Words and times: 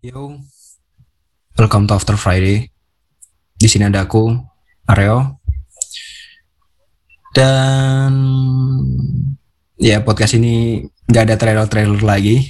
Yo, 0.00 0.32
welcome 1.60 1.84
to 1.84 1.92
After 1.92 2.16
Friday. 2.16 2.72
Di 3.52 3.68
sini 3.68 3.84
ada 3.84 4.08
aku, 4.08 4.32
Areo. 4.88 5.44
Dan 7.36 8.08
ya 9.76 10.00
podcast 10.00 10.40
ini 10.40 10.80
nggak 11.04 11.24
ada 11.28 11.36
trailer-trailer 11.36 12.00
lagi, 12.00 12.48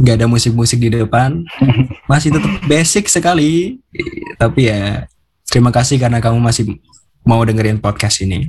nggak 0.00 0.16
ada 0.16 0.24
musik-musik 0.24 0.80
di 0.80 0.88
depan, 0.88 1.44
masih 2.08 2.32
tetap 2.32 2.64
basic 2.64 3.12
sekali. 3.12 3.76
Tapi 4.40 4.72
ya 4.72 5.04
terima 5.52 5.68
kasih 5.68 6.00
karena 6.00 6.16
kamu 6.24 6.40
masih 6.40 6.80
mau 7.28 7.44
dengerin 7.44 7.76
podcast 7.76 8.24
ini. 8.24 8.48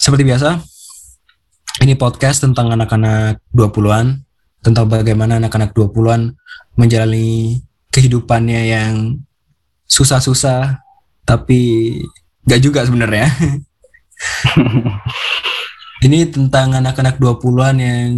Seperti 0.00 0.24
biasa, 0.24 0.56
ini 1.84 2.00
podcast 2.00 2.40
tentang 2.40 2.72
anak-anak 2.72 3.44
20-an, 3.52 4.24
tentang 4.60 4.88
bagaimana 4.88 5.40
anak-anak 5.40 5.72
20-an 5.72 6.36
menjalani 6.76 7.60
kehidupannya 7.90 8.62
yang 8.70 8.94
susah-susah, 9.88 10.78
tapi 11.26 11.92
gak 12.46 12.62
juga 12.62 12.86
sebenarnya. 12.86 13.28
ini 16.06 16.28
tentang 16.28 16.76
anak-anak 16.76 17.18
20-an 17.18 17.76
yang 17.80 18.08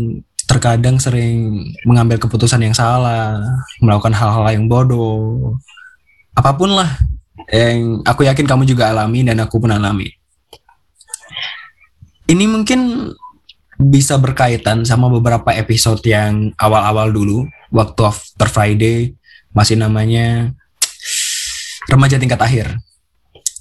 terkadang 0.46 1.00
sering 1.00 1.64
mengambil 1.88 2.20
keputusan 2.20 2.60
yang 2.60 2.76
salah, 2.76 3.40
melakukan 3.80 4.12
hal-hal 4.12 4.44
yang 4.52 4.68
bodoh, 4.68 5.56
apa 6.36 6.52
pun 6.56 6.76
lah 6.76 6.88
yang 7.48 8.04
aku 8.04 8.24
yakin 8.24 8.44
kamu 8.44 8.68
juga 8.68 8.92
alami 8.92 9.24
dan 9.24 9.40
aku 9.40 9.60
pun 9.60 9.72
alami. 9.72 10.08
Ini 12.28 12.44
mungkin 12.48 13.12
bisa 13.90 14.14
berkaitan 14.20 14.86
sama 14.86 15.10
beberapa 15.10 15.50
episode 15.50 16.02
yang 16.06 16.54
awal-awal 16.60 17.10
dulu 17.10 17.48
waktu 17.74 18.00
after 18.06 18.46
Friday 18.46 19.16
masih 19.50 19.80
namanya 19.80 20.54
remaja 21.90 22.16
tingkat 22.20 22.38
akhir. 22.38 22.78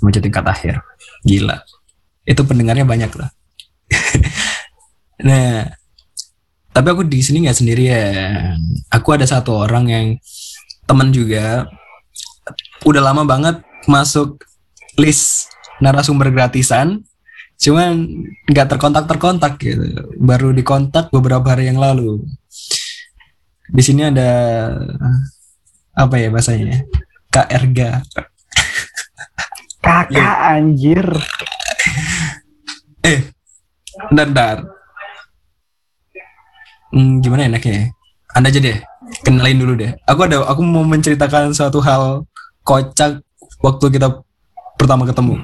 Remaja 0.02 0.20
tingkat 0.22 0.46
akhir. 0.46 0.76
Gila. 1.26 1.62
Itu 2.26 2.46
pendengarnya 2.46 2.86
banyak 2.86 3.12
lah. 3.18 3.30
Nah 5.22 5.70
tapi 6.74 6.88
aku 6.90 7.06
di 7.06 7.22
sini 7.22 7.46
nggak 7.46 7.62
sendirian. 7.62 8.58
Aku 8.90 9.14
ada 9.14 9.22
satu 9.30 9.54
orang 9.54 9.86
yang 9.86 10.06
teman 10.90 11.14
juga. 11.14 11.70
Udah 12.82 13.06
lama 13.06 13.22
banget 13.22 13.62
masuk 13.86 14.42
list 14.98 15.54
narasumber 15.78 16.34
gratisan 16.34 17.06
cuman 17.62 17.94
nggak 18.50 18.68
terkontak 18.74 19.06
terkontak 19.06 19.54
gitu. 19.62 19.86
Baru 20.18 20.50
dikontak 20.50 21.14
beberapa 21.14 21.46
hari 21.54 21.70
yang 21.70 21.78
lalu. 21.78 22.26
Di 23.70 23.82
sini 23.86 24.10
ada 24.10 24.30
apa 25.94 26.16
ya 26.18 26.34
bahasanya 26.34 26.82
kak 27.30 27.48
Erga. 27.54 28.02
Kakak 29.82 30.14
Ya. 30.14 30.58
anjir. 30.58 31.06
Eh 33.02 33.30
bentar, 34.10 34.26
bentar. 34.30 34.58
Hmm, 36.92 37.24
gimana 37.24 37.48
enaknya? 37.48 37.74
Ya? 37.74 37.84
anda 38.32 38.48
aja 38.48 38.60
deh 38.64 38.78
kenalin 39.28 39.60
dulu 39.60 39.74
deh. 39.76 39.92
Aku 40.08 40.24
ada 40.24 40.44
aku 40.48 40.62
mau 40.64 40.84
menceritakan 40.88 41.52
suatu 41.52 41.84
hal 41.84 42.24
kocak 42.64 43.20
waktu 43.62 43.86
kita 43.92 44.22
pertama 44.80 45.04
ketemu 45.06 45.42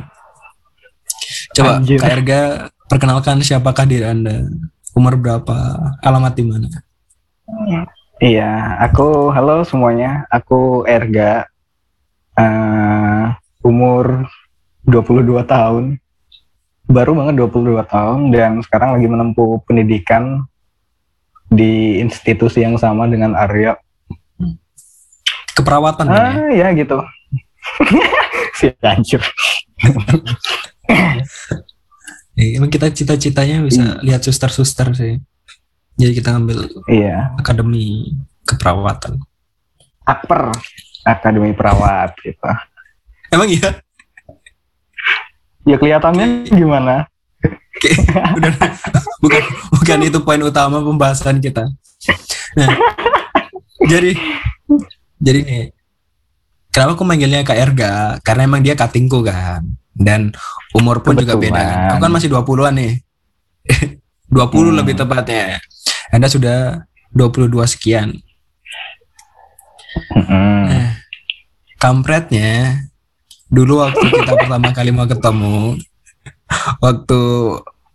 coba 1.57 1.71
Anjir. 1.81 1.97
kak 1.97 2.09
Erga 2.13 2.41
perkenalkan 2.85 3.41
siapakah 3.41 3.85
diri 3.89 4.05
anda? 4.05 4.45
Umur 4.93 5.17
berapa? 5.17 5.55
Alamat 6.05 6.33
di 6.37 6.43
mana? 6.45 6.69
Iya 8.21 8.77
aku 8.81 9.33
halo 9.33 9.65
semuanya. 9.65 10.25
Aku 10.29 10.85
Erga. 10.85 11.49
Eh, 12.37 13.23
umur 13.65 14.29
22 14.85 15.41
tahun. 15.43 15.97
Baru 16.87 17.17
banget 17.17 17.35
22 17.35 17.83
tahun 17.83 18.19
dan 18.31 18.63
sekarang 18.63 18.95
lagi 18.95 19.07
menempuh 19.09 19.59
pendidikan 19.67 20.47
di 21.51 21.99
institusi 21.99 22.63
yang 22.63 22.79
sama 22.79 23.09
dengan 23.11 23.35
Aryo 23.35 23.75
keperawatan 25.57 26.05
kan 26.05 26.13
ya? 26.13 26.29
ah 26.29 26.49
ya 26.53 26.67
gitu. 26.77 26.97
Si 28.57 28.73
anjir 28.81 29.21
emang 32.57 32.71
kita 32.71 32.91
cita-citanya 32.93 33.63
bisa 33.65 33.99
lihat 34.03 34.21
suster-suster 34.23 34.93
sih. 34.95 35.19
Jadi 35.97 36.11
kita 36.13 36.37
ambil 36.37 36.69
iya 36.87 37.33
akademi 37.37 38.13
keperawatan. 38.45 39.17
akper 40.07 40.55
akademi 41.03 41.51
perawat 41.51 42.15
gitu 42.23 42.39
Emang 43.27 43.51
iya? 43.51 43.83
ya 45.67 45.75
kelihatannya 45.75 46.47
gimana 46.47 47.11
udah. 48.39 48.53
bukan 49.21 49.43
bukan 49.73 49.99
itu 50.07 50.19
poin 50.23 50.41
utama 50.41 50.81
pembahasan 50.81 51.37
kita. 51.37 51.67
Nah, 52.57 52.69
jadi 53.85 54.17
jadi 55.21 55.39
nih, 55.45 55.65
kenapa 56.73 56.97
aku 56.97 57.03
manggilnya 57.05 57.45
Kak 57.45 57.57
Erga? 57.57 57.93
Karena 58.25 58.49
emang 58.49 58.61
dia 58.65 58.73
katingku 58.73 59.21
kan. 59.21 59.65
Dan 59.97 60.29
umur 60.71 61.01
pun 61.01 61.17
juga 61.17 61.33
beda. 61.33 61.57
kan. 61.57 61.89
Aku 61.97 62.05
kan 62.05 62.11
masih 62.13 62.29
20-an 62.29 62.73
nih. 62.77 62.93
20 64.29 64.37
Hmm. 64.53 64.77
lebih 64.77 64.93
tepatnya. 64.93 65.57
Anda 66.13 66.27
sudah 66.27 66.85
22 67.11 67.65
sekian. 67.65 68.13
Mm-mm. 70.13 70.61
Nah, 70.69 70.93
kampretnya 71.79 72.83
dulu 73.47 73.81
waktu 73.81 74.03
kita 74.03 74.33
pertama 74.45 74.69
kali 74.69 74.91
mau 74.91 75.07
ketemu, 75.07 75.79
waktu 76.77 77.21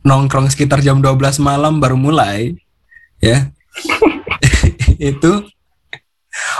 nongkrong 0.02 0.50
sekitar 0.50 0.82
jam 0.82 0.98
12 0.98 1.38
malam 1.38 1.78
baru 1.78 1.94
mulai, 1.94 2.56
ya. 3.22 3.52
itu 4.98 5.46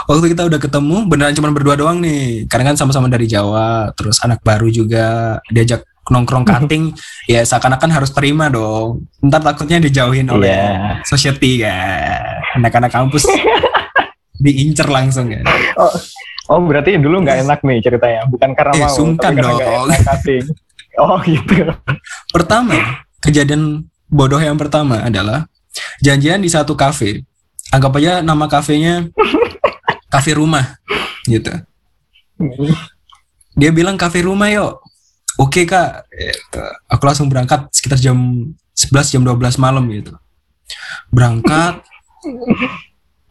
waktu 0.05 0.31
kita 0.31 0.43
udah 0.43 0.57
ketemu 0.57 1.05
beneran 1.05 1.33
cuma 1.33 1.49
berdua 1.49 1.73
doang 1.73 1.97
nih, 1.97 2.45
karena 2.45 2.71
kan 2.71 2.77
sama-sama 2.77 3.07
dari 3.07 3.25
Jawa, 3.25 3.91
terus 3.93 4.19
anak 4.19 4.39
baru 4.39 4.67
juga 4.67 5.05
diajak 5.47 5.81
nongkrong 6.05 6.43
cutting, 6.49 6.91
ya 7.25 7.41
seakan-akan 7.41 7.89
harus 7.89 8.11
terima 8.11 8.47
dong. 8.47 9.07
Ntar 9.19 9.39
takutnya 9.41 9.79
dijauhin 9.79 10.27
oleh 10.27 10.51
Iya. 10.51 10.99
society 11.03 11.61
kan, 11.61 12.43
anak-anak 12.55 12.91
kampus 12.91 13.23
diincer 14.43 14.85
langsung 14.85 15.31
kan. 15.31 15.45
Oh, 15.77 15.91
oh 16.49 16.59
berarti 16.61 16.97
dulu 16.97 17.23
nggak 17.23 17.43
enak 17.43 17.59
nih 17.61 17.79
ceritanya, 17.79 18.21
bukan 18.27 18.51
karena 18.51 18.73
Eh, 18.73 18.81
mau, 18.81 18.91
sungkan 18.91 19.31
tapi 19.31 19.37
karena 19.39 19.51
nggak 19.53 19.67
dong. 19.69 19.87
enak. 19.89 20.17
Oh 20.93 21.17
gitu. 21.23 21.55
Pertama, 22.29 22.75
kejadian 23.17 23.81
bodoh 24.05 24.37
yang 24.37 24.59
pertama 24.59 25.01
adalah 25.01 25.47
janjian 25.99 26.37
di 26.37 26.51
satu 26.51 26.75
kafe. 26.75 27.25
Anggap 27.71 27.97
aja 27.97 28.21
nama 28.21 28.45
kafenya 28.45 29.09
kafe 30.13 30.37
rumah 30.37 30.77
gitu. 31.25 31.49
Dia 33.53 33.69
bilang 33.73 33.97
kafe 33.97 34.21
rumah 34.21 34.49
yuk. 34.49 34.77
Oke 35.41 35.65
kak, 35.65 36.05
Gitu. 36.13 36.61
aku 36.85 37.03
langsung 37.09 37.25
berangkat 37.25 37.65
sekitar 37.73 37.97
jam 37.97 38.17
11 38.77 39.09
jam 39.09 39.25
12 39.25 39.57
malam 39.57 39.81
gitu. 39.89 40.13
Berangkat, 41.09 41.81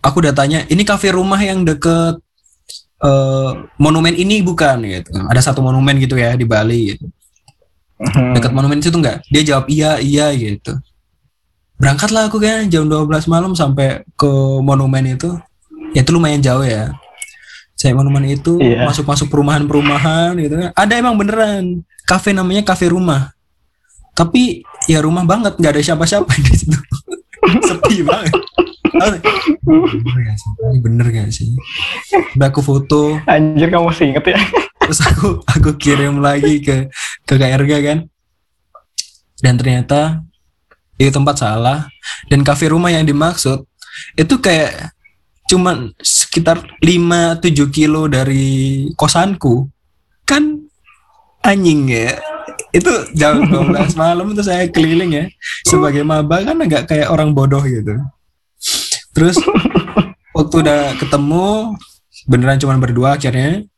aku 0.03 0.17
udah 0.19 0.35
tanya, 0.35 0.67
ini 0.67 0.83
kafe 0.83 1.15
rumah 1.15 1.39
yang 1.39 1.63
deket 1.63 2.19
eh, 2.99 3.51
monumen 3.79 4.15
ini 4.15 4.43
bukan 4.43 4.83
gitu. 4.83 5.11
Ada 5.27 5.51
satu 5.51 5.63
monumen 5.63 5.99
gitu 5.99 6.15
ya 6.15 6.35
di 6.35 6.43
Bali 6.43 6.95
gitu 6.95 7.07
Hmm. 8.03 8.35
dekat 8.35 8.51
monumen 8.51 8.83
itu 8.83 8.91
enggak 8.91 9.23
dia 9.31 9.47
jawab 9.47 9.71
iya 9.71 9.95
iya 10.03 10.35
gitu 10.35 10.75
berangkatlah 11.79 12.27
aku 12.27 12.43
kan 12.43 12.67
jam 12.67 12.91
12 12.91 13.31
malam 13.31 13.55
sampai 13.55 14.03
ke 14.19 14.27
monumen 14.59 15.15
itu 15.15 15.31
ya 15.93 16.01
itu 16.03 16.11
lumayan 16.13 16.41
jauh 16.41 16.65
ya. 16.65 16.93
Saya 17.77 17.97
monumen 17.97 18.23
itu 18.29 18.61
Iya. 18.63 18.87
masuk 18.87 19.09
masuk 19.09 19.27
perumahan 19.27 19.67
perumahan 19.67 20.37
gitu 20.39 20.55
kan. 20.55 20.71
Ada 20.77 20.93
emang 20.99 21.19
beneran. 21.19 21.83
Kafe 22.07 22.31
namanya 22.31 22.63
kafe 22.63 22.91
rumah. 22.91 23.35
Tapi 24.13 24.63
ya 24.87 25.01
rumah 25.03 25.25
banget. 25.25 25.57
Nggak 25.59 25.73
ada 25.79 25.83
siapa-siapa 25.83 26.31
di 26.37 26.53
situ. 26.53 26.79
Sepi 27.69 28.07
banget. 28.07 28.35
Bener 29.65 30.21
gak 30.23 30.37
sih? 30.37 30.51
Ini 30.63 30.79
bener 30.85 31.07
gak 31.11 31.29
sih? 31.33 31.49
Udah 32.37 32.49
aku 32.53 32.61
foto. 32.61 33.19
Anjir 33.25 33.73
kamu 33.73 33.89
masih 33.89 34.05
inget 34.13 34.27
ya? 34.37 34.39
terus 34.83 34.99
aku 34.99 35.39
aku 35.47 35.79
kirim 35.79 36.19
lagi 36.19 36.59
ke 36.61 36.91
ke 37.25 37.35
KRG 37.35 37.73
kan. 37.83 37.99
Dan 39.43 39.55
ternyata 39.59 40.23
itu 41.01 41.11
tempat 41.11 41.41
salah. 41.41 41.89
Dan 42.29 42.45
kafe 42.47 42.71
rumah 42.71 42.93
yang 42.93 43.03
dimaksud 43.03 43.65
itu 44.15 44.35
kayak 44.39 44.93
cuman 45.53 45.93
sekitar 46.01 46.65
5-7 46.81 47.69
kilo 47.69 48.09
dari 48.09 48.89
kosanku. 48.97 49.69
Kan 50.25 50.65
anjing 51.45 51.93
ya. 51.93 52.17
Itu 52.73 52.89
jam 53.13 53.45
12 53.53 53.93
malam 54.01 54.33
itu 54.33 54.41
saya 54.41 54.65
keliling 54.73 55.13
ya. 55.13 55.25
Sebagai 55.69 56.01
maba 56.09 56.41
kan 56.41 56.57
agak 56.65 56.89
kayak 56.89 57.13
orang 57.13 57.37
bodoh 57.37 57.61
gitu. 57.69 58.01
Terus 59.13 59.37
waktu 60.33 60.57
udah 60.65 60.97
ketemu 60.97 61.77
beneran 62.25 62.57
cuma 62.57 62.81
berdua 62.81 63.21
akhirnya. 63.21 63.69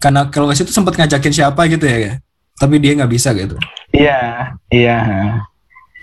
Karena 0.00 0.32
kalau 0.32 0.48
nggak 0.48 0.64
itu 0.64 0.72
sempat 0.72 0.96
ngajakin 0.96 1.34
siapa 1.36 1.68
gitu 1.68 1.84
ya. 1.84 2.16
Tapi 2.56 2.80
dia 2.80 2.96
nggak 2.96 3.12
bisa 3.12 3.36
gitu. 3.36 3.60
Iya, 3.92 4.48
iya. 4.72 4.98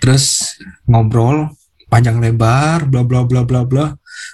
terus 0.00 0.56
ngobrol 0.88 1.52
panjang 1.90 2.22
lebar 2.22 2.86
bla 2.86 3.02
bla 3.02 3.26
bla 3.26 3.42
bla 3.42 3.66
bla. 3.66 3.86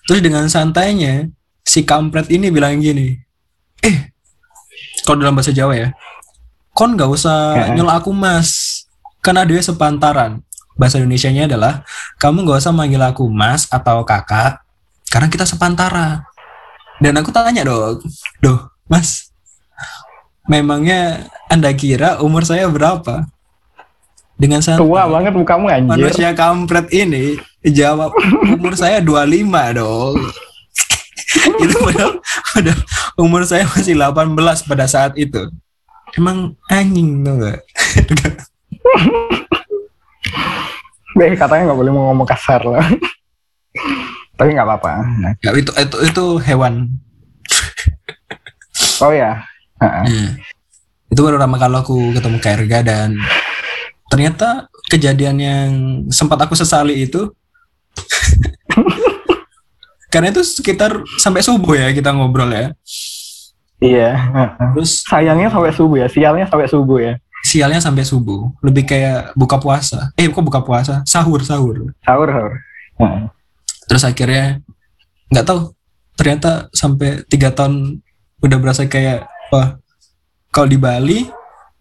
Terus 0.05 0.21
dengan 0.21 0.47
santainya 0.47 1.27
si 1.65 1.83
kampret 1.83 2.31
ini 2.31 2.53
bilang 2.53 2.79
gini 2.79 3.17
eh 3.83 4.15
kalau 5.03 5.25
dalam 5.25 5.35
bahasa 5.35 5.51
Jawa 5.51 5.75
ya 5.75 5.89
kon 6.77 6.95
nggak 6.95 7.11
usah 7.11 7.73
nyul 7.73 7.89
aku 7.89 8.13
mas. 8.13 8.85
Karena 9.25 9.43
dia 9.43 9.59
sepantaran. 9.59 10.39
Bahasa 10.79 11.03
Indonesianya 11.03 11.51
adalah 11.51 11.83
kamu 12.23 12.47
nggak 12.47 12.63
usah 12.63 12.71
manggil 12.71 13.03
aku 13.03 13.27
mas 13.27 13.67
atau 13.73 14.07
kakak 14.07 14.63
karena 15.11 15.27
kita 15.33 15.49
sepantara. 15.49 16.29
Dan 17.01 17.17
aku 17.19 17.33
tanya 17.33 17.65
dong 17.65 18.05
doh 18.39 18.71
mas 18.87 19.33
memangnya 20.47 21.27
anda 21.51 21.75
kira 21.75 22.23
umur 22.23 22.47
saya 22.47 22.71
berapa 22.71 23.27
dengan 24.37 24.61
santai 24.61 24.85
Tua 24.85 25.09
banget 25.09 25.33
mukamu 25.33 25.67
anjir. 25.73 25.89
manusia 25.97 26.31
kampret 26.37 26.87
ini 26.93 27.41
jawab 27.65 28.13
umur 28.53 28.77
saya 28.77 29.01
25 29.01 29.49
dong 29.77 30.17
itu 31.65 31.75
padahal, 31.81 32.13
padahal 32.53 32.81
umur 33.17 33.43
saya 33.49 33.65
masih 33.69 33.97
18 33.97 34.37
pada 34.69 34.85
saat 34.87 35.13
itu 35.17 35.49
emang 36.17 36.55
anjing 36.69 37.25
tuh 37.25 37.35
gak 37.41 37.61
Beh, 41.17 41.33
katanya 41.41 41.73
nggak 41.73 41.79
boleh 41.81 41.91
ngomong 41.91 42.29
kasar 42.29 42.63
loh. 42.63 42.79
Tapi 44.37 44.53
nggak 44.53 44.69
apa-apa. 44.69 45.03
Ya, 45.43 45.51
itu 45.57 45.73
itu 45.75 45.97
itu 46.07 46.25
hewan 46.45 46.93
Oh 49.01 49.13
ya. 49.13 49.41
Heeh. 49.83 50.05
Hmm. 50.09 50.31
itu 51.07 51.21
baru 51.21 51.37
pertama 51.37 51.61
kali 51.61 51.77
aku 51.77 51.97
ketemu 52.17 52.39
Kerga 52.41 52.79
dan 52.81 53.21
ternyata 54.07 54.49
kejadian 54.87 55.37
yang 55.37 55.69
sempat 56.09 56.39
aku 56.39 56.55
sesali 56.55 57.05
itu 57.05 57.31
karena 60.13 60.31
itu 60.31 60.43
sekitar 60.43 61.03
sampai 61.19 61.43
subuh 61.43 61.75
ya 61.75 61.91
kita 61.91 62.13
ngobrol 62.13 62.49
ya 62.49 62.73
Iya. 63.77 64.17
terus 64.73 65.05
Sayangnya 65.05 65.53
sampai 65.53 65.69
subuh 65.69 66.01
ya, 66.01 66.09
sialnya 66.09 66.49
sampai 66.49 66.65
subuh 66.65 66.97
ya. 66.97 67.13
sialnya 67.45 67.77
sampai 67.79 68.03
subuh 68.03 68.49
lebih 68.59 68.89
kayak 68.89 69.37
buka 69.37 69.61
puasa 69.61 70.11
eh 70.17 70.27
kok 70.27 70.41
buka 70.41 70.65
puasa 70.65 71.05
sahur 71.05 71.45
sahur 71.45 71.93
Sahur 72.01 72.27
sahur. 72.27 72.53
Heeh. 72.97 73.21
terus 73.87 74.03
akhirnya 74.03 74.65
nggak 75.29 75.45
tahu 75.45 75.71
ternyata 76.17 76.67
sampai 76.73 77.23
tiga 77.29 77.53
tahun 77.53 78.01
udah 78.41 78.59
berasa 78.59 78.89
kayak 78.89 79.29
wah 79.53 79.77
kalau 80.49 80.67
di 80.67 80.81
Bali 80.81 81.29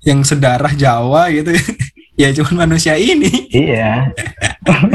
yang 0.04 0.22
sedarah 0.22 0.76
Jawa 0.76 1.32
gitu 1.32 1.50
ya 2.16 2.32
cuman 2.32 2.68
manusia 2.68 2.96
ini 2.96 3.30
Iya. 3.52 4.12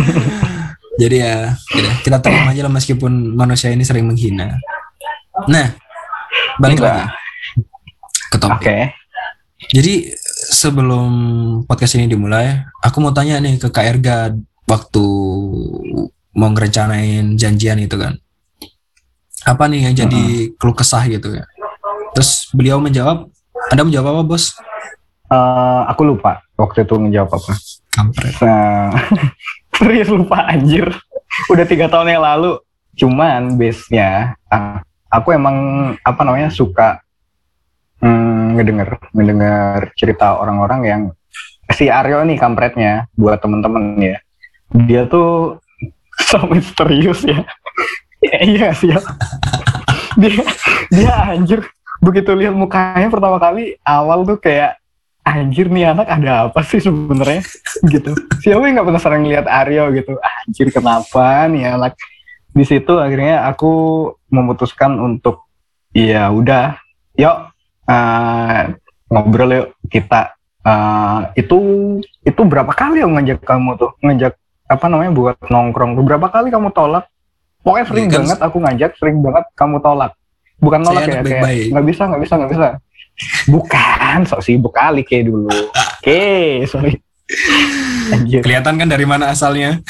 jadi 1.01 1.17
ya 1.17 1.37
kita 2.05 2.21
terima 2.21 2.53
aja 2.53 2.65
lah 2.69 2.73
meskipun 2.73 3.33
manusia 3.33 3.73
ini 3.73 3.85
sering 3.85 4.05
menghina 4.05 4.61
nah 5.49 5.73
balik 6.61 6.81
Enggak. 6.81 6.93
lagi 6.93 7.07
ke 8.31 8.37
Oke. 8.37 8.43
topik 8.45 8.89
jadi 9.71 9.95
sebelum 10.51 11.11
podcast 11.65 11.97
ini 11.97 12.09
dimulai 12.11 12.65
aku 12.85 13.01
mau 13.01 13.13
tanya 13.17 13.41
nih 13.41 13.57
ke 13.57 13.69
Kak 13.73 13.85
Erga 13.87 14.33
waktu 14.69 15.05
mau 16.37 16.49
ngerencanain 16.53 17.37
janjian 17.37 17.81
itu 17.81 17.97
kan 17.97 18.17
apa 19.49 19.65
nih 19.73 19.89
yang 19.89 19.95
jadi 20.05 20.23
keluh 20.61 20.77
kesah 20.77 21.09
gitu 21.09 21.33
ya 21.33 21.49
terus 22.13 22.53
beliau 22.53 22.77
menjawab 22.77 23.25
anda 23.73 23.83
menjawab 23.89 24.21
apa 24.21 24.23
bos 24.27 24.53
Eh, 25.31 25.83
aku 25.87 26.03
lupa 26.03 26.43
waktu 26.59 26.83
itu 26.83 26.99
ngejawab 26.99 27.39
apa. 27.39 27.53
kampret 27.95 28.35
Nah, 28.43 28.91
serius 29.79 30.11
lupa 30.11 30.43
anjir. 30.51 30.91
Udah 31.47 31.63
tiga 31.63 31.87
tahun 31.87 32.19
yang 32.19 32.27
lalu. 32.27 32.59
Cuman 32.99 33.55
base-nya, 33.55 34.35
aku 35.07 35.31
emang 35.31 35.57
apa 36.03 36.21
namanya 36.27 36.51
suka 36.51 36.99
mm, 38.03 38.59
ngedenger, 38.59 38.91
ngedenger 39.15 39.95
cerita 39.95 40.35
orang-orang 40.35 40.81
yang 40.83 41.03
si 41.71 41.87
Aryo 41.87 42.27
nih 42.27 42.35
kampretnya 42.35 43.07
buat 43.15 43.39
temen-temen 43.39 44.03
ya. 44.03 44.19
Dia 44.75 45.07
tuh 45.07 45.63
so 46.27 46.43
misterius 46.51 47.23
ya. 47.23 47.47
Ya, 48.19 48.39
iya 48.51 48.69
sih 48.75 48.91
ya. 48.91 48.99
dia 50.19 50.43
dia 50.91 51.15
anjir 51.33 51.63
begitu 52.03 52.35
lihat 52.35 52.53
mukanya 52.53 53.07
pertama 53.07 53.39
kali 53.39 53.79
awal 53.87 54.27
tuh 54.27 54.37
kayak 54.37 54.80
anjir 55.25 55.69
nih 55.69 55.93
anak 55.93 56.09
ada 56.09 56.49
apa 56.49 56.61
sih 56.65 56.81
sebenarnya? 56.81 57.45
Gitu. 57.87 58.13
Siapa 58.41 58.63
yang 58.65 58.81
nggak 58.81 58.89
penasaran 58.89 59.21
ngeliat 59.23 59.47
Aryo 59.47 59.93
gitu? 59.95 60.17
Anjir 60.19 60.69
kenapa 60.73 61.47
nih 61.49 61.77
anak? 61.77 61.95
Di 62.51 62.65
situ 62.67 62.99
akhirnya 62.99 63.47
aku 63.47 63.73
memutuskan 64.33 64.99
untuk 64.99 65.47
ya 65.95 66.31
udah 66.31 66.79
yuk 67.15 67.37
eh, 67.87 68.61
ngobrol 69.11 69.51
yuk 69.55 69.69
kita. 69.93 70.35
Eh, 70.61 71.21
itu 71.41 71.57
itu 72.25 72.41
berapa 72.45 72.73
kali 72.73 73.05
aku 73.05 73.11
ngajak 73.17 73.39
kamu 73.45 73.71
tuh? 73.79 73.91
Ngajak 74.03 74.35
apa 74.71 74.87
namanya 74.87 75.13
buat 75.15 75.37
nongkrong 75.47 75.99
tuh? 75.99 76.05
Berapa 76.05 76.27
kali 76.33 76.49
kamu 76.51 76.73
tolak? 76.75 77.07
Pokoknya 77.61 77.87
sering 77.93 78.09
banget 78.09 78.39
aku 78.41 78.57
ngajak 78.57 78.91
sering 78.97 79.19
banget 79.21 79.45
kamu 79.53 79.77
tolak. 79.85 80.17
Bukan 80.61 80.81
nolak 80.85 81.09
ya 81.09 81.21
kayak 81.25 81.73
nggak 81.73 81.87
bisa 81.89 82.03
nggak 82.09 82.23
bisa 82.25 82.35
nggak 82.37 82.51
bisa 82.53 82.69
bukan 83.47 84.27
sok 84.27 84.43
sibuk 84.45 84.75
kali 84.75 85.05
kayak 85.07 85.29
dulu. 85.29 85.51
Oke 86.01 86.65
sorry. 86.67 86.99
Anjir. 88.11 88.43
Kelihatan 88.43 88.75
kan 88.75 88.89
dari 88.91 89.07
mana 89.07 89.31
asalnya? 89.31 89.79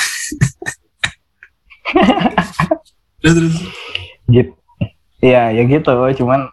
Terus 3.21 3.35
terus. 3.37 3.57
Gitu 4.29 4.61
ya 5.21 5.53
ya 5.53 5.63
gitu. 5.69 5.93
Cuman 6.21 6.49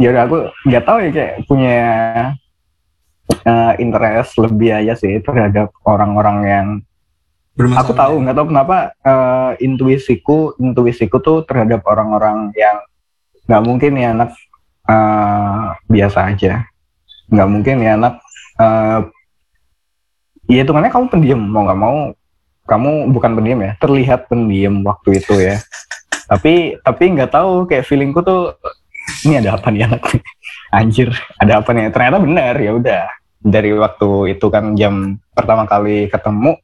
ya 0.00 0.08
udah 0.12 0.22
aku 0.24 0.38
nggak 0.66 0.84
tahu 0.84 0.98
ya 1.04 1.10
kayak 1.12 1.34
punya 1.44 1.76
eh, 3.44 3.72
interest 3.78 4.40
lebih 4.40 4.70
aja 4.72 4.96
sih 4.96 5.20
terhadap 5.20 5.70
orang-orang 5.84 6.38
yang 6.48 6.66
bermasalah. 7.52 7.84
aku 7.84 7.92
tahu 7.92 8.14
nggak 8.24 8.36
tahu 8.36 8.46
kenapa 8.48 8.76
eh, 9.04 9.52
intuisiku 9.60 10.56
intuisiku 10.56 11.20
tuh 11.20 11.44
terhadap 11.44 11.84
orang-orang 11.84 12.48
yang 12.56 12.80
nggak 13.44 13.62
mungkin 13.62 13.92
ya 14.00 14.16
anak 14.16 14.32
eh, 14.90 15.64
biasa 15.86 16.18
aja. 16.34 16.66
Nggak 17.30 17.48
mungkin 17.48 17.76
ya 17.78 17.94
anak 17.94 18.14
eh, 18.58 19.00
ya 20.50 20.60
itu 20.66 20.72
kamu 20.74 21.06
pendiam. 21.08 21.40
Mau 21.40 21.62
nggak 21.66 21.80
mau 21.80 21.96
kamu 22.66 23.10
bukan 23.10 23.30
pendiam 23.34 23.60
ya 23.62 23.72
terlihat 23.78 24.26
pendiam 24.26 24.82
waktu 24.82 25.22
itu 25.22 25.34
ya. 25.38 25.58
Tapi 26.30 26.78
tapi 26.82 27.04
nggak 27.14 27.30
tahu 27.34 27.66
kayak 27.66 27.86
feelingku 27.86 28.22
tuh 28.22 28.54
ini 29.26 29.42
ada 29.42 29.58
apa 29.58 29.74
nih 29.74 29.90
anak 29.90 30.02
anjir 30.78 31.10
ada 31.38 31.62
apa 31.62 31.70
nih? 31.74 31.90
Ternyata 31.90 32.18
benar 32.18 32.54
ya 32.58 32.72
udah. 32.74 33.04
Dari 33.40 33.72
waktu 33.72 34.36
itu 34.36 34.46
kan 34.52 34.76
jam 34.76 35.16
pertama 35.32 35.64
kali 35.64 36.12
ketemu 36.12 36.60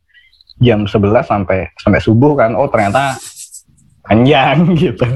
jam 0.60 0.84
11 0.84 1.24
sampai 1.24 1.72
sampai 1.80 2.00
subuh 2.04 2.36
kan 2.36 2.52
oh 2.52 2.68
ternyata 2.68 3.16
panjang 4.04 4.62
gitu. 4.82 5.06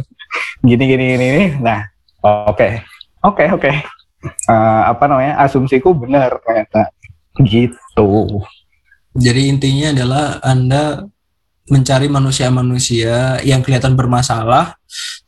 Gini 0.60 0.84
gini 0.84 1.04
gini, 1.16 1.44
nah 1.58 1.88
oke 2.20 2.99
oke 3.24 3.44
oke. 3.56 3.70
Eh, 4.24 4.82
apa 4.84 5.04
namanya? 5.08 5.40
Asumsiku 5.40 5.96
benar 5.96 6.40
ternyata. 6.44 6.92
Gitu. 7.40 8.08
Jadi 9.16 9.40
intinya 9.48 9.96
adalah 9.96 10.24
Anda 10.44 11.08
mencari 11.70 12.10
manusia-manusia 12.10 13.38
yang 13.46 13.62
kelihatan 13.62 13.94
bermasalah, 13.94 14.74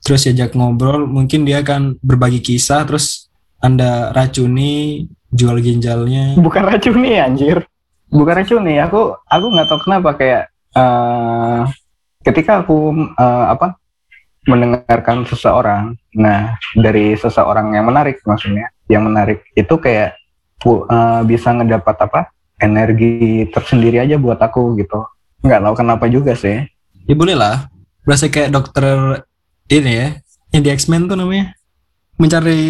terus 0.03 0.27
diajak 0.27 0.59
ngobrol, 0.59 1.07
mungkin 1.07 1.47
dia 1.47 1.63
akan 1.63 1.97
berbagi 2.03 2.43
kisah, 2.43 2.83
terus 2.83 3.31
Anda 3.63 4.11
racuni, 4.11 5.07
jual 5.33 5.57
ginjalnya. 5.65 6.37
bukan 6.37 6.63
racun 6.69 6.99
nih 7.01 7.17
anjir. 7.25 7.57
Bukan 8.13 8.35
racun 8.37 8.63
nih 8.69 8.85
aku 8.85 9.17
aku 9.25 9.47
nggak 9.49 9.67
tahu 9.73 9.81
kenapa 9.89 10.11
kayak 10.21 10.43
eh 10.77 11.61
ketika 12.21 12.61
aku 12.61 12.93
eh, 13.17 13.45
apa 13.57 13.81
mendengarkan 14.45 15.25
seseorang 15.25 15.97
nah 16.13 16.55
dari 16.77 17.17
seseorang 17.17 17.73
yang 17.73 17.89
menarik 17.89 18.21
maksudnya 18.23 18.69
yang 18.87 19.09
menarik 19.09 19.41
itu 19.57 19.75
kayak 19.77 20.13
eh, 20.65 21.21
bisa 21.25 21.49
ngedapat 21.57 21.97
apa 22.05 22.21
energi 22.63 23.43
tersendiri 23.51 23.99
aja 23.99 24.15
buat 24.17 24.39
aku 24.39 24.79
gitu. 24.79 25.03
Nggak 25.43 25.61
tahu 25.67 25.75
kenapa 25.75 26.07
juga 26.07 26.39
sih. 26.39 26.63
Ya 27.03 27.15
boleh 27.19 27.35
lah, 27.35 27.67
berasa 28.07 28.31
kayak 28.31 28.55
dokter 28.55 28.87
ini 29.67 29.93
ya, 29.99 30.09
yang 30.55 30.63
di 30.63 30.71
X-Men 30.71 31.11
tuh 31.11 31.19
namanya. 31.19 31.51
Mencari 32.15 32.63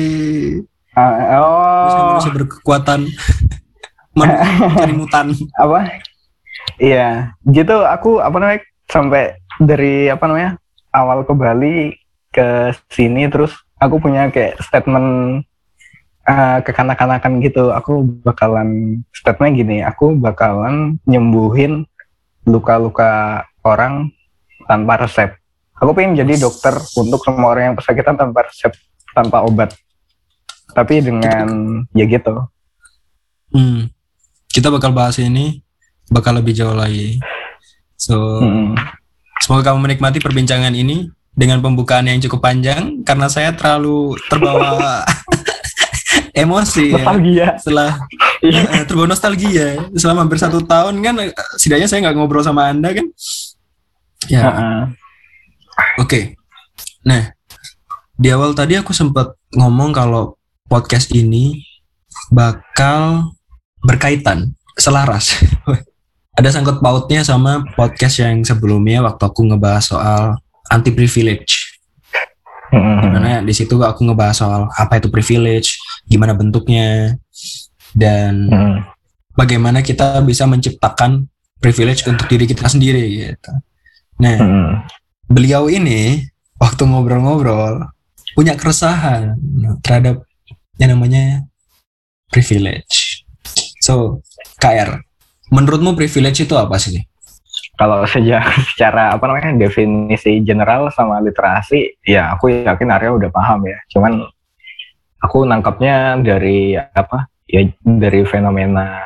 Ah, 0.92 1.40
oh. 1.40 2.16
manusia 2.16 2.32
berkekuatan, 2.32 3.08
mencari 4.16 4.92
mutan. 4.92 5.32
apa? 5.56 5.88
Iya. 6.76 7.32
Gitu 7.44 7.76
aku 7.84 8.20
apa 8.20 8.36
namanya 8.36 8.60
sampai 8.88 9.36
dari 9.56 10.08
apa 10.08 10.24
namanya 10.28 10.60
awal 10.92 11.24
ke 11.24 11.32
Bali 11.32 11.96
ke 12.32 12.72
sini 12.88 13.28
terus 13.28 13.52
aku 13.76 14.00
punya 14.00 14.32
kayak 14.32 14.56
statement 14.64 15.42
uh, 16.26 16.58
kekanak-kanakan 16.64 17.44
gitu. 17.44 17.70
Aku 17.70 18.02
bakalan 18.24 19.02
statement 19.12 19.54
gini, 19.58 19.84
aku 19.84 20.16
bakalan 20.16 20.98
nyembuhin 21.06 21.84
luka-luka 22.48 23.44
orang 23.62 24.10
tanpa 24.66 25.06
resep. 25.06 25.30
Aku 25.78 25.92
pengen 25.92 26.14
jadi 26.22 26.38
dokter 26.38 26.78
untuk 26.94 27.20
semua 27.26 27.54
orang 27.54 27.74
yang 27.74 27.76
pesakitan 27.76 28.14
tanpa 28.14 28.46
resep, 28.46 28.70
tanpa 29.14 29.42
obat. 29.42 29.74
Tapi 30.72 31.02
dengan 31.04 31.82
ya 31.92 32.06
gitu. 32.06 32.48
Hmm. 33.52 33.92
Kita 34.48 34.72
bakal 34.72 34.94
bahas 34.94 35.18
ini 35.20 35.60
bakal 36.08 36.38
lebih 36.38 36.54
jauh 36.56 36.76
lagi. 36.76 37.18
So, 37.98 38.40
hmm. 38.40 38.78
semoga 39.42 39.72
kamu 39.72 39.90
menikmati 39.90 40.18
perbincangan 40.22 40.72
ini 40.72 41.10
dengan 41.32 41.64
pembukaan 41.64 42.04
yang 42.04 42.20
cukup 42.20 42.44
panjang 42.44 43.00
karena 43.08 43.26
saya 43.32 43.56
terlalu 43.56 44.16
terbawa 44.28 45.00
emosi 46.44 46.92
nostalgia 46.92 47.32
ya. 47.32 47.48
setelah 47.56 47.90
uh, 48.44 48.84
terbawa 48.84 49.08
nostalgia 49.08 49.68
selama 49.96 50.28
hampir 50.28 50.38
satu 50.40 50.60
tahun 50.60 51.00
kan 51.00 51.14
setidaknya 51.56 51.88
saya 51.88 51.98
nggak 52.04 52.16
ngobrol 52.16 52.44
sama 52.44 52.68
anda 52.68 52.92
kan 52.92 53.06
ya 54.28 54.40
uh 54.44 54.48
-uh. 54.48 54.82
oke 56.04 56.08
okay. 56.08 56.24
nah 57.04 57.32
di 58.16 58.28
awal 58.28 58.52
tadi 58.52 58.76
aku 58.76 58.92
sempat 58.92 59.32
ngomong 59.56 59.96
kalau 59.96 60.36
podcast 60.68 61.08
ini 61.16 61.64
bakal 62.28 63.32
berkaitan 63.80 64.52
selaras 64.76 65.36
ada 66.38 66.48
sangkut 66.48 66.80
pautnya 66.80 67.24
sama 67.24 67.64
podcast 67.72 68.20
yang 68.20 68.44
sebelumnya 68.44 69.00
waktu 69.00 69.22
aku 69.24 69.48
ngebahas 69.48 69.84
soal 69.84 70.24
anti 70.70 70.90
privilege. 70.94 71.80
Mm-hmm. 72.72 73.00
Di 73.00 73.08
mana 73.08 73.30
di 73.44 73.52
situ 73.52 73.76
aku 73.80 74.06
ngebahas 74.06 74.36
soal 74.36 74.62
apa 74.72 74.96
itu 74.96 75.12
privilege, 75.12 75.76
gimana 76.08 76.32
bentuknya, 76.32 77.16
dan 77.92 78.48
mm-hmm. 78.48 78.76
bagaimana 79.36 79.84
kita 79.84 80.20
bisa 80.24 80.48
menciptakan 80.48 81.28
privilege 81.60 82.04
untuk 82.08 82.26
diri 82.28 82.48
kita 82.48 82.66
sendiri 82.68 83.04
gitu. 83.28 83.52
Nah, 84.22 84.36
mm-hmm. 84.40 84.68
beliau 85.28 85.68
ini 85.68 86.24
waktu 86.56 86.82
ngobrol-ngobrol 86.88 87.92
punya 88.32 88.56
keresahan 88.56 89.36
terhadap 89.84 90.24
yang 90.80 90.96
namanya 90.96 91.44
privilege. 92.32 93.28
So, 93.84 94.24
KR, 94.56 95.04
menurutmu 95.52 95.92
privilege 95.92 96.48
itu 96.48 96.56
apa 96.56 96.80
sih? 96.80 97.04
Kalau 97.76 98.04
sejak 98.04 98.44
secara 98.72 99.16
apa 99.16 99.24
namanya 99.28 99.68
definisi 99.68 100.44
general 100.44 100.92
sama 100.92 101.20
literasi 101.24 101.96
ya 102.04 102.36
aku 102.36 102.52
yakin 102.64 102.92
Arya 102.92 103.10
udah 103.16 103.30
paham 103.32 103.64
ya. 103.68 103.78
Cuman 103.92 104.22
aku 105.22 105.46
nangkapnya 105.48 106.20
dari 106.20 106.76
apa 106.76 107.30
ya 107.48 107.64
dari 107.80 108.22
fenomena 108.28 109.02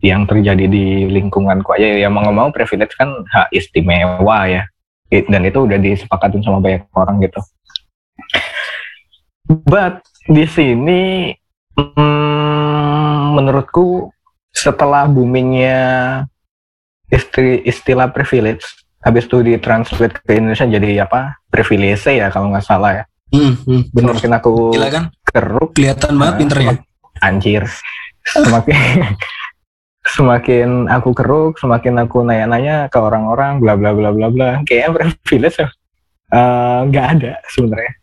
yang 0.00 0.24
terjadi 0.24 0.64
di 0.64 1.08
lingkunganku 1.08 1.76
aja. 1.76 2.06
Ya 2.06 2.08
mau 2.08 2.28
mau 2.32 2.48
privilege 2.52 2.96
kan 2.96 3.24
hak 3.28 3.52
istimewa 3.52 4.48
ya. 4.48 4.64
Dan 5.10 5.42
itu 5.42 5.66
udah 5.66 5.76
disepakatin 5.76 6.40
sama 6.40 6.62
banyak 6.62 6.86
orang 6.94 7.18
gitu. 7.20 7.40
But 9.66 10.06
di 10.30 10.46
sini 10.46 11.34
hmm, 11.74 13.34
menurutku 13.34 14.14
setelah 14.54 15.10
boomingnya 15.10 15.80
istri, 17.10 17.60
istilah 17.66 18.08
privilege. 18.14 18.64
Habis 19.00 19.26
itu 19.26 19.40
ditranslate 19.42 20.16
ke 20.22 20.38
Indonesia 20.38 20.68
jadi 20.68 21.04
apa? 21.04 21.40
Privilege 21.50 22.08
ya 22.08 22.30
kalau 22.30 22.54
nggak 22.54 22.64
salah 22.64 23.02
ya. 23.02 23.04
Hmm, 23.30 23.54
hmm, 23.62 23.82
bener. 23.94 24.14
Mungkin 24.18 24.32
aku 24.34 24.52
Gila 24.74 24.88
kan? 24.90 25.04
keruk 25.22 25.70
kelihatan 25.78 26.18
banget 26.18 26.34
uh, 26.34 26.38
pinternya. 26.38 26.74
anjir. 27.22 27.62
Semakin 28.26 28.76
semakin 30.16 30.68
aku 30.90 31.10
keruk 31.14 31.54
semakin 31.62 32.02
aku 32.02 32.26
nanya-nanya 32.26 32.90
ke 32.90 32.98
orang-orang 32.98 33.62
bla 33.62 33.78
bla 33.78 33.94
bla 33.94 34.10
bla 34.10 34.28
bla. 34.28 34.50
Kayaknya 34.66 35.14
privilege 35.22 35.56
eh, 35.62 35.68
nggak 36.90 37.06
uh, 37.06 37.12
ada 37.14 37.32
sebenarnya. 37.54 37.94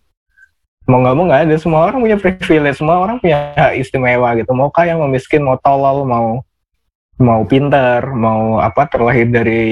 Mau 0.88 1.04
nggak 1.04 1.16
mau 1.20 1.26
nggak 1.28 1.42
ada. 1.52 1.56
Semua 1.60 1.82
orang 1.92 2.00
punya 2.00 2.18
privilege 2.18 2.80
semua 2.80 2.96
orang 3.04 3.20
punya 3.20 3.52
hak 3.60 3.76
istimewa 3.84 4.32
gitu. 4.40 4.52
Mau 4.56 4.72
kaya 4.72 4.96
mau 4.96 5.12
miskin 5.12 5.44
mau 5.44 5.60
tolol 5.60 6.08
mau 6.08 6.40
mau 7.18 7.42
pintar, 7.50 8.14
mau 8.14 8.62
apa 8.62 8.86
terlahir 8.90 9.28
dari 9.30 9.66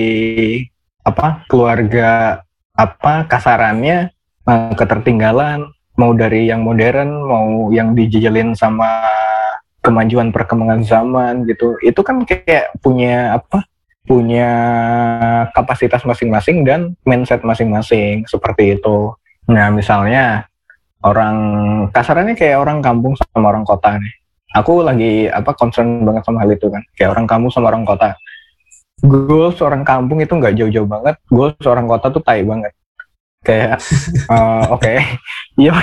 apa 1.06 1.46
keluarga 1.46 2.42
apa 2.74 3.30
kasarannya 3.30 4.10
uh, 4.50 4.74
ketertinggalan, 4.74 5.70
mau 5.96 6.12
dari 6.18 6.50
yang 6.50 6.66
modern, 6.66 7.10
mau 7.24 7.70
yang 7.70 7.94
dijejelin 7.94 8.58
sama 8.58 9.06
kemajuan 9.86 10.34
perkembangan 10.34 10.82
zaman 10.82 11.46
gitu. 11.46 11.78
Itu 11.86 12.02
kan 12.02 12.26
kayak 12.26 12.74
punya 12.82 13.38
apa? 13.38 13.64
punya 14.06 14.50
kapasitas 15.50 16.06
masing-masing 16.06 16.62
dan 16.62 16.94
mindset 17.10 17.42
masing-masing 17.42 18.22
seperti 18.30 18.78
itu. 18.78 19.18
Nah, 19.50 19.74
misalnya 19.74 20.46
orang 21.02 21.38
kasarannya 21.90 22.38
kayak 22.38 22.62
orang 22.62 22.86
kampung 22.86 23.18
sama 23.18 23.50
orang 23.50 23.66
kota 23.66 23.98
nih 23.98 24.14
aku 24.56 24.88
lagi 24.88 25.28
apa 25.28 25.52
concern 25.52 26.08
banget 26.08 26.24
sama 26.24 26.40
hal 26.42 26.50
itu 26.56 26.72
kan. 26.72 26.80
Kayak 26.96 27.20
orang 27.20 27.28
kampung 27.28 27.52
sama 27.52 27.68
orang 27.68 27.84
kota. 27.84 28.16
Gue 29.04 29.52
seorang 29.52 29.84
kampung 29.84 30.24
itu 30.24 30.32
nggak 30.32 30.56
jauh-jauh 30.56 30.88
banget. 30.88 31.20
Gue 31.28 31.52
seorang 31.60 31.86
kota 31.86 32.08
tuh 32.08 32.24
tai 32.24 32.48
banget. 32.48 32.72
Kayak 33.44 33.84
uh, 34.32 34.72
oke. 34.76 34.82
Okay. 34.82 34.98
ya 35.60 35.76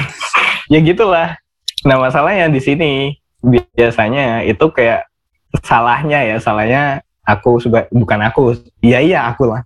ya 0.72 0.80
gitulah. 0.80 1.36
Nah 1.84 1.96
masalahnya 2.00 2.48
di 2.48 2.60
sini 2.64 2.90
biasanya 3.44 4.48
itu 4.48 4.64
kayak 4.72 5.04
salahnya 5.60 6.24
ya. 6.24 6.36
Salahnya 6.40 6.82
aku 7.28 7.60
bukan 7.92 8.20
aku. 8.24 8.56
Iya 8.80 9.04
iya 9.04 9.20
aku 9.28 9.52
lah. 9.52 9.62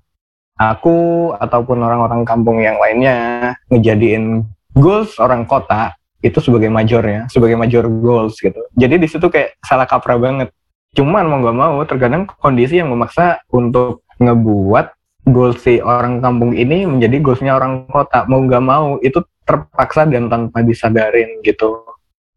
Aku 0.56 0.96
ataupun 1.36 1.84
orang-orang 1.84 2.24
kampung 2.24 2.64
yang 2.64 2.80
lainnya 2.80 3.52
ngejadiin 3.68 4.40
goals 4.72 5.20
orang 5.20 5.44
kota 5.44 5.92
itu 6.24 6.38
sebagai 6.40 6.72
majornya, 6.72 7.28
sebagai 7.28 7.56
major 7.60 7.84
goals 7.86 8.40
gitu. 8.40 8.58
Jadi 8.72 8.94
di 8.96 9.08
situ 9.08 9.28
kayak 9.28 9.60
salah 9.60 9.84
kaprah 9.84 10.16
banget. 10.16 10.48
Cuman 10.96 11.28
mau 11.28 11.38
gak 11.44 11.56
mau 11.56 11.76
terkadang 11.84 12.24
kondisi 12.40 12.80
yang 12.80 12.88
memaksa 12.88 13.44
untuk 13.52 14.00
ngebuat 14.16 14.96
goals 15.28 15.60
si 15.60 15.82
orang 15.82 16.24
kampung 16.24 16.56
ini 16.56 16.88
menjadi 16.88 17.20
goalsnya 17.20 17.52
orang 17.52 17.84
kota. 17.92 18.24
Mau 18.26 18.40
gak 18.48 18.64
mau 18.64 18.96
itu 19.04 19.20
terpaksa 19.44 20.08
dan 20.08 20.32
tanpa 20.32 20.64
disadarin 20.64 21.44
gitu. 21.44 21.84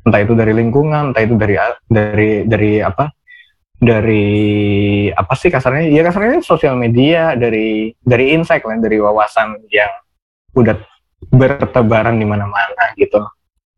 Entah 0.04 0.22
itu 0.24 0.36
dari 0.36 0.52
lingkungan, 0.52 1.16
entah 1.16 1.24
itu 1.24 1.36
dari 1.40 1.56
dari 1.88 2.30
dari 2.44 2.72
apa? 2.84 3.08
Dari 3.80 4.28
apa 5.16 5.34
sih 5.40 5.48
kasarnya? 5.48 5.88
Ya 5.88 6.04
kasarnya 6.04 6.44
sosial 6.44 6.76
media, 6.76 7.40
dari 7.40 7.96
dari 8.04 8.36
insight 8.36 8.68
lah, 8.68 8.76
dari 8.76 9.00
wawasan 9.00 9.56
yang 9.72 9.92
udah 10.52 10.76
bertebaran 11.32 12.20
di 12.20 12.28
mana-mana 12.28 12.96
gitu 12.96 13.24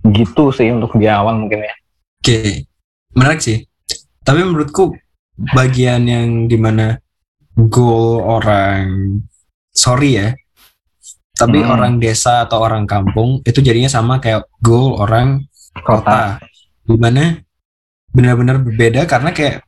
gitu 0.10 0.50
sih 0.50 0.74
untuk 0.74 0.98
di 0.98 1.06
awal 1.06 1.38
mungkin 1.38 1.62
ya 1.62 1.74
oke 1.74 2.26
okay. 2.26 2.66
menarik 3.14 3.42
sih 3.42 3.62
tapi 4.26 4.42
menurutku 4.42 4.94
bagian 5.54 6.06
yang 6.06 6.30
di 6.50 6.58
mana 6.58 6.98
goal 7.58 8.22
orang 8.26 9.18
sorry 9.74 10.18
ya 10.18 10.28
tapi 11.38 11.62
hmm. 11.62 11.70
orang 11.74 11.94
desa 11.98 12.46
atau 12.46 12.62
orang 12.62 12.86
kampung 12.86 13.42
itu 13.46 13.62
jadinya 13.66 13.90
sama 13.90 14.22
kayak 14.22 14.46
goal 14.62 14.98
orang 15.02 15.42
kota, 15.82 15.98
kota. 16.06 16.22
di 16.86 16.98
mana 16.98 17.42
benar-benar 18.12 18.62
berbeda 18.62 19.08
karena 19.08 19.32
kayak 19.34 19.66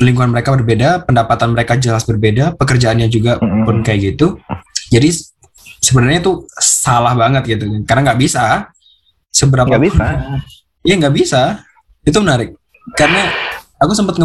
lingkungan 0.00 0.32
mereka 0.32 0.52
berbeda 0.52 1.06
pendapatan 1.06 1.54
mereka 1.56 1.78
jelas 1.78 2.04
berbeda 2.04 2.56
pekerjaannya 2.58 3.08
juga 3.08 3.38
hmm. 3.38 3.64
pun 3.64 3.76
kayak 3.86 4.14
gitu 4.14 4.40
jadi 4.90 5.08
sebenarnya 5.80 6.24
itu 6.24 6.32
salah 6.58 7.14
banget 7.14 7.56
gitu 7.56 7.64
karena 7.86 8.12
nggak 8.12 8.20
bisa 8.20 8.72
seberapa 9.36 9.68
nggak 9.68 9.84
bisa. 9.84 10.06
Ya 10.80 10.94
nggak 10.96 11.14
bisa. 11.14 11.42
Itu 12.00 12.24
menarik. 12.24 12.56
Karena 12.96 13.28
aku 13.76 13.92
sempat 13.92 14.16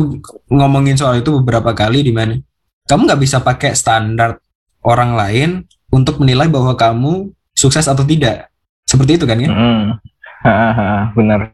ngomongin 0.48 0.96
soal 0.96 1.20
itu 1.20 1.36
beberapa 1.44 1.76
kali 1.76 2.08
di 2.08 2.16
mana 2.16 2.40
kamu 2.88 3.12
nggak 3.12 3.22
bisa 3.22 3.44
pakai 3.44 3.76
standar 3.76 4.40
orang 4.88 5.12
lain 5.20 5.50
untuk 5.92 6.24
menilai 6.24 6.48
bahwa 6.48 6.72
kamu 6.80 7.36
sukses 7.52 7.84
atau 7.92 8.08
tidak. 8.08 8.48
Seperti 8.88 9.20
itu 9.20 9.26
kan 9.28 9.38
ya? 9.38 9.52
Mm. 9.52 9.86
benar. 11.18 11.54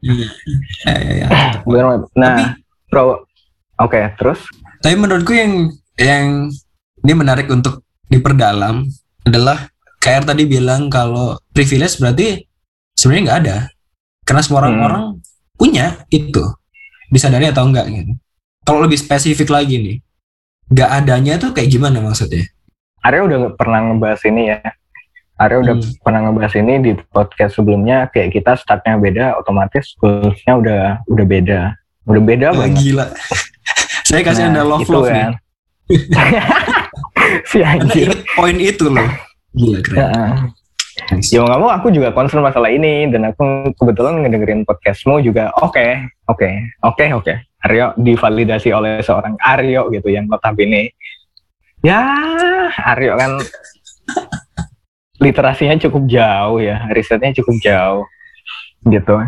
Ya, 0.86 0.96
ya, 0.96 1.14
ya. 1.26 1.28
benar 1.68 2.08
nah 2.16 2.36
tapi, 2.40 2.44
pro 2.88 3.04
oke 3.04 3.20
okay, 3.92 4.16
terus? 4.16 4.40
Tapi 4.80 4.96
menurutku 4.96 5.36
yang 5.36 5.74
yang 6.00 6.48
ini 7.04 7.14
menarik 7.14 7.52
untuk 7.52 7.84
diperdalam 8.08 8.88
adalah 9.28 9.68
KR 10.00 10.24
tadi 10.24 10.48
bilang 10.48 10.88
kalau 10.88 11.36
privilege 11.52 12.00
berarti 12.00 12.47
sebenarnya 12.98 13.24
nggak 13.24 13.40
ada 13.46 13.58
karena 14.26 14.42
semua 14.42 14.60
orang-orang 14.66 15.04
hmm. 15.14 15.18
punya 15.56 15.86
itu 16.10 16.44
disadari 17.08 17.48
atau 17.48 17.64
enggak 17.70 17.86
gitu 17.88 18.12
kalau 18.66 18.84
lebih 18.84 18.98
spesifik 18.98 19.48
lagi 19.48 19.78
nih 19.78 19.98
nggak 20.68 20.90
adanya 20.92 21.34
tuh 21.40 21.56
kayak 21.56 21.72
gimana 21.72 22.04
maksudnya 22.04 22.44
Arya 23.00 23.24
udah 23.24 23.40
pernah 23.56 23.80
ngebahas 23.88 24.20
ini 24.28 24.52
ya 24.52 24.60
Arya 25.38 25.58
udah 25.62 25.76
Hmm. 25.78 25.94
pernah 26.02 26.20
ngebahas 26.28 26.54
ini 26.58 26.74
di 26.82 26.92
podcast 27.14 27.56
sebelumnya 27.56 28.10
kayak 28.10 28.34
kita 28.34 28.58
startnya 28.58 28.98
beda 28.98 29.38
otomatis 29.38 29.94
goalsnya 29.96 30.54
udah 30.58 30.82
udah 31.08 31.26
beda 31.30 31.60
udah 32.10 32.22
beda 32.26 32.48
Wah, 32.52 32.66
banget 32.66 32.76
gila. 32.82 33.06
Saya 34.08 34.24
kasih 34.24 34.44
anda 34.48 34.64
love 34.64 34.82
itu 34.82 34.92
love 34.92 35.12
nih. 35.12 35.20
kan. 35.20 35.34
si 37.52 37.58
Anda 37.60 37.84
anjir 37.84 38.08
poin 38.34 38.58
itu 38.58 38.86
loh. 38.88 39.08
Gila 39.54 39.80
keren. 39.84 39.98
Heeh. 40.00 40.32
Ya 41.32 41.40
mau 41.42 41.48
nggak 41.48 41.62
mau 41.62 41.72
aku 41.72 41.88
juga 41.94 42.10
concern 42.12 42.42
masalah 42.42 42.74
ini 42.74 43.08
dan 43.08 43.30
aku 43.30 43.72
kebetulan 43.78 44.26
ngedengerin 44.26 44.66
podcastmu 44.66 45.22
juga. 45.22 45.54
Oke 45.62 46.10
oke 46.26 46.50
oke 46.82 47.06
oke. 47.14 47.34
Aryo 47.66 47.94
divalidasi 47.98 48.70
oleh 48.74 49.02
seorang 49.02 49.38
Aryo 49.42 49.90
gitu 49.94 50.10
yang 50.10 50.26
notabene. 50.26 50.94
Ya 51.86 52.02
Aryo 52.74 53.14
kan 53.18 53.38
literasinya 55.18 55.78
cukup 55.82 56.06
jauh 56.06 56.62
ya 56.62 56.90
risetnya 56.94 57.34
cukup 57.38 57.56
jauh 57.62 58.04
gitu. 58.90 59.22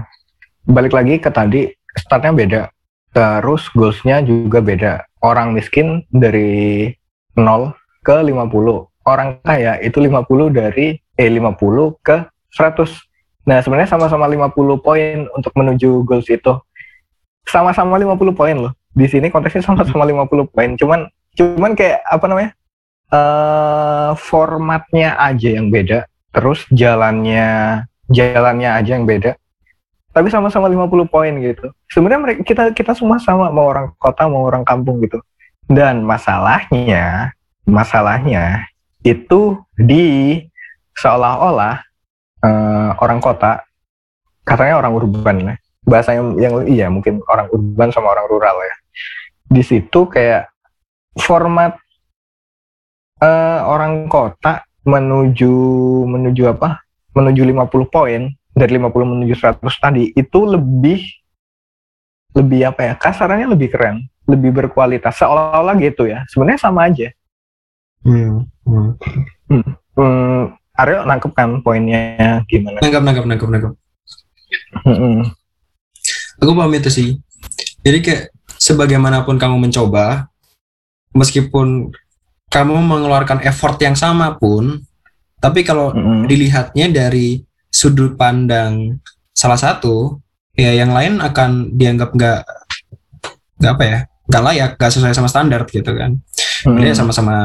Balik 0.66 0.94
lagi 0.94 1.16
ke 1.22 1.30
tadi 1.30 1.70
startnya 1.94 2.34
beda. 2.34 2.62
Terus 3.10 3.70
goalsnya 3.74 4.22
juga 4.22 4.62
beda. 4.62 4.94
Orang 5.22 5.58
miskin 5.58 6.06
dari 6.14 6.90
0 7.34 7.74
ke 8.06 8.16
50 8.22 8.90
orang 9.10 9.42
kaya 9.42 9.82
itu 9.82 9.98
50 9.98 10.54
dari 10.54 10.94
eh 11.20 11.28
50 11.28 12.00
ke 12.00 12.24
100 12.56 12.88
nah 13.44 13.60
sebenarnya 13.60 13.92
sama-sama 13.92 14.24
50 14.30 14.56
poin 14.80 15.26
untuk 15.36 15.52
menuju 15.58 16.06
goals 16.06 16.30
itu. 16.30 16.54
Sama-sama 17.50 17.98
50 17.98 18.38
poin 18.38 18.56
loh. 18.56 18.74
Di 18.94 19.10
sini 19.10 19.34
konteksnya 19.34 19.66
sama-sama 19.66 20.06
50 20.06 20.54
poin. 20.54 20.70
Cuman 20.78 21.10
cuman 21.34 21.72
kayak 21.74 22.06
apa 22.06 22.26
namanya 22.30 22.52
eh 23.10 24.12
formatnya 24.22 25.18
aja 25.18 25.50
yang 25.58 25.74
beda. 25.74 26.06
Terus 26.30 26.64
jalannya 26.70 27.82
jalannya 28.08 28.70
aja 28.70 28.92
yang 28.96 29.10
beda. 29.10 29.34
Tapi 30.14 30.30
sama-sama 30.30 30.70
50 30.70 31.10
poin 31.10 31.34
gitu. 31.42 31.74
Sebenarnya 31.90 32.22
mereka 32.22 32.42
kita 32.46 32.64
kita 32.78 32.92
semua 32.94 33.18
sama 33.18 33.50
mau 33.50 33.66
orang 33.66 33.98
kota 33.98 34.30
mau 34.30 34.46
orang 34.46 34.62
kampung 34.62 35.02
gitu. 35.02 35.18
Dan 35.66 36.06
masalahnya 36.06 37.34
masalahnya 37.66 38.70
itu 39.06 39.58
di 39.78 40.44
seolah-olah 41.00 41.76
eh, 42.44 42.90
orang 43.00 43.20
kota 43.24 43.64
katanya 44.44 44.84
orang 44.84 44.94
urban 44.96 45.38
ya 45.44 45.56
bahasa 45.88 46.14
yang, 46.14 46.36
yang 46.38 46.54
iya 46.68 46.88
mungkin 46.92 47.24
orang 47.26 47.48
urban 47.50 47.90
sama 47.90 48.12
orang 48.14 48.28
rural 48.28 48.58
ya 48.60 48.76
di 49.50 49.64
situ 49.64 50.06
kayak 50.12 50.52
format 51.18 51.80
eh, 53.24 53.60
orang 53.64 54.12
kota 54.12 54.64
menuju 54.84 55.54
menuju 56.08 56.44
apa 56.52 56.84
menuju 57.16 57.42
50 57.48 57.90
poin 57.94 58.22
dari 58.54 58.72
50 58.76 58.92
menuju 58.92 59.34
100 59.36 59.64
tadi 59.80 60.04
itu 60.14 60.40
lebih 60.44 61.00
lebih 62.38 62.70
apa 62.70 62.82
ya 62.86 62.94
kasarannya 62.96 63.50
lebih 63.50 63.74
keren 63.74 64.06
lebih 64.30 64.54
berkualitas 64.54 65.18
seolah-olah 65.18 65.74
gitu 65.82 66.06
ya 66.06 66.24
sebenarnya 66.30 66.62
sama 66.62 66.86
aja 66.86 67.10
Hmm. 68.00 68.48
Hmm. 68.64 68.96
hmm, 69.52 70.44
Aryo 70.80 71.04
nangkep 71.04 71.32
kan 71.36 71.60
poinnya 71.60 72.44
gimana 72.48 72.80
nangkap, 72.80 73.04
nangkap, 73.04 73.50
nangkap. 73.52 73.74
Hmm, 74.88 75.28
Aku 76.40 76.56
paham 76.56 76.72
itu 76.74 76.90
sih. 76.90 77.10
Jadi 77.84 78.00
kayak 78.00 78.24
sebagaimanapun 78.60 79.36
kamu 79.36 79.60
mencoba, 79.60 80.32
meskipun 81.12 81.92
kamu 82.50 82.76
mengeluarkan 82.80 83.44
effort 83.46 83.78
yang 83.84 83.94
sama 83.94 84.36
pun, 84.40 84.82
tapi 85.40 85.62
kalau 85.68 85.92
hmm, 85.94 86.26
dilihatnya 86.26 86.90
dari 86.90 87.44
sudut 87.70 88.18
pandang 88.18 89.00
salah 89.36 89.60
satu, 89.60 90.20
ya 90.58 90.74
yang 90.74 90.92
lain 90.92 91.22
akan 91.22 91.76
dianggap 91.78 92.10
nggak 92.16 92.42
nggak 93.60 93.72
apa 93.76 93.84
ya, 93.84 94.00
nggak 94.28 94.44
layak, 94.44 94.72
nggak 94.80 94.92
sesuai 94.92 95.16
sama 95.16 95.30
standar 95.30 95.64
gitu 95.68 95.92
kan. 95.94 96.20
Hmm, 96.66 96.80
Dia 96.80 96.94
sama-sama 96.96 97.36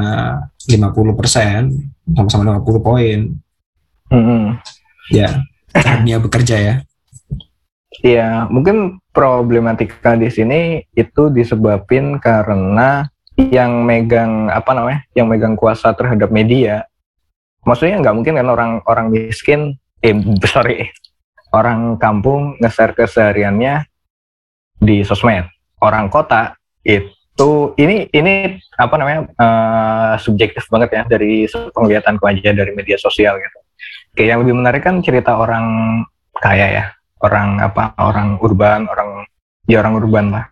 50 0.66 1.18
persen, 1.18 1.70
sama-sama 2.16 2.58
50 2.58 2.80
poin. 2.80 3.18
hmm. 4.10 4.58
Ya, 5.12 5.44
dunia 6.00 6.16
bekerja 6.22 6.56
ya. 6.56 6.74
Iya, 8.04 8.50
mungkin 8.50 9.00
problematika 9.14 10.18
di 10.18 10.28
sini 10.28 10.84
itu 10.92 11.30
disebabkan 11.30 12.18
karena 12.18 13.08
yang 13.36 13.86
megang 13.86 14.50
apa 14.50 14.74
namanya, 14.74 15.00
yang 15.14 15.30
megang 15.30 15.54
kuasa 15.54 15.94
terhadap 15.94 16.28
media, 16.28 16.84
maksudnya 17.64 17.98
nggak 18.02 18.14
mungkin 18.14 18.34
kan 18.38 18.48
orang 18.50 18.72
orang 18.84 19.06
miskin, 19.08 19.78
eh 20.02 20.14
sorry, 20.52 20.90
orang 21.54 21.96
kampung 21.96 22.58
nge-share 22.60 22.92
kesehariannya 22.92 23.86
di 24.78 25.06
sosmed, 25.06 25.48
orang 25.80 26.10
kota 26.10 26.58
itu 26.84 27.08
ini 27.74 28.06
ini 28.14 28.62
apa 28.78 28.94
namanya 28.94 29.20
eh, 29.34 30.14
subjektif 30.22 30.70
banget 30.70 30.90
ya 30.94 31.02
dari 31.06 31.50
penglihatanku 31.50 32.22
aja 32.30 32.54
dari 32.54 32.72
media 32.74 32.94
sosial 32.94 33.38
gitu. 33.42 33.58
Kayak 34.14 34.28
yang 34.30 34.40
lebih 34.46 34.54
menarik 34.54 34.82
kan 34.86 35.02
cerita 35.02 35.34
orang 35.34 35.66
kaya 36.38 36.66
ya, 36.70 36.84
orang 37.24 37.58
apa 37.58 37.96
orang 37.98 38.38
urban 38.38 38.86
orang 38.86 39.26
ya 39.64 39.80
orang 39.80 39.94
urban 39.96 40.26
lah 40.30 40.44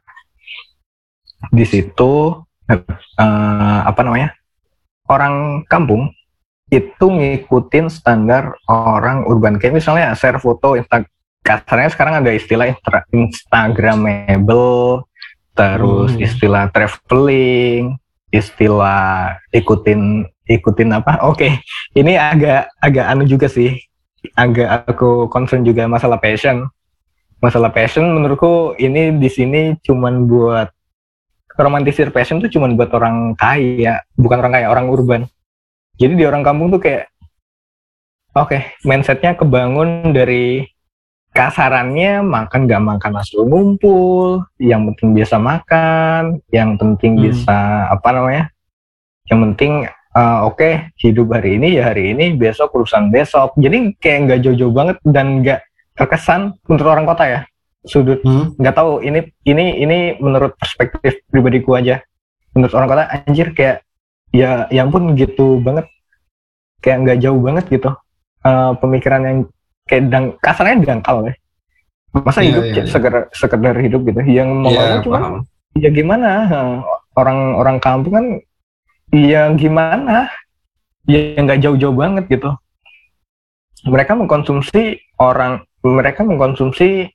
di 1.53 1.67
situ 1.69 2.39
eh, 2.71 2.81
apa 3.83 4.01
namanya 4.03 4.33
orang 5.11 5.67
kampung 5.69 6.09
itu 6.73 7.05
ngikutin 7.05 7.93
standar 7.93 8.57
orang 8.71 9.29
urban 9.29 9.61
kayak 9.61 9.77
misalnya 9.77 10.17
share 10.17 10.41
foto 10.41 10.73
insta 10.79 11.05
kasarnya 11.45 11.93
sekarang 11.93 12.25
ada 12.25 12.33
istilah 12.33 12.73
instagramable 13.13 15.05
terus 15.53 16.17
Hmm. 16.17 16.25
istilah 16.25 16.65
traveling 16.73 17.97
istilah 18.33 19.37
ikutin 19.53 20.25
ikutin 20.49 20.91
apa 20.97 21.21
oke 21.31 21.49
ini 21.93 22.17
agak 22.17 22.73
agak 22.81 23.07
anu 23.09 23.29
juga 23.29 23.47
sih 23.47 23.77
agak 24.39 24.87
aku 24.87 25.27
concern 25.29 25.67
juga 25.67 25.91
masalah 25.91 26.19
passion. 26.19 26.67
Masalah 27.43 27.75
passion 27.75 28.07
menurutku 28.07 28.79
ini 28.79 29.19
di 29.19 29.27
sini 29.27 29.75
cuman 29.83 30.31
buat 30.31 30.71
romantisir 31.59 32.15
passion 32.15 32.39
tuh 32.39 32.47
cuman 32.47 32.79
buat 32.79 32.95
orang 32.95 33.35
kaya, 33.35 33.99
bukan 34.15 34.39
orang 34.39 34.53
kaya, 34.55 34.67
orang 34.71 34.87
urban. 34.89 35.23
Jadi 35.99 36.17
di 36.17 36.25
orang 36.25 36.47
kampung 36.47 36.71
tuh 36.71 36.81
kayak 36.81 37.11
oke, 38.39 38.79
mindsetnya 38.87 39.35
kebangun 39.35 40.15
dari 40.15 40.71
kasarannya 41.33 42.21
makan 42.21 42.69
gak 42.69 42.83
makan 42.85 43.13
hasil 43.19 43.49
ngumpul, 43.49 44.45
yang 44.61 44.87
penting 44.93 45.17
biasa 45.17 45.37
makan, 45.41 46.39
yang 46.53 46.77
penting 46.77 47.17
Hmm. 47.17 47.23
bisa 47.25 47.59
apa 47.89 48.09
namanya? 48.13 48.45
Yang 49.27 49.39
penting 49.49 49.73
uh, 50.13 50.39
oke 50.45 50.93
hidup 51.01 51.33
hari 51.33 51.57
ini 51.57 51.81
ya 51.81 51.89
hari 51.93 52.13
ini 52.13 52.37
besok 52.37 52.77
urusan 52.77 53.09
besok 53.09 53.57
jadi 53.57 53.97
kayak 53.97 54.19
nggak 54.29 54.41
jauh-jauh 54.45 54.75
banget 54.75 54.97
dan 55.09 55.41
nggak 55.41 55.61
terkesan 55.97 56.57
menurut 56.69 56.89
orang 56.89 57.07
kota 57.09 57.25
ya 57.25 57.41
sudut 57.83 58.21
Hmm. 58.23 58.53
nggak 58.61 58.77
tahu 58.77 59.01
ini 59.01 59.33
ini 59.49 59.65
ini 59.81 59.99
menurut 60.21 60.55
perspektif 60.61 61.25
pribadiku 61.33 61.75
aja 61.81 62.05
menurut 62.53 62.73
orang 62.77 62.89
kota 62.93 63.05
anjir 63.09 63.57
kayak 63.57 63.81
ya 64.31 64.69
yang 64.69 64.93
pun 64.93 65.17
gitu 65.17 65.59
banget 65.65 65.89
kayak 66.85 66.99
nggak 67.09 67.19
jauh 67.23 67.41
banget 67.41 67.65
gitu 67.73 67.91
Eh, 68.43 68.73
pemikiran 68.83 69.23
yang 69.23 69.39
kayak 69.93 70.09
dang 70.09 70.27
kasarnya 70.41 70.81
dangkal 70.81 71.29
ya. 71.29 71.35
Masa 72.13 72.41
Iya, 72.41 72.49
hidup 72.49 72.63
iya, 72.65 72.73
kayak 72.73 72.87
iya. 72.89 72.93
sekedar 72.93 73.23
sekedar 73.33 73.75
hidup 73.77 74.01
gitu. 74.09 74.21
Yang 74.25 74.49
mau 74.57 74.73
Iya, 74.73 75.05
cuman 75.05 75.21
paham. 75.21 75.35
ya 75.77 75.89
gimana? 75.93 76.31
Eh, 76.49 76.77
orang 77.17 77.39
orang 77.61 77.77
kampung 77.77 78.13
kan 78.17 78.27
ya 79.13 79.53
gimana? 79.53 80.33
Ya 81.05 81.37
nggak 81.37 81.61
jauh-jauh 81.61 81.93
banget 81.93 82.25
gitu. 82.29 82.49
Mereka 83.85 84.15
mengkonsumsi 84.15 84.97
orang 85.19 85.67
mereka 85.83 86.23
mengkonsumsi 86.23 87.11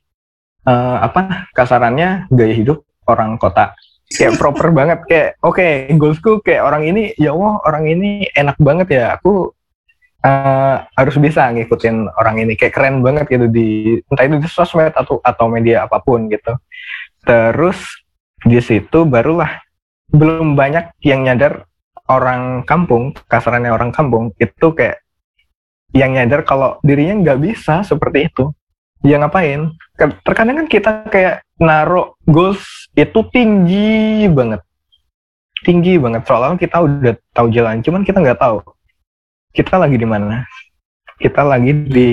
eh, 0.68 0.98
apa 1.00 1.48
kasarannya 1.56 2.28
gaya 2.30 2.54
hidup 2.54 2.84
orang 3.08 3.40
kota. 3.40 3.72
Kayak 4.08 4.36
proper 4.40 4.72
banget 4.78 5.00
kayak 5.08 5.30
oke 5.42 5.68
goalsku 5.96 6.40
kayak 6.44 6.64
orang 6.64 6.84
ini 6.86 7.12
ya 7.16 7.32
Allah 7.32 7.60
orang 7.64 7.84
ini 7.88 8.28
enak 8.36 8.58
banget 8.60 8.88
ya. 8.92 9.06
Aku 9.20 9.56
eh, 10.28 10.76
harus 10.84 11.16
bisa 11.16 11.48
ngikutin 11.56 12.12
orang 12.20 12.44
ini. 12.44 12.54
Kayak 12.60 12.74
keren 12.76 12.96
banget 13.00 13.26
gitu 13.32 13.48
di 13.48 14.00
entah 14.12 14.26
itu 14.28 14.38
di 14.44 14.50
sosmed 14.52 14.92
atau 14.92 15.24
atau 15.24 15.46
media 15.48 15.88
apa 15.88 16.04
pun 16.04 16.28
gitu. 16.28 16.54
Terus 17.24 17.80
di 18.44 18.60
situ 18.60 19.08
barulah 19.08 19.64
belum 20.12 20.56
banyak 20.56 21.00
yang 21.04 21.28
nyadar 21.28 21.68
orang 22.08 22.64
kampung 22.64 23.12
kasarannya 23.28 23.72
orang 23.72 23.92
kampung 23.92 24.32
itu 24.40 24.72
kayak 24.72 25.04
yang 25.92 26.16
nyadar 26.16 26.44
kalau 26.44 26.80
dirinya 26.84 27.16
nggak 27.24 27.40
bisa 27.40 27.84
seperti 27.84 28.28
itu. 28.32 28.52
Ya 29.06 29.22
ngapain? 29.22 29.72
Ke- 29.94 30.20
terkadang 30.26 30.66
kan 30.66 30.68
kita 30.68 30.92
kayak 31.08 31.46
naruh 31.62 32.18
goals 32.28 32.90
itu 32.98 33.20
tinggi 33.32 34.26
banget. 34.32 34.62
Tinggi 35.64 36.00
banget. 36.02 36.26
Soalnya 36.26 36.58
kita 36.60 36.78
udah 36.82 37.14
tahu 37.34 37.48
jalan 37.54 37.82
cuman 37.82 38.02
kita 38.04 38.20
nggak 38.20 38.42
tahu 38.42 38.58
kita 39.58 39.82
lagi 39.82 39.98
di 39.98 40.06
mana? 40.06 40.46
Kita 41.18 41.42
lagi 41.42 41.74
di 41.74 42.10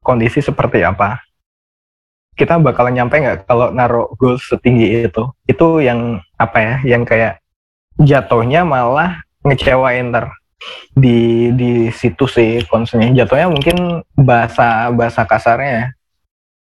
kondisi 0.00 0.40
seperti 0.40 0.80
apa? 0.80 1.20
Kita 2.32 2.56
bakalan 2.56 2.96
nyampe 2.96 3.20
nggak 3.20 3.44
kalau 3.44 3.68
naruh 3.68 4.08
goal 4.16 4.40
setinggi 4.40 5.04
itu? 5.04 5.28
Itu 5.44 5.84
yang 5.84 6.24
apa 6.40 6.58
ya? 6.64 6.74
Yang 6.96 7.02
kayak 7.12 7.34
jatuhnya 8.00 8.64
malah 8.64 9.20
ngecewain 9.44 10.16
ter 10.16 10.32
di 10.96 11.52
di 11.52 11.92
situ 11.92 12.24
sih 12.24 12.64
concernnya. 12.64 13.12
Jatuhnya 13.20 13.52
mungkin 13.52 14.00
bahasa 14.16 14.88
bahasa 14.96 15.28
kasarnya 15.28 15.92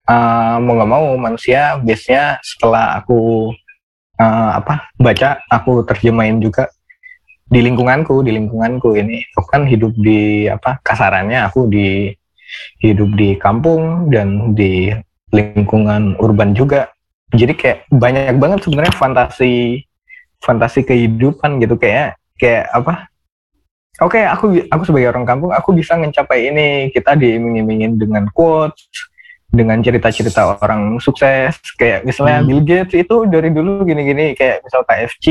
uh, 0.10 0.58
mau 0.58 0.74
nggak 0.74 0.90
mau 0.90 1.06
manusia 1.22 1.78
biasanya 1.78 2.42
setelah 2.42 2.98
aku 2.98 3.52
uh, 4.18 4.52
apa 4.58 4.90
baca 4.98 5.38
aku 5.54 5.86
terjemahin 5.86 6.42
juga 6.42 6.72
di 7.54 7.60
lingkunganku 7.62 8.26
di 8.26 8.34
lingkunganku 8.34 8.98
ini. 8.98 9.22
Aku 9.38 9.46
kan 9.46 9.70
hidup 9.70 9.94
di 9.94 10.50
apa 10.50 10.82
kasarannya 10.82 11.46
aku 11.46 11.70
di 11.70 12.10
hidup 12.82 13.14
di 13.14 13.38
kampung 13.38 14.10
dan 14.10 14.58
di 14.58 14.90
lingkungan 15.30 16.18
urban 16.18 16.58
juga. 16.58 16.90
Jadi 17.34 17.54
kayak 17.54 17.78
banyak 17.94 18.38
banget 18.42 18.66
sebenarnya 18.66 18.94
fantasi 18.98 19.86
fantasi 20.42 20.82
kehidupan 20.82 21.62
gitu. 21.62 21.78
Kayak 21.78 22.18
kayak 22.42 22.74
apa? 22.74 23.06
Oke 24.02 24.18
okay, 24.18 24.24
aku 24.26 24.46
aku 24.74 24.84
sebagai 24.90 25.14
orang 25.14 25.26
kampung 25.30 25.54
aku 25.54 25.78
bisa 25.78 25.94
mencapai 25.94 26.50
ini. 26.50 26.90
Kita 26.90 27.14
diiming-imingin 27.14 28.02
dengan 28.02 28.26
quotes 28.34 28.90
dengan 29.54 29.78
cerita-cerita 29.86 30.58
orang 30.58 30.98
sukses. 30.98 31.62
Kayak 31.78 32.02
misalnya 32.02 32.42
hmm. 32.42 32.48
Bill 32.50 32.62
Gates 32.66 32.98
itu 32.98 33.16
dari 33.30 33.54
dulu 33.54 33.86
gini-gini. 33.86 34.34
Kayak 34.34 34.66
misal 34.66 34.82
KFC 34.90 35.26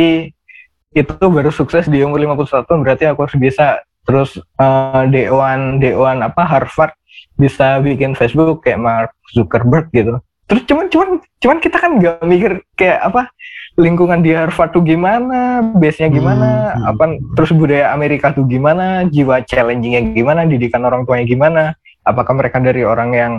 itu 0.93 1.13
baru 1.19 1.49
sukses 1.49 1.89
di 1.89 2.05
umur 2.05 2.21
51 2.21 2.69
berarti 2.85 3.05
aku 3.09 3.25
harus 3.25 3.37
bisa 3.41 3.81
terus 4.05 4.37
uh, 4.61 5.05
Dewan 5.09 5.81
Dewan 5.81 6.21
apa 6.21 6.45
Harvard 6.45 6.93
bisa 7.37 7.81
bikin 7.81 8.13
Facebook 8.13 8.65
kayak 8.65 8.81
Mark 8.81 9.11
Zuckerberg 9.33 9.89
gitu 9.93 10.21
terus 10.47 10.63
cuman 10.69 10.87
cuman 10.93 11.09
cuman 11.41 11.59
kita 11.65 11.77
kan 11.81 11.97
nggak 11.97 12.21
mikir 12.29 12.61
kayak 12.77 13.01
apa 13.01 13.33
lingkungan 13.81 14.21
di 14.21 14.37
Harvard 14.37 14.77
tuh 14.77 14.85
gimana, 14.85 15.65
base-nya 15.65 16.13
gimana, 16.13 16.77
hmm. 16.77 16.91
apa 16.93 17.05
terus 17.33 17.57
budaya 17.57 17.97
Amerika 17.97 18.29
tuh 18.29 18.45
gimana, 18.45 19.09
jiwa 19.09 19.41
challenging-nya 19.49 20.13
gimana, 20.13 20.45
didikan 20.45 20.85
orang 20.85 21.09
tuanya 21.09 21.25
gimana, 21.25 21.63
apakah 22.05 22.37
mereka 22.37 22.61
dari 22.61 22.85
orang 22.85 23.11
yang 23.17 23.33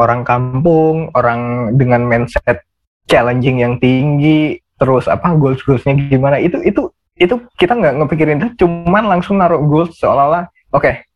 orang 0.00 0.24
kampung, 0.24 1.12
orang 1.12 1.72
dengan 1.76 2.08
mindset 2.08 2.64
challenging 3.04 3.60
yang 3.60 3.76
tinggi, 3.76 4.60
terus 4.76 5.08
apa 5.08 5.32
goals 5.36 5.60
goalsnya 5.64 5.96
gimana, 6.08 6.40
itu 6.40 6.60
itu 6.64 6.92
itu 7.16 7.34
kita 7.56 7.72
nggak 7.72 7.94
ngepikirin 8.04 8.38
itu, 8.40 8.64
cuman 8.64 9.08
langsung 9.08 9.40
naruh 9.40 9.60
goals 9.64 9.96
seolah-olah, 9.96 10.52
oke, 10.72 10.84
okay, 10.84 11.06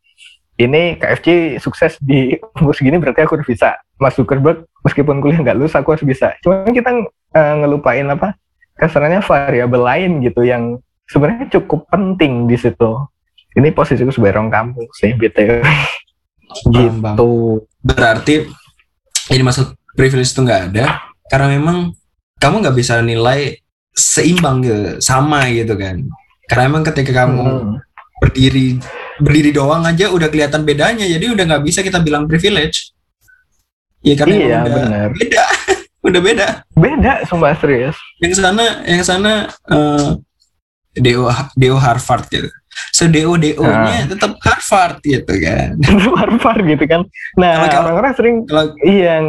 ini 0.60 1.00
KFC 1.00 1.56
sukses 1.56 1.96
di 2.04 2.36
umur 2.60 2.76
segini 2.76 3.00
berarti 3.00 3.24
aku 3.24 3.40
harus 3.40 3.48
bisa. 3.48 3.80
Mas 3.96 4.12
Zuckerberg 4.12 4.68
meskipun 4.84 5.24
kuliah 5.24 5.40
nggak 5.40 5.56
lulus 5.56 5.72
aku 5.72 5.96
harus 5.96 6.04
bisa. 6.04 6.36
Cuma 6.44 6.68
kita 6.68 6.92
uh, 7.32 7.54
ngelupain 7.64 8.04
apa 8.04 8.36
kasarnya 8.76 9.24
variabel 9.24 9.80
lain 9.80 10.10
gitu 10.20 10.44
yang 10.44 10.76
sebenarnya 11.08 11.48
cukup 11.48 11.88
penting 11.88 12.44
di 12.44 12.60
situ. 12.60 12.96
Ini 13.56 13.72
posisiku 13.72 14.12
sebagai 14.12 14.36
orang 14.36 14.52
kampung 14.52 14.88
sih 14.92 15.16
BTW. 15.16 15.64
gitu. 16.76 17.64
Berarti 17.80 18.44
ini 19.32 19.42
maksud 19.42 19.72
privilege 19.96 20.32
itu 20.32 20.40
nggak 20.44 20.60
ada 20.70 21.08
karena 21.30 21.56
memang 21.56 21.96
kamu 22.40 22.64
nggak 22.64 22.76
bisa 22.76 23.04
nilai 23.04 23.60
seimbang 23.92 24.64
gitu, 24.64 24.98
sama 25.04 25.46
gitu 25.52 25.76
kan. 25.76 26.00
Karena 26.48 26.72
memang 26.72 26.84
ketika 26.88 27.24
kamu 27.24 27.44
hmm. 27.44 27.76
berdiri 28.24 28.80
berdiri 29.20 29.50
doang 29.52 29.84
aja 29.84 30.08
udah 30.08 30.32
kelihatan 30.32 30.64
bedanya 30.64 31.04
jadi 31.04 31.36
udah 31.36 31.44
nggak 31.44 31.64
bisa 31.68 31.84
kita 31.84 32.00
bilang 32.00 32.24
privilege 32.24 32.96
ya 34.00 34.16
karena 34.16 34.34
iya, 34.34 34.46
udah 34.64 34.72
bener. 34.72 35.08
beda 35.12 35.44
udah 36.08 36.20
beda 36.24 36.46
beda 36.72 37.12
sumpah 37.28 37.52
serius 37.60 37.96
yang 38.24 38.32
sana 38.32 38.66
yang 38.88 39.02
sana 39.04 39.32
uh, 39.68 40.16
do 40.96 41.28
do 41.60 41.76
Harvard 41.76 42.24
gitu 42.32 42.48
so 42.96 43.04
do 43.04 43.36
do 43.36 43.60
nya 43.60 44.08
nah. 44.08 44.08
tetap 44.08 44.40
Harvard 44.40 45.04
gitu 45.04 45.34
kan 45.44 45.76
Harvard 46.18 46.64
gitu 46.64 46.84
kan 46.88 47.04
nah 47.36 47.68
orang-orang 47.68 48.12
sering 48.16 48.36
kalau 48.48 48.72
iya 48.80 49.20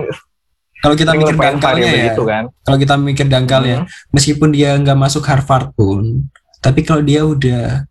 kalau 0.82 0.96
kita 0.98 1.12
mikir 1.14 1.36
dangkalnya 1.38 1.92
ya 1.94 2.06
gitu 2.12 2.24
kan. 2.26 2.44
kalau 2.66 2.78
kita 2.82 2.94
mikir 2.98 3.26
dangkalnya 3.30 3.78
hmm. 3.86 4.12
meskipun 4.12 4.50
dia 4.50 4.74
nggak 4.82 4.98
masuk 4.98 5.24
Harvard 5.24 5.72
pun 5.78 6.26
tapi 6.62 6.82
kalau 6.82 7.06
dia 7.06 7.22
udah 7.24 7.86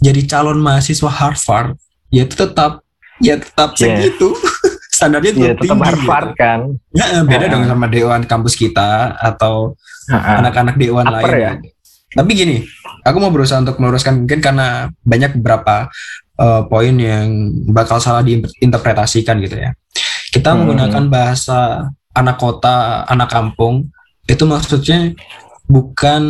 jadi 0.00 0.20
calon 0.26 0.58
mahasiswa 0.58 1.12
Harvard 1.12 1.76
ya 2.08 2.24
itu 2.24 2.34
tetap 2.34 2.82
ya 3.20 3.38
tetap 3.38 3.76
yeah. 3.76 4.00
segitu 4.00 4.32
standarnya 4.96 5.32
yeah, 5.36 5.52
tetap 5.54 5.62
tinggi 5.62 5.80
Harvard 5.84 6.28
gitu. 6.32 6.40
kan 6.40 6.60
ya 6.96 7.20
beda 7.22 7.46
uh, 7.46 7.48
dong 7.52 7.64
sama 7.68 7.86
dewan 7.86 8.22
kampus 8.24 8.54
kita 8.56 9.16
atau 9.20 9.76
anak-anak 10.10 10.74
uh, 10.76 10.80
dewan 10.80 11.06
lain 11.06 11.32
ya? 11.36 11.52
tapi 12.12 12.30
gini 12.36 12.56
aku 13.04 13.16
mau 13.20 13.32
berusaha 13.32 13.60
untuk 13.60 13.76
meluruskan 13.80 14.24
mungkin 14.24 14.40
karena 14.40 14.92
banyak 15.04 15.36
beberapa 15.40 15.88
uh, 16.36 16.62
poin 16.68 16.92
yang 16.96 17.52
bakal 17.72 18.00
salah 18.00 18.20
diinterpretasikan 18.24 19.40
gitu 19.40 19.56
ya 19.56 19.72
kita 20.32 20.52
hmm. 20.52 20.56
menggunakan 20.64 21.04
bahasa 21.08 21.88
anak 22.12 22.36
kota 22.36 23.04
anak 23.08 23.28
kampung 23.32 23.88
itu 24.28 24.44
maksudnya 24.46 25.12
bukan 25.66 26.22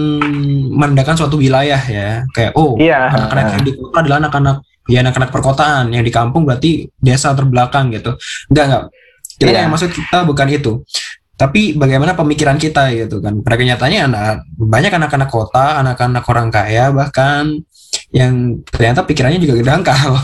menandakan 0.72 1.18
suatu 1.18 1.36
wilayah 1.40 1.80
ya. 1.82 2.22
Kayak 2.30 2.52
oh 2.54 2.78
iya. 2.78 3.10
anak-anak 3.10 3.44
yang 3.58 3.62
di 3.66 3.72
kota 3.74 3.96
adalah 4.04 4.18
anak-anak 4.22 4.56
ya 4.86 4.98
anak-anak 5.02 5.30
perkotaan. 5.34 5.84
Yang 5.90 6.04
di 6.08 6.12
kampung 6.12 6.42
berarti 6.46 6.70
desa 6.98 7.34
terbelakang 7.34 7.90
gitu. 7.90 8.14
Enggak 8.52 8.64
enggak. 8.70 8.84
Kita 9.36 9.50
iya. 9.50 9.60
yang 9.66 9.72
maksud 9.74 9.90
kita 9.90 10.22
bukan 10.22 10.48
itu. 10.48 10.72
Tapi 11.34 11.74
bagaimana 11.74 12.14
pemikiran 12.14 12.54
kita 12.54 12.94
gitu 12.94 13.18
kan. 13.18 13.42
Pada 13.42 13.56
kenyataannya 13.58 14.00
anak 14.06 14.46
banyak 14.54 14.92
anak-anak 14.94 15.30
kota 15.32 15.82
anak-anak 15.82 16.24
orang 16.30 16.48
kaya 16.54 16.94
bahkan 16.94 17.66
yang 18.12 18.60
ternyata 18.68 19.04
pikirannya 19.04 19.40
juga 19.40 19.76
dangkal. 19.76 20.18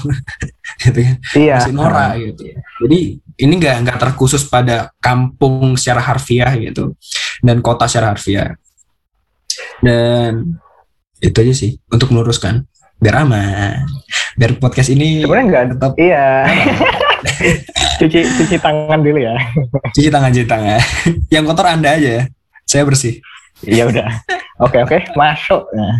Gitu 0.78 1.00
kan 1.02 1.16
iya. 1.34 1.58
masih 1.58 1.74
norak 1.74 2.12
gitu 2.22 2.54
jadi 2.86 3.00
ini 3.18 3.52
enggak 3.58 3.82
enggak 3.82 3.98
terkhusus 3.98 4.46
pada 4.46 4.94
kampung 5.02 5.74
secara 5.74 5.98
harfiah 5.98 6.54
gitu 6.54 6.94
dan 7.42 7.58
kota 7.58 7.90
secara 7.90 8.14
harfiah. 8.14 8.54
Dan 9.82 10.54
itu 11.18 11.34
aja 11.34 11.50
sih 11.50 11.82
untuk 11.90 12.14
meluruskan 12.14 12.62
biar 12.98 13.26
aman 13.26 13.90
biar 14.38 14.54
podcast 14.62 14.94
ini 14.94 15.26
sebenarnya 15.26 15.46
enggak 15.50 15.64
tetap 15.74 15.92
iya. 15.98 16.46
cuci 17.98 18.20
cuci 18.22 18.56
tangan 18.62 19.02
dulu 19.02 19.18
ya. 19.18 19.34
Cuci 19.94 20.08
tangan 20.14 20.30
cuci 20.30 20.46
tangan. 20.46 20.80
Yang 21.26 21.44
kotor 21.50 21.66
anda 21.66 21.98
aja 21.98 22.22
ya 22.22 22.24
saya 22.62 22.86
bersih. 22.86 23.18
Iya 23.66 23.90
udah. 23.90 24.08
Oke 24.62 24.78
oke. 24.84 24.98
Masuk. 25.18 25.66
Nah. 25.74 25.98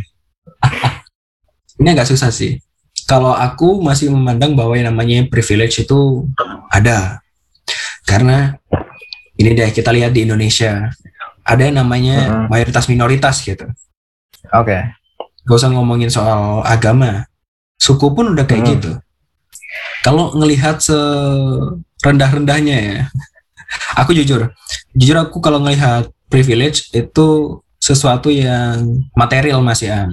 Ini 1.79 1.88
agak 1.95 2.11
susah 2.11 2.31
sih 2.31 2.59
kalau 3.09 3.33
aku 3.33 3.81
masih 3.81 4.12
memandang 4.12 4.53
bahwa 4.53 4.77
yang 4.77 4.93
namanya 4.93 5.25
privilege 5.31 5.81
itu 5.81 6.29
ada 6.69 7.23
karena 8.05 8.59
ini 9.38 9.55
deh 9.55 9.71
kita 9.71 9.95
lihat 9.95 10.12
di 10.12 10.27
Indonesia 10.27 10.91
ada 11.49 11.64
yang 11.64 11.81
namanya 11.81 12.45
mayoritas 12.53 12.85
minoritas 12.93 13.41
gitu. 13.41 13.64
Oke. 14.53 14.77
Okay. 14.77 14.83
Gak 15.49 15.57
usah 15.57 15.73
ngomongin 15.73 16.12
soal 16.12 16.61
agama, 16.61 17.25
suku 17.81 18.12
pun 18.12 18.37
udah 18.37 18.45
kayak 18.45 18.61
uh 18.61 18.67
-huh. 18.69 18.75
gitu. 18.77 18.93
Kalau 20.05 20.37
ngelihat 20.37 20.85
serendah-rendahnya 20.85 22.77
ya, 22.77 23.09
aku 24.01 24.12
jujur, 24.12 24.53
jujur 24.93 25.17
aku 25.17 25.41
kalau 25.41 25.64
ngelihat 25.64 26.12
privilege 26.29 26.93
itu 26.93 27.57
sesuatu 27.81 28.29
yang 28.29 29.01
material 29.17 29.64
masih 29.64 29.88
an. 29.88 30.12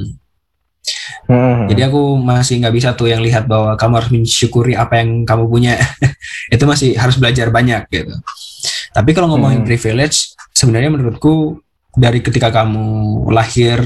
Hmm. 1.26 1.66
Jadi 1.70 1.82
aku 1.86 2.18
masih 2.22 2.62
nggak 2.62 2.76
bisa 2.76 2.90
tuh 2.94 3.10
yang 3.10 3.22
lihat 3.26 3.50
bahwa 3.50 3.74
kamu 3.74 3.94
harus 3.98 4.12
mensyukuri 4.14 4.74
apa 4.78 5.02
yang 5.02 5.26
kamu 5.26 5.50
punya. 5.50 5.78
itu 6.54 6.64
masih 6.66 6.94
harus 6.96 7.18
belajar 7.18 7.50
banyak 7.50 7.90
gitu. 7.90 8.14
Tapi 8.94 9.12
kalau 9.12 9.34
ngomongin 9.34 9.66
hmm. 9.66 9.70
privilege, 9.70 10.36
sebenarnya 10.56 10.94
menurutku 10.94 11.60
dari 11.96 12.20
ketika 12.20 12.52
kamu 12.52 13.28
lahir 13.32 13.80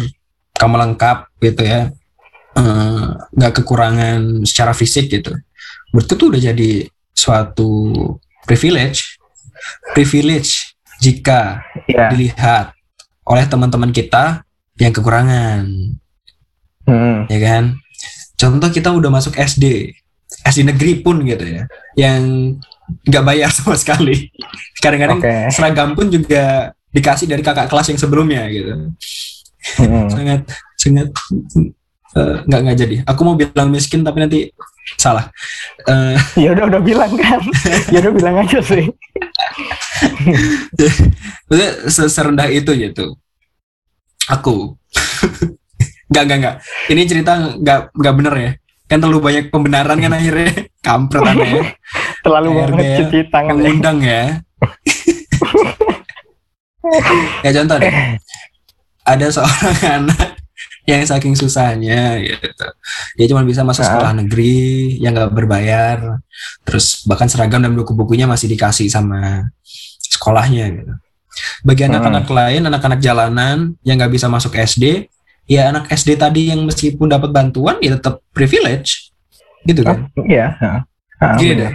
kamu 0.58 0.76
lengkap 0.76 1.18
gitu 1.40 1.62
ya 1.64 1.94
eh, 2.58 3.06
nggak 3.38 3.54
uh, 3.54 3.56
kekurangan 3.62 4.44
secara 4.44 4.74
fisik 4.74 5.08
gitu 5.08 5.38
menurutku 5.94 6.14
tuh 6.18 6.28
udah 6.36 6.42
jadi 6.52 6.90
suatu 7.14 7.70
privilege 8.44 9.16
privilege 9.94 10.76
jika 11.00 11.64
yeah. 11.88 12.12
dilihat 12.12 12.76
oleh 13.24 13.46
teman-teman 13.46 13.94
kita 13.94 14.44
yang 14.82 14.92
kekurangan 14.92 15.64
hmm. 16.90 17.18
ya 17.30 17.40
kan 17.40 17.64
contoh 18.40 18.70
kita 18.74 18.90
udah 18.90 19.10
masuk 19.14 19.38
SD 19.38 19.94
SD 20.46 20.66
negeri 20.66 21.06
pun 21.06 21.22
gitu 21.22 21.46
ya 21.46 21.70
yang 21.94 22.56
nggak 23.06 23.26
bayar 23.26 23.50
sama 23.58 23.78
sekali. 23.78 24.34
Kadang-kadang 24.82 25.22
okay. 25.22 25.46
seragam 25.54 25.94
pun 25.94 26.10
juga 26.10 26.74
dikasih 26.90 27.30
dari 27.30 27.46
kakak 27.46 27.70
kelas 27.70 27.94
yang 27.94 28.00
sebelumnya 28.02 28.50
gitu. 28.50 28.74
Hmm. 29.78 30.10
sangat 30.14 30.42
sangat 30.80 31.14
Eh, 32.10 32.38
nggak 32.50 32.60
nggak 32.66 32.78
jadi. 32.78 32.96
Aku 33.06 33.22
mau 33.22 33.38
bilang 33.38 33.70
miskin 33.70 34.02
tapi 34.02 34.18
nanti 34.18 34.40
salah. 34.98 35.30
Eh, 35.86 36.18
ya 36.50 36.58
udah 36.58 36.66
udah 36.66 36.82
bilang 36.82 37.14
kan 37.14 37.38
ya 37.94 38.02
udah 38.02 38.14
bilang 38.18 38.36
aja 38.42 38.60
sih 38.66 38.90
maksudnya 41.46 41.70
se- 41.90 42.12
serendah 42.12 42.50
itu 42.50 42.72
gitu. 42.74 43.14
Aku. 44.30 44.78
Nggak 46.10 46.24
nggak 46.26 46.38
nggak. 46.42 46.56
Ini 46.90 47.02
cerita 47.06 47.32
nggak 47.56 47.80
nggak 47.94 48.14
bener 48.18 48.34
ya. 48.36 48.52
Kan 48.90 48.98
terlalu 49.00 49.20
banyak 49.22 49.44
pembenaran 49.50 49.98
kan 49.98 50.12
akhirnya. 50.12 50.50
Kampret 50.86 51.24
aneh. 51.24 51.78
terlalu 52.20 52.50
KRG 52.52 52.60
banget 52.60 52.84
ya. 52.84 52.98
cuci 53.00 53.20
tangan 53.32 53.48
ya. 53.48 53.54
Mengundang 53.56 53.98
ya. 54.02 54.24
ya 57.46 57.52
contoh 57.54 57.78
deh. 57.80 57.94
Ada 59.06 59.26
seorang 59.32 59.78
anak 60.04 60.30
yang 60.86 61.06
saking 61.06 61.38
susahnya 61.38 62.18
gitu. 62.18 62.66
Dia 63.16 63.26
cuma 63.30 63.46
bisa 63.46 63.62
masuk 63.62 63.86
Ah. 63.86 63.90
sekolah 63.94 64.14
negeri 64.18 64.98
yang 64.98 65.14
nggak 65.14 65.34
berbayar. 65.34 66.18
Terus 66.66 67.06
bahkan 67.06 67.30
seragam 67.30 67.62
dan 67.62 67.78
buku-bukunya 67.78 68.26
masih 68.26 68.50
dikasih 68.50 68.90
sama 68.90 69.50
sekolahnya 70.02 70.66
gitu. 70.74 70.94
Bagi 71.62 71.86
Hmm. 71.86 71.94
anak-anak 71.94 72.26
lain, 72.28 72.62
anak-anak 72.66 73.00
jalanan 73.00 73.78
yang 73.86 73.96
nggak 73.96 74.12
bisa 74.12 74.28
masuk 74.28 74.58
SD, 74.58 75.08
ya 75.50 75.74
anak 75.74 75.90
SD 75.90 76.14
tadi 76.16 76.54
yang 76.54 76.62
meskipun 76.62 77.10
dapat 77.10 77.34
bantuan 77.34 77.82
ya 77.82 77.98
tetap 77.98 78.22
privilege, 78.30 79.10
gitu 79.66 79.82
kan? 79.82 80.06
iya. 80.24 80.54
Ha, 81.20 81.36
Gini 81.36 81.52
bener. 81.52 81.60
deh, 81.60 81.74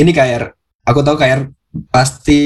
ini 0.00 0.10
KR, 0.10 0.42
aku 0.82 1.04
tahu 1.04 1.14
KR 1.14 1.46
pasti 1.86 2.40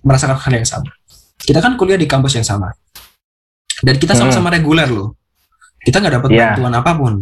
merasakan 0.00 0.40
hal 0.40 0.52
yang 0.56 0.66
sama. 0.66 0.88
Kita 1.36 1.60
kan 1.60 1.76
kuliah 1.76 1.94
di 1.94 2.08
kampus 2.08 2.34
yang 2.34 2.42
sama, 2.42 2.72
dan 3.78 3.94
kita 3.94 4.16
sama-sama 4.16 4.48
reguler 4.48 4.88
loh. 4.88 5.14
Kita 5.78 6.00
nggak 6.00 6.14
dapat 6.18 6.28
Iya. 6.32 6.40
bantuan 6.56 6.74
apa 6.74 6.90
pun, 6.96 7.14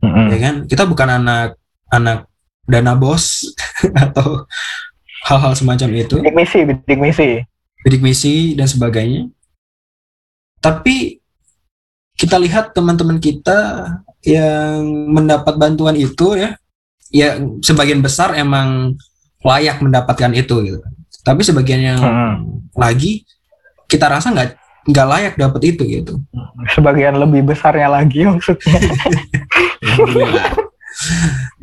Mm-mm. 0.00 0.26
ya 0.30 0.38
kan? 0.38 0.54
Kita 0.64 0.86
bukan 0.86 1.08
anak 1.12 1.58
anak 1.90 2.30
dana 2.62 2.94
bos 2.94 3.50
atau 4.06 4.46
hal-hal 5.26 5.52
semacam 5.52 5.88
itu, 5.92 6.16
bidik 6.22 6.32
misi 6.32 6.58
bidik 6.62 7.00
misi 7.02 7.28
bidik 7.82 8.00
misi 8.00 8.34
dan 8.54 8.70
sebagainya. 8.70 9.26
Tapi 10.56 11.18
kita 12.16 12.40
lihat 12.40 12.72
teman-teman 12.72 13.20
kita 13.20 13.88
yang 14.24 14.82
mendapat 15.12 15.54
bantuan 15.60 15.94
itu 15.94 16.34
ya, 16.34 16.56
ya 17.12 17.38
sebagian 17.62 18.00
besar 18.00 18.34
emang 18.34 18.96
layak 19.44 19.78
mendapatkan 19.84 20.32
itu 20.32 20.54
gitu. 20.64 20.80
Tapi 21.22 21.44
sebagian 21.44 21.82
yang 21.94 22.00
Mm-mm. 22.00 22.32
lagi 22.74 23.22
kita 23.86 24.10
rasa 24.10 24.32
nggak 24.32 24.58
nggak 24.86 25.06
layak 25.06 25.34
dapat 25.34 25.60
itu 25.74 25.82
gitu. 25.82 26.14
sebagian 26.74 27.18
lebih 27.18 27.42
besarnya 27.46 27.90
lagi 27.90 28.22
maksudnya. 28.26 28.74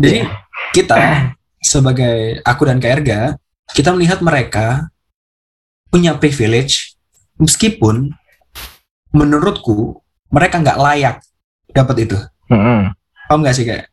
Jadi 0.03 0.27
kita 0.75 1.31
sebagai 1.63 2.43
aku 2.43 2.67
dan 2.67 2.77
KRG 2.83 3.39
kita 3.71 3.95
melihat 3.95 4.19
mereka 4.19 4.91
punya 5.87 6.13
privilege 6.19 6.99
meskipun 7.39 8.11
menurutku 9.15 10.02
mereka 10.33 10.57
nggak 10.57 10.79
layak 10.81 11.15
dapat 11.69 12.09
itu. 12.09 12.17
Mm-mm. 12.49 12.89
Paham 13.29 13.39
nggak 13.45 13.55
sih 13.55 13.65
kayak? 13.69 13.85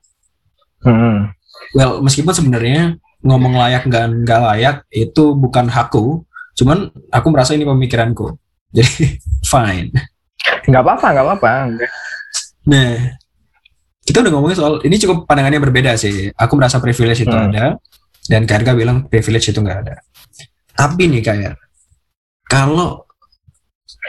Mm-mm. 0.82 1.28
Well, 1.76 2.00
meskipun 2.00 2.32
sebenarnya 2.32 2.96
ngomong 3.20 3.52
layak 3.52 3.84
nggak 3.84 4.24
nggak 4.24 4.40
layak 4.48 4.76
itu 4.88 5.36
bukan 5.36 5.68
hakku, 5.68 6.24
cuman 6.56 6.88
aku 7.12 7.26
merasa 7.28 7.52
ini 7.52 7.68
pemikiranku. 7.68 8.34
Jadi 8.76 9.20
fine. 9.44 9.92
nggak 10.40 10.82
apa-apa 10.82 11.06
nggak 11.12 11.26
apa-apa 11.26 11.50
Nah, 12.70 12.90
kita 14.04 14.20
udah 14.22 14.30
ngomongin 14.32 14.56
soal 14.56 14.74
ini 14.84 14.96
cukup 14.96 15.24
pandangannya 15.28 15.60
berbeda 15.60 15.96
sih. 15.96 16.32
Aku 16.32 16.54
merasa 16.56 16.80
privilege 16.80 17.24
itu 17.24 17.32
Hmm. 17.32 17.50
ada, 17.50 17.76
dan 18.28 18.44
KRK 18.44 18.76
bilang 18.76 19.08
privilege 19.08 19.50
itu 19.50 19.58
nggak 19.60 19.78
ada. 19.84 19.96
Tapi 20.76 21.08
nih 21.08 21.22
kayak 21.24 21.54
kalau 22.46 23.04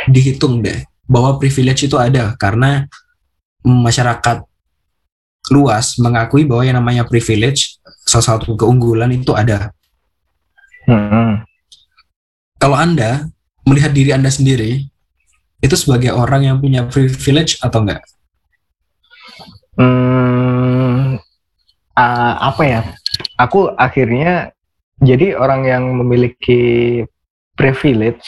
dihitung 0.08 0.62
deh 0.62 0.78
bahwa 1.12 1.36
privilege 1.36 1.92
itu 1.92 2.00
ada 2.00 2.32
karena 2.40 2.88
masyarakat 3.68 4.48
luas 5.52 6.00
mengakui 6.00 6.48
bahwa 6.48 6.64
yang 6.64 6.80
namanya 6.80 7.04
privilege 7.04 7.84
salah 8.08 8.40
satu 8.40 8.56
keunggulan 8.56 9.12
itu 9.12 9.36
ada. 9.36 9.76
Mm-mm. 10.88 11.44
Kalau 12.56 12.78
Anda 12.80 13.28
melihat 13.68 13.92
diri 13.92 14.16
Anda 14.16 14.32
sendiri 14.32 14.88
itu 15.60 15.76
sebagai 15.76 16.16
orang 16.16 16.48
yang 16.48 16.58
punya 16.64 16.88
privilege 16.88 17.60
atau 17.60 17.84
enggak? 17.84 18.02
Hmm, 19.76 21.20
ah, 21.94 22.34
apa 22.54 22.64
ya? 22.66 22.82
Aku 23.38 23.70
akhirnya 23.78 24.54
jadi 25.02 25.34
orang 25.38 25.66
yang 25.66 25.84
memiliki 25.98 27.02
privilege, 27.58 28.26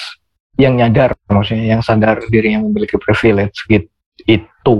yang 0.55 0.77
nyadar, 0.77 1.17
maksudnya 1.25 1.77
yang 1.77 1.81
sadar 1.81 2.21
dirinya 2.29 2.61
memiliki 2.65 2.97
privilege 3.01 3.65
gitu, 3.65 3.89
itu 4.29 4.77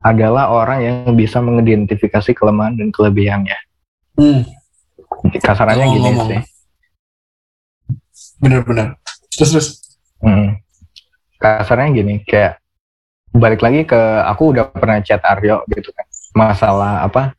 adalah 0.00 0.48
orang 0.48 0.78
yang 0.80 1.12
bisa 1.12 1.42
mengidentifikasi 1.42 2.30
kelemahan 2.32 2.78
dan 2.78 2.88
kelebihannya. 2.94 3.58
Hmm, 4.16 4.42
Kasarannya 5.42 5.86
gini 5.90 5.98
Ngomong-ngomong. 6.14 6.28
sih. 6.30 6.40
bener-bener. 8.38 8.94
Terus 9.34 9.50
terus. 9.50 9.68
Hmm. 10.22 10.58
Kasarnya 11.38 11.90
gini, 11.94 12.14
kayak 12.22 12.58
balik 13.34 13.62
lagi 13.62 13.82
ke 13.86 13.98
aku 14.26 14.54
udah 14.54 14.70
pernah 14.70 14.98
chat 15.02 15.22
Aryo 15.22 15.62
gitu 15.70 15.90
kan. 15.90 16.06
Masalah 16.34 17.02
apa? 17.06 17.34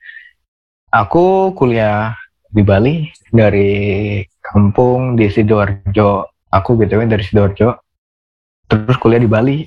Aku 0.91 1.55
kuliah 1.55 2.15
di 2.49 2.63
Bali 2.63 3.07
dari 3.31 4.19
kampung 4.39 5.15
di 5.15 5.27
Sidoarjo. 5.31 6.27
Aku 6.49 6.73
BTW 6.75 7.05
dari 7.05 7.23
Sidoarjo. 7.25 7.77
Terus 8.69 8.97
kuliah 8.97 9.21
di 9.21 9.29
Bali. 9.29 9.57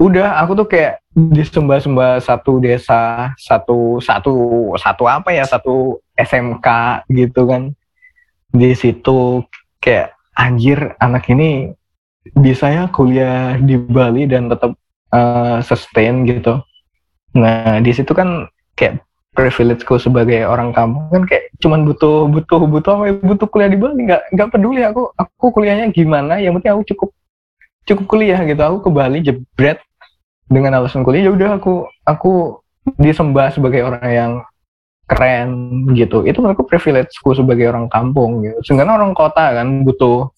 Udah, 0.00 0.40
aku 0.40 0.64
tuh 0.64 0.68
kayak 0.68 1.04
disembah-sembah 1.12 2.24
satu 2.24 2.56
desa, 2.56 3.32
satu 3.36 4.00
satu 4.00 4.34
satu 4.80 5.04
apa 5.04 5.28
ya, 5.36 5.44
satu 5.44 6.00
SMK 6.16 6.68
gitu 7.12 7.44
kan. 7.44 7.62
Di 8.48 8.72
situ 8.72 9.44
kayak 9.76 10.16
anjir 10.32 10.96
anak 10.96 11.28
ini 11.28 11.76
bisa 12.32 12.72
ya 12.72 12.84
kuliah 12.88 13.60
di 13.60 13.76
Bali 13.76 14.24
dan 14.24 14.48
tetap 14.48 14.72
eh, 15.12 15.58
sustain 15.60 16.24
gitu. 16.24 16.64
Nah 17.36 17.78
di 17.84 17.92
situ 17.92 18.16
kan 18.16 18.48
kayak 18.72 19.04
privilegeku 19.40 19.96
sebagai 19.96 20.44
orang 20.44 20.76
kampung 20.76 21.08
kan 21.08 21.24
kayak 21.24 21.48
cuman 21.64 21.88
butuh 21.88 22.28
butuh 22.28 22.60
butuh 22.68 22.92
apa 23.00 23.04
ya, 23.08 23.14
butuh 23.16 23.48
kuliah 23.48 23.70
di 23.72 23.78
Bali. 23.80 24.04
Nggak 24.04 24.22
nggak 24.36 24.48
peduli 24.52 24.80
aku 24.84 25.02
aku 25.16 25.46
kuliahnya 25.56 25.88
gimana 25.96 26.36
yang 26.36 26.52
penting 26.60 26.76
aku 26.76 26.84
cukup 26.92 27.10
cukup 27.88 28.04
kuliah 28.04 28.40
gitu. 28.44 28.60
Aku 28.60 28.78
ke 28.84 28.90
Bali 28.92 29.24
jebret 29.24 29.80
dengan 30.44 30.76
alasan 30.76 31.00
kuliah. 31.00 31.26
Ya 31.28 31.32
udah 31.32 31.56
aku 31.56 31.88
aku 32.04 32.32
disembah 33.00 33.48
sebagai 33.48 33.80
orang 33.80 34.08
yang 34.12 34.32
keren 35.08 35.50
gitu. 35.96 36.28
Itu 36.28 36.44
menurutku 36.44 36.68
privilegeku 36.68 37.32
sebagai 37.32 37.72
orang 37.72 37.88
kampung 37.88 38.44
gitu. 38.44 38.60
Sedangkan 38.62 39.00
orang 39.00 39.12
kota 39.16 39.56
kan 39.56 39.88
butuh 39.88 40.28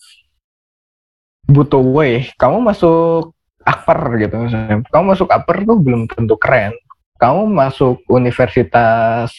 butuh 1.51 1.83
way. 1.83 2.31
Kamu 2.39 2.63
masuk 2.63 3.35
akper 3.63 4.19
gitu 4.19 4.35
misalnya. 4.43 4.83
kamu 4.91 5.05
masuk 5.15 5.29
akper 5.31 5.63
tuh 5.63 5.79
belum 5.79 6.11
tentu 6.11 6.35
keren 6.35 6.75
kamu 7.23 7.47
masuk 7.47 8.03
universitas 8.11 9.31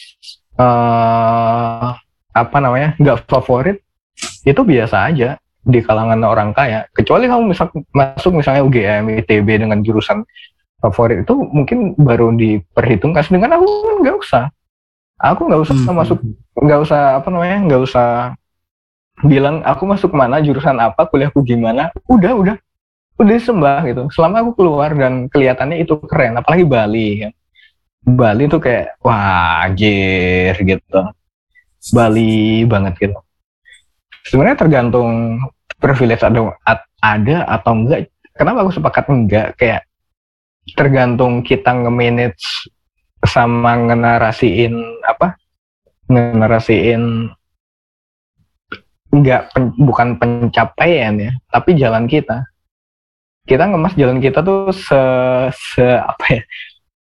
eh 0.56 1.88
apa 2.34 2.56
namanya 2.58 2.96
nggak 2.96 3.28
favorit 3.28 3.84
itu 4.48 4.60
biasa 4.64 5.12
aja 5.12 5.36
di 5.64 5.80
kalangan 5.84 6.20
orang 6.24 6.52
kaya. 6.56 6.88
Kecuali 6.92 7.28
kamu 7.28 7.52
misal, 7.52 7.68
masuk 7.92 8.32
misalnya 8.36 8.64
UGM 8.64 9.20
ITB 9.24 9.48
dengan 9.64 9.80
jurusan 9.84 10.24
favorit 10.80 11.24
itu 11.24 11.34
mungkin 11.36 11.92
baru 11.96 12.32
diperhitungkan. 12.32 13.24
Sedangkan 13.24 13.60
aku 13.60 13.66
kan 13.68 13.96
nggak 14.04 14.16
usah. 14.16 14.44
Aku 15.20 15.40
nggak 15.48 15.62
usah 15.64 15.76
Hmm. 15.76 15.96
masuk 15.96 16.18
nggak 16.56 16.80
usah 16.84 17.00
apa 17.20 17.28
namanya 17.32 17.58
nggak 17.68 17.82
usah 17.84 18.08
bilang 19.24 19.62
aku 19.64 19.82
masuk 19.88 20.10
mana 20.12 20.40
jurusan 20.40 20.76
apa 20.80 21.04
kuliahku 21.08 21.40
gimana. 21.44 21.92
Udah 22.08 22.32
udah. 22.32 22.56
Udah 23.14 23.34
sembah 23.38 23.80
gitu. 23.86 24.02
Selama 24.10 24.42
aku 24.42 24.58
keluar 24.58 24.90
dan 24.92 25.30
kelihatannya 25.30 25.84
itu 25.84 25.94
keren 26.08 26.34
apalagi 26.40 26.64
Bali 26.66 27.08
kan 27.24 27.32
Bali 28.04 28.44
tuh 28.52 28.60
kayak 28.60 29.00
wah 29.00 29.64
anjir 29.64 30.52
gitu. 30.60 31.00
Bali 31.96 32.64
banget 32.68 32.94
gitu. 33.00 33.18
Sebenarnya 34.28 34.60
tergantung 34.60 35.40
privilege 35.80 36.20
ada 36.20 36.52
ada 37.00 37.36
atau 37.48 37.72
enggak. 37.72 38.12
Kenapa 38.36 38.64
aku 38.64 38.76
sepakat 38.76 39.04
enggak? 39.08 39.56
Kayak 39.56 39.88
tergantung 40.76 41.40
kita 41.40 41.72
nge-manage 41.72 42.68
sama 43.24 43.72
ngenarasiin 43.88 44.76
apa? 45.04 45.40
Ngenarasiin 46.08 47.32
enggak 49.16 49.48
pen- 49.54 49.76
bukan 49.80 50.20
pencapaian 50.20 51.14
ya 51.16 51.32
tapi 51.48 51.72
jalan 51.80 52.04
kita. 52.04 52.44
Kita 53.44 53.68
ngemas 53.68 53.92
jalan 53.96 54.24
kita 54.24 54.40
tuh 54.40 54.72
se, 54.72 55.00
se 55.52 55.84
apa 55.84 56.24
ya 56.32 56.42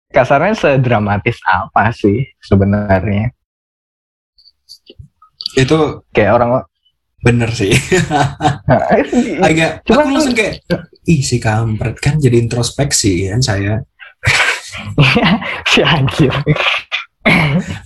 kasarnya 0.09 0.57
sedramatis 0.57 1.37
apa 1.45 1.93
sih 1.93 2.25
sebenarnya? 2.41 3.29
Itu 5.53 6.05
Kayak 6.13 6.33
orang 6.41 6.49
bener 7.19 7.49
sih. 7.51 7.73
Agak, 9.47 9.83
Cuman 9.85 10.01
aku 10.07 10.11
langsung 10.15 10.35
kayak, 10.35 10.63
ih 11.05 11.21
si 11.21 11.37
kampret 11.37 11.99
kan 11.99 12.15
jadi 12.17 12.39
introspeksi 12.39 13.29
kan 13.29 13.41
saya. 13.43 13.83
si 15.69 15.79
anjir. 15.83 16.31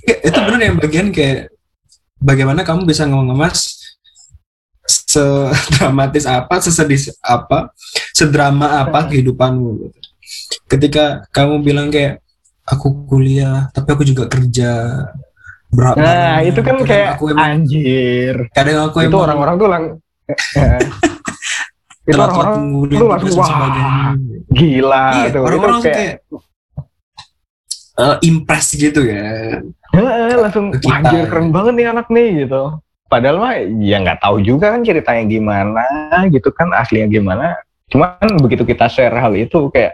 Itu 0.06 0.40
bener 0.48 0.62
yang 0.62 0.78
bagian 0.78 1.08
kayak 1.10 1.50
bagaimana 2.22 2.62
kamu 2.64 2.86
bisa 2.88 3.10
ngemas 3.10 3.84
sedramatis 4.86 6.26
apa, 6.38 6.56
sesedih 6.62 7.12
apa, 7.24 7.72
sedrama 8.14 8.84
apa 8.86 9.10
kehidupanmu. 9.10 9.70
gitu. 9.90 10.00
Ketika 10.66 11.26
kamu 11.30 11.62
bilang 11.62 11.88
kayak 11.90 12.20
aku 12.64 13.06
kuliah, 13.06 13.68
tapi 13.72 13.94
aku 13.94 14.04
juga 14.04 14.26
kerja. 14.26 14.72
Berat 15.68 15.98
Nah, 15.98 16.38
itu 16.42 16.62
kan 16.62 16.78
Kadang 16.78 16.86
kayak 16.86 17.08
aku 17.18 17.24
emang, 17.34 17.46
anjir. 17.58 18.36
kadang 18.54 18.78
aku 18.86 18.98
Itu 19.02 19.10
emang 19.10 19.22
orang-orang 19.26 19.56
tuh 19.58 19.68
lang 19.68 19.84
itu 22.04 22.12
telat 22.14 22.30
orang-orang 22.30 22.54
waktu 22.54 22.70
nguliah 22.70 23.00
tuh 23.00 23.08
langsung 23.10 23.36
wah 23.36 23.48
sebagainya. 23.48 24.04
gila 24.52 25.06
Iya, 25.14 25.28
tuh. 25.32 25.42
orang-orang 25.44 25.74
itu 25.74 25.84
kayak, 25.84 25.98
kayak 25.98 26.16
eh, 27.96 28.16
impress 28.24 28.68
gitu 28.74 29.02
ya. 29.02 29.26
"Heeh," 29.94 30.34
langsung 30.36 30.66
wah 30.70 30.78
kita, 30.78 30.94
anjir 31.00 31.24
keren 31.28 31.48
gitu. 31.48 31.56
banget 31.56 31.74
nih 31.74 31.88
anak 31.90 32.08
nih 32.10 32.30
gitu. 32.46 32.62
Padahal 33.08 33.38
mah 33.38 33.54
ya 33.82 33.98
nggak 34.02 34.20
tahu 34.20 34.38
juga 34.42 34.74
kan 34.74 34.82
ceritanya 34.82 35.24
gimana 35.26 35.84
gitu 36.28 36.50
kan 36.50 36.70
aslinya 36.74 37.08
gimana. 37.08 37.54
Cuman 37.88 38.18
begitu 38.42 38.64
kita 38.64 38.90
share 38.90 39.14
hal 39.14 39.34
itu 39.34 39.70
kayak 39.70 39.94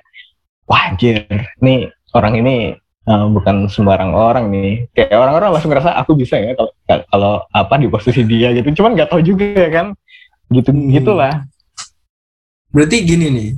wah 0.70 0.82
anjir 0.86 1.26
nih 1.60 1.90
orang 2.14 2.38
ini 2.38 2.56
eh, 3.04 3.26
bukan 3.28 3.66
sembarang 3.66 4.14
orang 4.14 4.54
nih. 4.54 4.86
Kayak 4.94 5.18
orang-orang 5.18 5.50
langsung 5.52 5.74
ngerasa 5.74 5.98
aku 5.98 6.14
bisa 6.14 6.38
ya 6.38 6.54
kalau 6.54 6.72
kalau 7.10 7.34
apa 7.50 7.74
di 7.76 7.90
posisi 7.90 8.22
dia 8.24 8.54
gitu. 8.54 8.70
Cuman 8.78 8.94
nggak 8.94 9.10
tahu 9.10 9.22
juga 9.26 9.46
ya 9.50 9.70
kan. 9.74 9.88
Gitu 10.48 10.70
Hmm. 10.70 10.90
gitulah. 10.90 11.34
Berarti 12.70 13.02
gini 13.02 13.28
nih, 13.30 13.50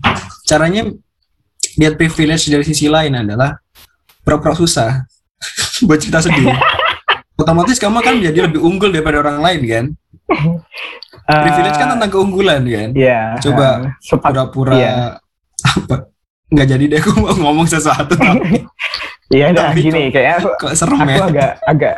caranya 0.44 0.88
lihat 1.76 2.00
privilege 2.00 2.48
dari 2.48 2.64
sisi 2.64 2.88
lain 2.88 3.12
adalah 3.12 3.60
pura-pura 4.24 4.56
susah 4.56 5.04
buat 5.88 6.00
cerita 6.00 6.24
sedih. 6.24 6.48
Otomatis 7.42 7.76
kamu 7.76 8.00
kan 8.00 8.16
jadi 8.22 8.48
lebih 8.48 8.62
unggul 8.62 8.88
daripada 8.88 9.20
orang 9.20 9.44
lain 9.44 9.62
kan. 9.68 9.86
Privilege 11.22 11.76
kan 11.76 11.88
Eh, 11.88 11.92
tentang 11.96 12.12
keunggulan 12.12 12.62
kan. 12.64 12.90
Iya. 12.96 13.36
Coba 13.40 13.68
eh, 13.84 14.20
Pura-pura 14.20 14.74
Iya. 14.78 14.94
apa? 15.62 15.96
Nggak 16.52 16.68
jadi 16.68 16.84
deh 16.88 17.00
aku 17.02 17.12
mau 17.18 17.32
ngomong 17.34 17.66
sesuatu 17.66 18.14
Iya, 19.32 19.56
nah 19.56 19.72
gini 19.72 20.12
kayak 20.12 20.44
aku, 20.44 20.50
kok 20.60 20.74
serem 20.76 21.00
aku 21.00 21.08
ya. 21.08 21.24
agak 21.24 21.52
agak 21.64 21.96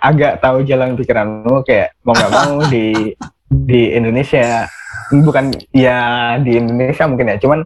agak 0.00 0.32
tahu 0.40 0.64
jalan 0.64 0.96
pikiranmu 0.96 1.60
kayak 1.62 1.92
mau 2.00 2.16
nggak 2.16 2.32
mau 2.32 2.56
di 2.66 3.12
di 3.46 3.92
Indonesia 3.92 4.64
bukan 5.12 5.52
ya 5.70 6.00
di 6.40 6.56
Indonesia 6.56 7.04
mungkin 7.04 7.28
ya 7.28 7.36
cuman 7.36 7.60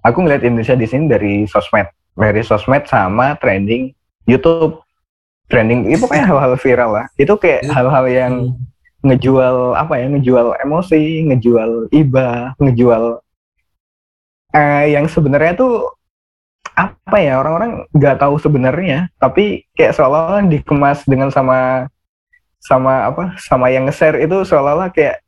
aku 0.00 0.24
ngeliat 0.24 0.40
Indonesia 0.40 0.72
di 0.72 0.88
sini 0.88 1.04
dari 1.04 1.44
sosmed 1.44 1.84
dari 2.16 2.40
sosmed 2.40 2.88
sama 2.88 3.36
trending 3.36 3.92
YouTube 4.24 4.80
trending 5.46 5.92
itu 5.92 6.08
kayak 6.08 6.24
hal-hal 6.24 6.56
viral 6.56 6.90
lah 6.96 7.06
itu 7.14 7.36
kayak 7.36 7.60
Iya. 7.62 7.72
hal-hal 7.74 8.04
yang 8.08 8.32
Hmm. 8.48 8.56
ngejual 9.04 9.56
apa 9.76 10.00
ya 10.00 10.06
ngejual 10.08 10.46
emosi 10.58 11.02
ngejual 11.28 11.92
iba 11.92 12.56
ngejual 12.56 13.20
eh 14.54 14.94
yang 14.94 15.06
sebenarnya 15.10 15.58
tuh 15.58 15.96
apa 16.76 17.16
ya 17.22 17.40
orang-orang 17.40 17.88
nggak 17.96 18.20
tahu 18.20 18.36
sebenarnya. 18.36 19.08
Tapi 19.16 19.64
kayak 19.72 19.96
seolah-olah 19.96 20.44
dikemas 20.46 21.02
dengan 21.08 21.32
sama 21.32 21.88
sama 22.60 23.06
apa 23.08 23.38
sama 23.38 23.70
yang 23.70 23.86
nge-share 23.86 24.20
itu 24.20 24.42
seolah-olah 24.42 24.90
kayak 24.90 25.22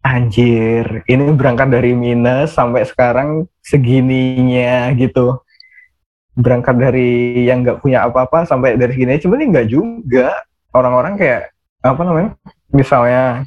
anjir 0.00 1.04
ini 1.10 1.34
berangkat 1.34 1.68
dari 1.68 1.92
minus 1.92 2.54
sampai 2.56 2.82
sekarang 2.88 3.46
segininya 3.62 4.90
gitu. 4.96 5.38
Berangkat 6.38 6.76
dari 6.78 7.44
yang 7.46 7.66
nggak 7.66 7.82
punya 7.82 8.06
apa-apa 8.06 8.46
sampai 8.46 8.78
dari 8.78 8.94
segini 8.94 9.18
sebenarnya 9.20 9.48
nggak 9.54 9.68
juga. 9.70 10.28
Orang-orang 10.74 11.16
kayak 11.16 11.50
apa 11.82 12.00
namanya 12.02 12.30
misalnya 12.74 13.46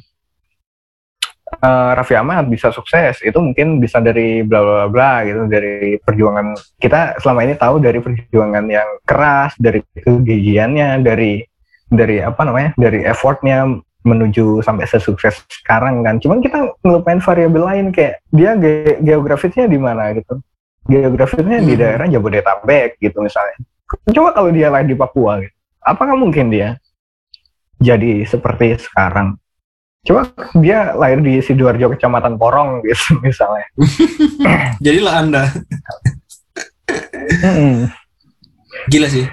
eh, 1.52 1.90
Raffi 1.96 2.14
Ahmad 2.16 2.48
bisa 2.48 2.72
sukses 2.72 3.20
itu 3.20 3.36
mungkin 3.36 3.78
bisa 3.78 4.00
dari 4.00 4.40
bla 4.40 4.60
bla 4.64 4.86
bla 4.88 5.12
gitu 5.28 5.44
dari 5.46 5.96
perjuangan 6.00 6.56
kita 6.80 7.20
selama 7.20 7.40
ini 7.44 7.54
tahu 7.56 7.78
dari 7.78 7.98
perjuangan 8.00 8.64
yang 8.68 8.88
keras 9.04 9.52
dari 9.60 9.84
kegigihannya 9.92 11.04
dari 11.04 11.44
dari 11.92 12.24
apa 12.24 12.40
namanya 12.48 12.70
dari 12.80 13.04
effortnya 13.04 13.68
menuju 14.02 14.64
sampai 14.66 14.88
sesukses 14.88 15.46
sekarang 15.46 16.02
kan. 16.02 16.18
Cuman 16.18 16.42
kita 16.42 16.74
ngelupain 16.82 17.22
variabel 17.22 17.62
lain 17.62 17.86
kayak 17.94 18.18
dia 18.34 18.58
ge- 18.58 18.98
geografisnya 18.98 19.70
di 19.70 19.78
mana 19.78 20.10
gitu. 20.16 20.42
Geografisnya 20.90 21.62
di 21.62 21.78
Hmm. 21.78 21.80
daerah 21.84 22.06
Jabodetabek 22.10 22.98
gitu 22.98 23.22
misalnya. 23.22 23.54
Coba 24.10 24.34
kalau 24.34 24.50
dia 24.50 24.72
lahir 24.72 24.90
di 24.90 24.98
Papua 24.98 25.38
gitu 25.38 25.54
apakah 25.82 26.14
mungkin 26.14 26.48
dia 26.48 26.78
jadi 27.82 28.22
seperti 28.22 28.78
sekarang 28.78 29.34
coba 30.02 30.26
dia 30.58 30.90
lahir 30.98 31.22
di 31.22 31.38
sidoarjo 31.38 31.94
kecamatan 31.94 32.34
Porong 32.34 32.82
gitu 32.86 33.22
misalnya 33.22 33.62
Jadilah 34.84 35.14
Anda. 35.22 35.42
Gila 38.90 39.06
sih. 39.06 39.24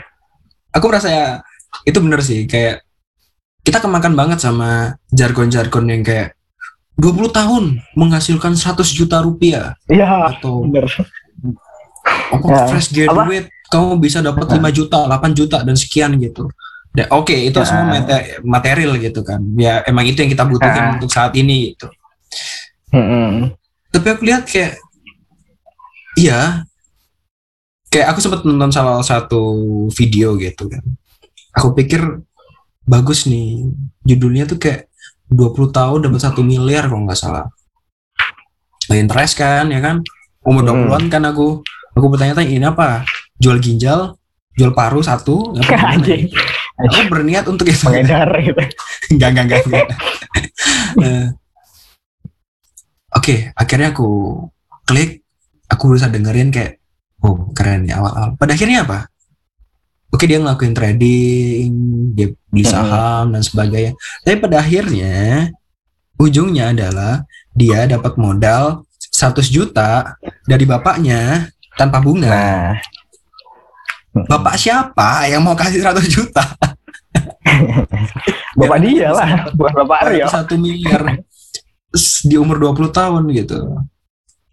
Aku 0.70 0.86
merasa 0.86 1.10
ya 1.10 1.26
itu 1.90 1.98
bener 1.98 2.22
sih 2.22 2.46
kayak 2.46 2.86
kita 3.66 3.82
kemakan 3.82 4.14
banget 4.14 4.40
sama 4.40 4.94
jargon-jargon 5.10 5.90
yang 5.90 6.06
kayak 6.06 6.38
20 7.02 7.34
tahun 7.34 7.64
menghasilkan 7.98 8.54
100 8.54 8.84
juta 8.94 9.24
rupiah 9.26 9.74
Iya, 9.90 10.38
atau 10.38 10.68
bener. 10.70 10.86
apa 12.30 12.46
Ya, 12.46 12.68
fresh 12.70 12.94
graduate 12.94 13.50
kamu 13.74 13.98
bisa 13.98 14.22
dapat 14.22 14.46
5 14.54 14.70
juta, 14.70 15.08
8 15.10 15.34
juta 15.34 15.58
dan 15.66 15.74
sekian 15.74 16.14
gitu. 16.22 16.46
Ya, 16.90 17.06
Oke, 17.14 17.38
itu 17.38 17.54
Ya. 17.56 17.66
semua 17.66 17.86
mate- 17.88 18.42
material 18.42 18.98
gitu 18.98 19.22
kan. 19.22 19.40
Ya 19.56 19.86
emang 19.86 20.04
itu 20.04 20.20
yang 20.20 20.32
kita 20.32 20.44
butuhkan 20.44 20.84
Ya. 20.84 20.92
untuk 20.98 21.10
saat 21.10 21.32
ini 21.34 21.74
gitu. 21.74 21.86
Mm-mm. 22.90 23.54
Tapi 23.90 24.08
aku 24.10 24.22
lihat 24.26 24.46
kayak 24.46 24.82
iya 26.16 26.66
kayak 27.88 28.08
aku 28.10 28.20
sempat 28.20 28.42
nonton 28.42 28.70
salah 28.70 29.02
satu 29.02 29.42
video 29.94 30.34
gitu 30.36 30.66
kan. 30.66 30.82
Aku 31.54 31.74
pikir 31.74 32.02
bagus 32.84 33.26
nih. 33.26 33.70
Judulnya 34.02 34.46
tuh 34.46 34.58
kayak 34.58 34.90
20 35.30 35.70
tahun 35.70 36.10
dapat 36.10 36.20
satu 36.20 36.42
miliar 36.42 36.90
kalau 36.90 37.06
nggak 37.06 37.18
salah. 37.18 37.46
Nah, 38.90 38.98
interest 38.98 39.38
kan 39.38 39.70
ya 39.70 39.78
kan. 39.78 40.02
Umur 40.42 40.66
Hmm. 40.66 40.90
20-an 40.90 41.06
kan 41.08 41.22
aku. 41.24 41.62
Aku 41.94 42.06
bertanya-tanya 42.08 42.50
ini 42.50 42.66
apa? 42.66 43.06
Jual 43.38 43.60
ginjal, 43.60 44.18
jual 44.54 44.74
paru 44.74 45.02
satu, 45.02 45.54
apa. 45.54 46.02
Aku 46.80 47.12
berniat 47.12 47.46
untuk 47.52 47.68
itu. 47.68 47.84
Pengedar 47.84 48.30
gitu. 48.40 48.62
Enggak, 49.12 49.30
enggak, 49.36 49.46
enggak. 49.46 49.64
enggak. 49.68 49.88
Oke, 53.10 53.52
akhirnya 53.58 53.90
aku 53.92 54.10
klik, 54.86 55.26
aku 55.68 55.84
berusaha 55.92 56.14
dengerin 56.14 56.54
kayak, 56.54 56.80
oh 57.26 57.52
keren 57.52 57.90
ya 57.90 58.00
awal-awal. 58.00 58.38
Pada 58.38 58.54
akhirnya 58.56 58.86
apa? 58.86 59.10
Oke 60.10 60.26
dia 60.26 60.42
ngelakuin 60.42 60.74
trading, 60.74 61.72
dia 62.18 62.34
beli 62.50 62.66
saham 62.66 63.30
dan 63.30 63.46
sebagainya. 63.46 63.94
Tapi 64.26 64.42
pada 64.42 64.58
akhirnya 64.62 65.50
ujungnya 66.18 66.74
adalah 66.74 67.30
dia 67.54 67.86
dapat 67.86 68.18
modal 68.18 68.88
100 68.98 69.46
juta 69.54 70.18
dari 70.50 70.66
bapaknya 70.66 71.54
tanpa 71.78 72.02
bunga. 72.02 72.30
Nah, 72.30 72.70
Bapak 74.32 74.56
siapa 74.60 75.28
yang 75.30 75.42
mau 75.46 75.56
kasih 75.56 75.82
100 75.84 76.04
juta? 76.10 76.44
bapak 78.60 78.78
dia 78.84 79.10
lah, 79.10 79.50
bukan 79.56 79.74
bapak 79.84 79.98
Aryo. 80.06 80.26
satu 80.30 80.56
miliar 80.60 81.20
di 82.24 82.36
umur 82.38 82.60
20 82.62 82.92
tahun 82.94 83.24
gitu. 83.34 83.58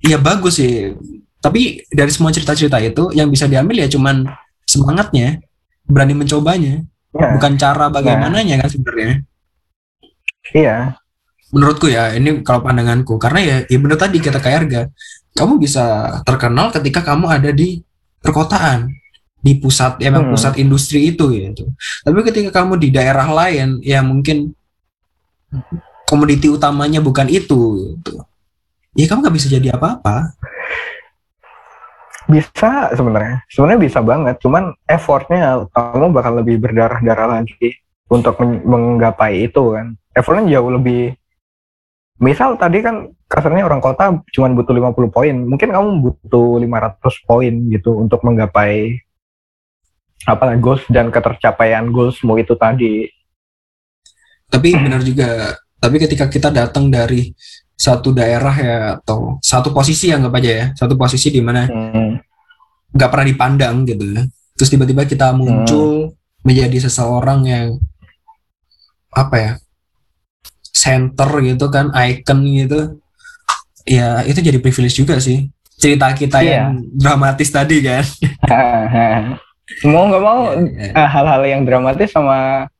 Iya 0.00 0.16
bagus 0.16 0.58
sih. 0.62 0.94
Tapi 1.42 1.84
dari 1.92 2.10
semua 2.10 2.32
cerita-cerita 2.32 2.80
itu 2.80 3.12
yang 3.12 3.28
bisa 3.30 3.46
diambil 3.46 3.84
ya 3.84 3.88
cuman 3.90 4.26
semangatnya, 4.66 5.38
berani 5.86 6.14
mencobanya, 6.16 6.82
Nah, 7.16 7.32
bukan 7.40 7.56
cara 7.56 7.88
bagaimananya 7.88 8.60
kan 8.60 8.68
sebenarnya. 8.68 9.24
iya, 10.52 10.76
Menurutku 11.48 11.88
ya, 11.88 12.12
ini 12.12 12.44
kalau 12.44 12.60
pandanganku 12.60 13.16
karena 13.16 13.40
ya 13.40 13.56
ya 13.70 13.78
bener 13.80 13.96
tadi 13.96 14.18
kata 14.20 14.36
Kak 14.42 14.52
Erga, 14.52 14.82
kamu 15.32 15.56
bisa 15.56 16.18
terkenal 16.28 16.68
ketika 16.74 17.00
kamu 17.00 17.30
ada 17.30 17.50
di 17.54 17.80
perkotaan, 18.20 18.90
di 19.36 19.52
pusat 19.56 20.00
ya 20.00 20.10
emang 20.10 20.28
Hmm. 20.28 20.32
pusat 20.34 20.54
industri 20.58 21.12
itu 21.12 21.30
gitu. 21.30 21.70
Tapi 22.02 22.18
ketika 22.26 22.50
kamu 22.62 22.80
di 22.80 22.88
daerah 22.90 23.28
lain 23.28 23.78
yang 23.80 24.04
mungkin 24.04 24.52
komoditi 26.04 26.50
utamanya 26.50 26.98
bukan 26.98 27.26
itu 27.26 27.58
gitu. 27.94 28.22
Ya 28.96 29.06
kamu 29.06 29.26
nggak 29.26 29.36
bisa 29.36 29.48
jadi 29.48 29.74
apa-apa. 29.74 30.34
bisa 32.26 32.90
sebenarnya 32.90 33.46
sebenarnya 33.46 33.80
bisa 33.86 34.02
banget 34.02 34.34
cuman 34.42 34.74
effortnya 34.82 35.62
kamu 35.70 36.10
bakal 36.10 36.42
lebih 36.42 36.58
berdarah-darah 36.58 37.38
lagi 37.38 37.78
untuk 38.10 38.34
men- 38.42 38.66
menggapai 38.66 39.46
itu 39.46 39.70
kan 39.70 39.94
effortnya 40.10 40.58
jauh 40.58 40.74
lebih 40.74 41.14
misal 42.18 42.58
tadi 42.58 42.82
kan 42.82 43.14
kasarnya 43.30 43.62
orang 43.62 43.78
kota 43.78 44.10
cuma 44.34 44.50
butuh 44.50 44.74
50 44.74 45.06
poin 45.06 45.36
mungkin 45.38 45.70
kamu 45.70 45.88
butuh 46.02 46.58
500 46.58 47.14
poin 47.22 47.54
gitu 47.70 47.94
untuk 47.94 48.18
menggapai 48.26 49.05
apa 50.24 50.56
goals 50.56 50.80
dan 50.88 51.12
ketercapaian 51.12 51.84
goalsmu 51.86 52.40
itu 52.40 52.56
tadi 52.56 53.06
Tapi 54.46 54.72
benar 54.72 55.02
juga. 55.02 55.52
Tapi 55.76 55.96
ketika 55.98 56.30
kita 56.30 56.48
datang 56.48 56.86
dari 56.86 57.34
satu 57.74 58.14
daerah 58.14 58.54
ya 58.54 58.78
atau 58.96 59.36
satu 59.42 59.74
posisi 59.74 60.08
anggap 60.08 60.38
aja 60.38 60.50
ya, 60.50 60.66
satu 60.72 60.94
posisi 60.94 61.28
di 61.28 61.42
mana 61.42 61.66
Hmm. 61.66 62.14
nggak 62.94 63.10
pernah 63.10 63.26
dipandang 63.26 63.82
gitu 63.84 64.06
ya. 64.06 64.22
Terus 64.54 64.70
tiba-tiba 64.70 65.02
kita 65.02 65.34
muncul 65.34 66.14
menjadi 66.40 66.86
seseorang 66.86 67.40
yang 67.44 67.66
apa 69.10 69.36
ya? 69.36 69.52
center 70.70 71.26
gitu 71.42 71.66
kan, 71.66 71.90
icon 72.06 72.38
gitu. 72.46 72.80
Ya, 73.82 74.20
itu 74.22 74.38
jadi 74.38 74.60
privilege 74.60 74.94
juga 74.94 75.18
sih. 75.18 75.48
Cerita 75.74 76.12
kita 76.12 76.38
Iya. 76.38 76.70
yang 76.70 76.86
dramatis 76.94 77.50
tadi 77.50 77.82
kan. 77.82 78.04
mau 79.84 80.06
nggak 80.06 80.22
mau 80.22 80.40
Ya, 80.54 80.62
ya. 80.62 80.90
eh, 80.94 81.08
hal-hal 81.10 81.42
yang 81.44 81.62
dramatis 81.62 82.10
sama 82.10 82.70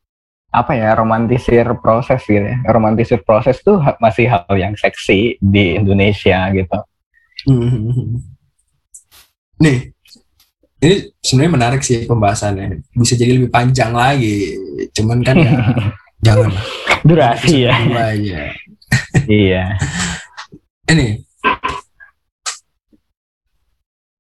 apa 0.49 0.73
ya 0.73 0.95
romantisir 0.95 1.67
proses 1.79 2.23
gitu 2.23 2.41
ya 2.41 2.57
romantisir 2.67 3.21
proses 3.21 3.61
tuh 3.61 3.77
masih 3.99 4.25
hal 4.27 4.47
yang 4.55 4.73
seksi 4.73 5.37
di 5.37 5.77
Indonesia 5.77 6.49
gitu 6.51 6.79
Hmm. 7.47 8.19
Nih, 9.57 9.95
ini 10.83 10.97
sebenarnya 11.23 11.53
menarik 11.53 11.81
sih 11.81 12.03
pembahasannya. 12.03 12.83
Bisa 12.91 13.15
jadi 13.15 13.39
lebih 13.39 13.49
panjang 13.49 13.95
lagi. 13.95 14.51
Cuman 14.91 15.23
kan 15.23 15.39
ya 15.39 15.55
jangan 16.27 16.51
durasi 17.07 17.71
ya 17.71 17.77
iya 19.31 19.79
Ini 20.87 21.23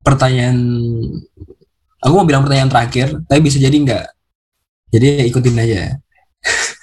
pertanyaan. 0.01 0.57
Aku 2.05 2.13
mau 2.13 2.27
bilang 2.29 2.45
pertanyaan 2.45 2.69
terakhir, 2.69 3.17
tapi 3.25 3.41
bisa 3.41 3.57
jadi 3.57 3.73
enggak. 3.73 4.07
Jadi 4.93 5.05
ya 5.21 5.25
ikutin 5.27 5.57
aja. 5.57 5.81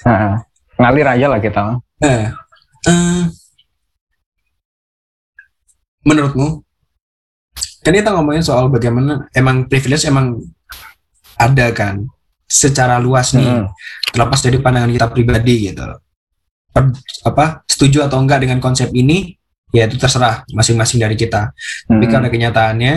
Heeh. 0.04 0.34
ngalir 0.74 1.06
aja 1.06 1.26
lah 1.30 1.38
kita 1.38 1.62
Nah, 2.02 2.34
eh, 2.84 3.24
menurutmu, 6.04 6.60
kan 7.80 7.94
kita 7.94 8.10
ngomongin 8.12 8.44
soal 8.44 8.68
bagaimana 8.68 9.30
emang 9.32 9.70
privilege 9.70 10.04
emang 10.04 10.42
ada 11.38 11.70
kan, 11.72 12.04
secara 12.44 12.98
luas 13.00 13.32
nih. 13.34 13.46
Hmm. 13.46 13.68
terlepas 14.14 14.46
dari 14.46 14.62
pandangan 14.62 14.94
kita 14.94 15.08
pribadi 15.10 15.56
gitu. 15.72 15.86
Per- 16.70 16.94
apa 17.26 17.66
setuju 17.66 18.06
atau 18.06 18.22
enggak 18.22 18.46
dengan 18.46 18.62
konsep 18.62 18.94
ini 18.94 19.34
ya 19.70 19.90
itu 19.90 19.98
terserah 19.98 20.46
masing-masing 20.54 21.02
dari 21.02 21.18
kita. 21.18 21.50
Tapi 21.88 22.06
Hmm. 22.06 22.12
karena 22.14 22.28
kenyataannya 22.30 22.94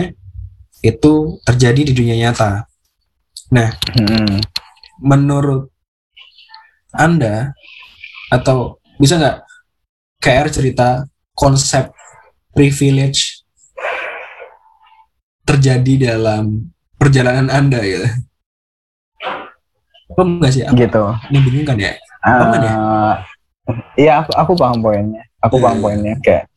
itu 0.87 1.13
terjadi 1.43 1.81
di 1.83 1.93
dunia 1.93 2.15
nyata. 2.15 2.63
Hmm. 3.51 4.39
Menurut 5.03 5.67
Anda 6.95 7.51
atau 8.31 8.79
bisa 8.95 9.19
nggak 9.19 9.37
KR 10.23 10.47
cerita 10.49 11.05
konsep 11.35 11.91
privilege 12.55 13.43
terjadi 15.43 16.15
dalam 16.15 16.71
perjalanan 16.97 17.47
Anda 17.47 17.79
gitu? 17.83 18.07
Paham 20.15 20.39
nggak 20.41 20.51
sih? 20.51 20.63
Apa 20.65 20.75
gitu 20.75 21.03
membingungkan 21.29 21.77
ya? 21.77 21.93
Paham 22.23 22.47
kan 22.51 22.61
ya? 22.63 22.73
Eh, 22.73 23.15
Iya, 23.99 24.23
aku, 24.23 24.31
aku 24.31 24.51
paham 24.55 24.79
poinnya. 24.79 25.23
Aku 25.43 25.59
paham 25.59 25.77
Hmm. 25.77 25.83
poinnya 25.83 26.15
kayak 26.23 26.47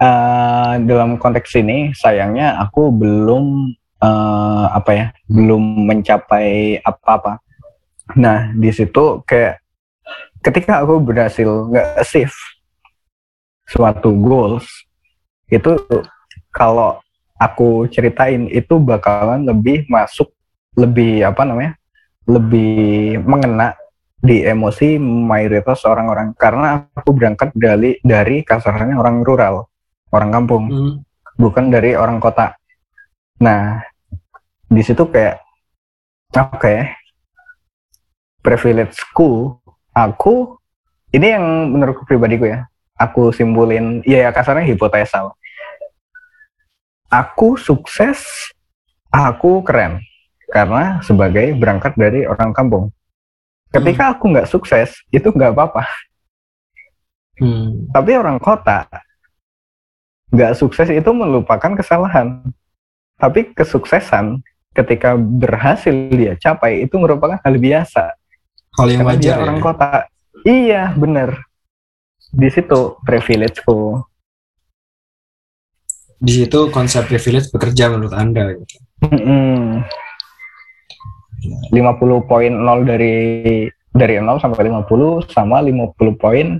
eh, 0.00 0.74
dalam 0.84 1.16
konteks 1.20 1.54
ini 1.58 1.92
sayangnya 1.94 2.58
aku 2.62 2.90
belum 2.94 3.74
eh, 4.02 4.66
apa 4.72 4.90
ya, 4.94 5.06
belum 5.30 5.86
mencapai 5.88 6.80
apa-apa. 6.82 7.40
Nah, 8.20 8.52
di 8.52 8.70
situ 8.70 9.24
kayak 9.24 9.64
ketika 10.44 10.84
aku 10.84 11.00
berhasil 11.00 11.48
nggak 11.72 11.88
achieve 12.04 12.36
suatu 13.64 14.12
goals 14.12 14.68
itu 15.48 15.72
kalau 16.52 17.00
aku 17.40 17.88
ceritain 17.88 18.44
itu 18.52 18.76
bakalan 18.76 19.48
lebih 19.48 19.88
masuk 19.88 20.28
lebih 20.76 21.24
apa 21.24 21.48
namanya 21.48 21.72
lebih 22.28 23.20
mengena 23.24 23.72
di 24.24 24.40
emosi 24.40 24.96
mayoritas 25.00 25.84
orang-orang 25.84 26.32
karena 26.32 26.88
aku 26.96 27.12
berangkat 27.12 27.52
dari 27.52 28.00
dari 28.00 28.40
kasarnya 28.40 28.96
orang 28.96 29.20
rural, 29.20 29.68
orang 30.14 30.30
kampung, 30.30 30.64
Hmm. 30.70 30.94
bukan 31.34 31.74
dari 31.74 31.98
orang 31.98 32.22
kota. 32.22 32.54
Nah, 33.42 33.82
di 34.70 34.82
situ 34.86 35.02
kayak 35.10 35.42
oke, 36.30 36.74
privilegeku, 38.38 39.58
aku 39.90 40.54
ini 41.10 41.26
yang 41.34 41.74
menurutku 41.74 42.06
pribadiku 42.06 42.46
ya, 42.46 42.66
aku 42.94 43.34
simpulin, 43.34 44.02
ya, 44.06 44.26
ya 44.26 44.30
kasarnya 44.30 44.66
hipotesal. 44.70 45.34
Aku 47.10 47.54
sukses, 47.54 48.50
aku 49.10 49.62
keren 49.62 50.02
karena 50.50 50.98
sebagai 51.02 51.54
berangkat 51.54 51.94
dari 51.94 52.26
orang 52.26 52.50
kampung. 52.54 52.90
Ketika 53.70 54.14
aku 54.14 54.30
nggak 54.30 54.50
sukses, 54.50 54.94
itu 55.10 55.30
nggak 55.30 55.54
apa-apa. 55.54 55.82
Hmm. 57.38 57.90
Tapi 57.90 58.14
orang 58.14 58.38
kota 58.38 58.86
nggak 60.34 60.58
sukses 60.58 60.90
itu 60.90 61.10
melupakan 61.14 61.72
kesalahan. 61.78 62.42
Tapi 63.14 63.54
kesuksesan 63.54 64.42
ketika 64.74 65.14
berhasil 65.14 65.94
dia 66.10 66.34
capai 66.34 66.82
itu 66.82 66.98
merupakan 66.98 67.38
hal 67.38 67.54
biasa. 67.56 68.10
Hal 68.74 68.86
yang 68.90 69.06
Karena 69.06 69.14
dia 69.14 69.30
wajar 69.30 69.36
orang 69.46 69.58
ya. 69.58 69.62
kota. 69.62 69.88
Iya, 70.44 70.82
bener. 70.98 71.30
Di 72.34 72.50
situ 72.50 72.98
privilegeku. 73.06 74.02
Di 76.18 76.42
situ 76.42 76.58
konsep 76.74 77.06
privilege 77.06 77.54
bekerja 77.54 77.94
menurut 77.94 78.12
Anda. 78.12 78.58
gitu. 78.58 78.76
Mm-mm. 79.06 79.84
50 81.70 82.30
poin 82.30 82.52
0 82.52 82.88
dari 82.88 83.14
dari 83.94 84.14
0 84.18 84.40
sampai 84.42 84.72
50 84.72 85.28
sama 85.30 85.60
50 85.62 85.94
poin 86.18 86.58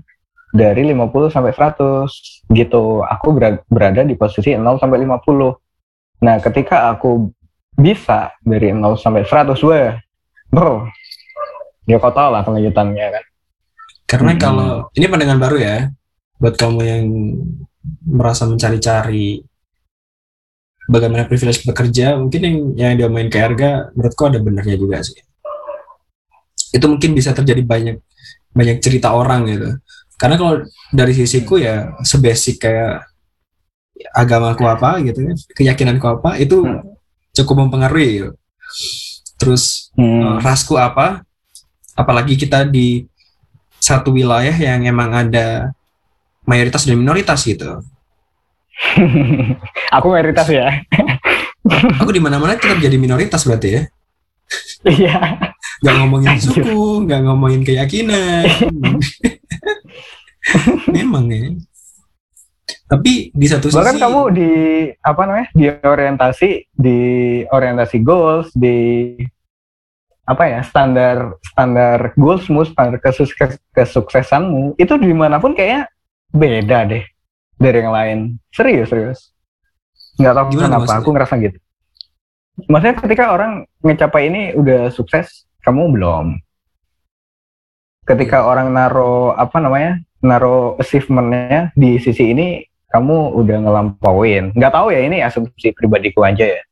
dari 0.55 0.87
50 0.87 1.35
sampai 1.35 1.51
100 1.51 2.47
gitu. 2.47 3.03
Aku 3.03 3.35
ber- 3.35 3.67
berada 3.67 4.07
di 4.07 4.15
posisi 4.15 4.55
0 4.55 4.79
sampai 4.79 5.03
50. 5.03 5.59
Nah, 6.23 6.39
ketika 6.39 6.95
aku 6.95 7.35
bisa 7.75 8.31
dari 8.39 8.71
0 8.71 8.95
sampai 8.95 9.27
100, 9.27 9.59
weh, 9.67 9.91
bro, 10.47 10.87
ya 11.91 11.99
kau 11.99 12.15
tahu 12.15 12.29
lah 12.31 12.47
kelanjutannya 12.47 13.07
kan. 13.19 13.25
Karena 14.07 14.33
Hmm. 14.39 14.41
kalau 14.41 14.71
ini 14.95 15.11
pandangan 15.11 15.43
baru 15.43 15.57
ya 15.59 15.77
buat 16.39 16.55
kamu 16.55 16.81
yang 16.87 17.05
merasa 18.07 18.47
mencari-cari 18.47 19.43
bagaimana 20.87 21.27
privilege 21.27 21.67
bekerja, 21.67 22.15
mungkin 22.15 22.41
yang 22.41 22.57
yang 22.79 22.93
diomongin 22.95 23.27
ke 23.33 23.43
Erga 23.43 23.91
menurutku 23.97 24.23
ada 24.31 24.39
benernya 24.39 24.77
juga 24.79 25.03
sih. 25.03 25.19
Itu 26.71 26.87
mungkin 26.87 27.11
bisa 27.17 27.35
terjadi 27.35 27.65
banyak 27.65 27.97
banyak 28.55 28.79
cerita 28.79 29.11
orang 29.11 29.51
gitu. 29.51 29.69
Karena 30.15 30.37
kalau 30.37 30.63
dari 30.91 31.13
sisiku 31.13 31.59
ya 31.59 31.91
sebasic 32.01 32.63
kayak 32.63 33.03
agamaku 34.11 34.65
apa 34.65 34.99
gitu 35.03 35.23
kan, 35.23 35.37
keyakinanku 35.55 36.07
apa 36.07 36.37
itu 36.37 36.63
Hmm. 36.63 36.83
cukup 37.33 37.67
mempengaruhi. 37.67 38.11
gitu. 38.21 38.31
Terus 39.35 39.91
Hmm. 39.95 40.23
uh, 40.23 40.37
rasku 40.39 40.75
apa 40.75 41.23
apalagi 41.95 42.35
kita 42.35 42.67
di 42.67 43.07
satu 43.79 44.11
wilayah 44.11 44.55
yang 44.55 44.83
emang 44.83 45.13
ada 45.13 45.71
mayoritas 46.43 46.83
dan 46.83 46.97
minoritas 46.97 47.45
gitu 47.45 47.79
aku 49.95 50.07
mayoritas 50.09 50.49
ya. 50.51 50.83
aku 52.01 52.11
di 52.11 52.19
mana 52.19 52.37
mana 52.37 52.57
tetap 52.57 52.81
jadi 52.81 52.97
minoritas 52.97 53.45
berarti 53.45 53.69
ya 53.71 53.83
Iya. 54.85 55.17
nggak 55.81 55.95
ngomongin 56.01 56.37
suku 56.37 57.05
nggak 57.07 57.21
ngomongin 57.25 57.63
keyakinan 57.63 58.45
memang 60.89 61.25
ya 61.29 61.45
tapi 62.85 63.29
di 63.33 63.47
satu 63.49 63.69
sisi 63.69 63.77
Bahkan 63.77 63.97
kamu 63.97 64.21
di 64.33 64.51
apa 65.01 65.23
namanya? 65.25 65.49
Di 65.53 65.67
orientasi 65.69 66.49
di 66.73 66.99
orientasi 67.49 67.97
goals 68.01 68.49
di 68.53 69.13
apa 70.25 70.49
ya 70.49 70.61
standar 70.65 71.37
standar 71.45 72.17
goalsmu 72.17 72.65
standar 72.65 72.97
kesus- 73.01 73.37
kes- 73.37 73.61
kesuksesanmu 73.77 74.81
itu 74.81 74.97
di 74.97 75.13
mana 75.13 75.37
pun 75.37 75.53
kayaknya 75.53 75.85
beda 76.33 76.89
deh 76.89 77.05
dari 77.61 77.77
yang 77.85 77.93
lain 77.93 78.19
serius 78.49 78.89
serius 78.89 79.21
nggak 80.17 80.33
tahu 80.33 80.47
Gimana 80.57 80.65
kenapa 80.65 80.81
maksudnya? 80.81 81.01
aku 81.05 81.11
ngerasa 81.13 81.35
gitu 81.45 81.59
maksudnya 82.73 82.97
ketika 83.05 83.25
orang 83.37 83.53
ngecapai 83.85 84.23
ini 84.33 84.43
udah 84.57 84.89
sukses 84.89 85.45
kamu 85.61 85.93
belum 85.93 86.41
ketika 88.05 88.45
orang 88.45 88.73
naro 88.73 89.33
apa 89.33 89.57
namanya 89.61 90.01
naro 90.25 90.77
achievementnya 90.81 91.73
di 91.77 91.97
sisi 92.01 92.33
ini 92.33 92.65
kamu 92.93 93.35
udah 93.35 93.57
ngelampauin 93.65 94.53
nggak 94.55 94.73
tahu 94.73 94.93
ya 94.93 95.01
ini 95.05 95.21
asumsi 95.25 95.73
pribadiku 95.75 96.23
aja 96.25 96.47
ya 96.47 96.63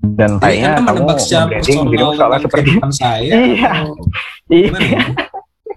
dan 0.00 0.40
Jadi 0.40 0.64
kayaknya 0.64 0.70
kamu 0.80 1.00
branding 1.04 1.80
dirimu 1.92 2.12
tentang 2.16 2.40
seperti 2.40 2.70
saya. 2.96 3.20
Iya. 3.36 3.70
atau 3.84 3.94
iya 4.48 4.70
ya? 4.80 5.02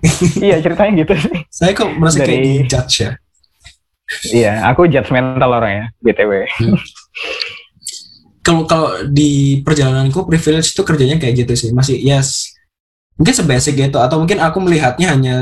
iya 0.47 0.55
ceritanya 0.63 0.91
gitu 1.03 1.13
sih 1.19 1.35
Saya 1.51 1.71
kok 1.75 1.91
merasa 1.99 2.23
kayak 2.23 2.31
Dari- 2.31 2.39
di 2.39 2.53
judge 2.63 2.95
ya. 3.03 3.11
iya 4.31 4.53
aku 4.71 4.87
judgmental 4.87 5.51
orangnya 5.51 5.91
btw 5.99 6.47
Kalau 8.43 8.67
kalau 8.67 9.07
di 9.07 9.63
perjalananku 9.63 10.27
privilege 10.27 10.75
itu 10.75 10.83
kerjanya 10.83 11.15
kayak 11.15 11.47
gitu 11.47 11.53
sih. 11.55 11.69
Masih 11.71 11.95
yes. 12.03 12.51
Mungkin 13.13 13.33
sebasic 13.33 13.77
gitu 13.77 13.97
atau 14.01 14.17
mungkin 14.17 14.41
aku 14.41 14.57
melihatnya 14.57 15.13
hanya 15.13 15.35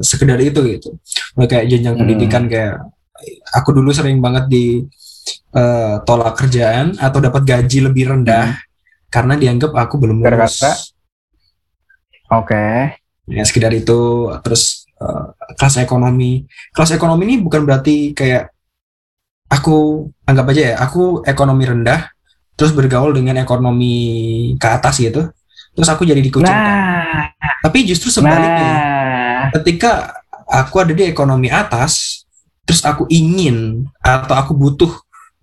sekedar 0.00 0.40
itu 0.40 0.60
gitu. 0.64 0.96
Kayak 1.36 1.68
jenjang 1.68 1.94
Hmm. 1.94 2.02
pendidikan 2.04 2.44
kayak 2.48 2.74
aku 3.52 3.76
dulu 3.76 3.92
sering 3.92 4.18
banget 4.22 4.48
di 4.48 4.64
eh, 5.52 5.94
tolak 6.04 6.36
kerjaan 6.40 6.96
atau 6.96 7.18
dapat 7.20 7.44
gaji 7.44 7.88
lebih 7.88 8.12
rendah 8.16 8.56
karena 9.08 9.36
dianggap 9.36 9.72
aku 9.76 10.00
belum 10.00 10.24
lulus. 10.24 10.60
Hmm. 10.64 12.38
Oke 12.40 12.96
ya 13.28 13.44
sekedar 13.44 13.72
itu 13.76 14.32
terus 14.40 14.88
eh, 14.96 15.26
kelas 15.56 15.84
ekonomi 15.84 16.48
kelas 16.72 16.96
ekonomi 16.96 17.22
ini 17.28 17.36
bukan 17.44 17.60
berarti 17.68 18.16
kayak 18.16 18.48
aku 19.52 20.08
anggap 20.24 20.48
aja 20.52 20.62
ya 20.72 20.74
aku 20.80 21.24
ekonomi 21.24 21.64
rendah 21.68 22.08
terus 22.56 22.72
bergaul 22.72 23.12
dengan 23.14 23.38
ekonomi 23.40 23.94
ke 24.56 24.68
atas 24.68 25.00
gitu 25.00 25.28
terus 25.78 25.86
aku 25.86 26.02
jadi 26.02 26.18
dikucilkan. 26.18 26.50
Nah. 26.50 27.30
Tapi 27.62 27.86
justru 27.86 28.10
sebaliknya. 28.10 28.74
Nah. 28.74 29.54
Ketika 29.54 30.18
aku 30.50 30.82
ada 30.82 30.90
di 30.90 31.06
ekonomi 31.06 31.46
atas 31.46 32.24
terus 32.66 32.82
aku 32.82 33.06
ingin 33.06 33.86
atau 34.02 34.34
aku 34.34 34.52
butuh 34.58 34.90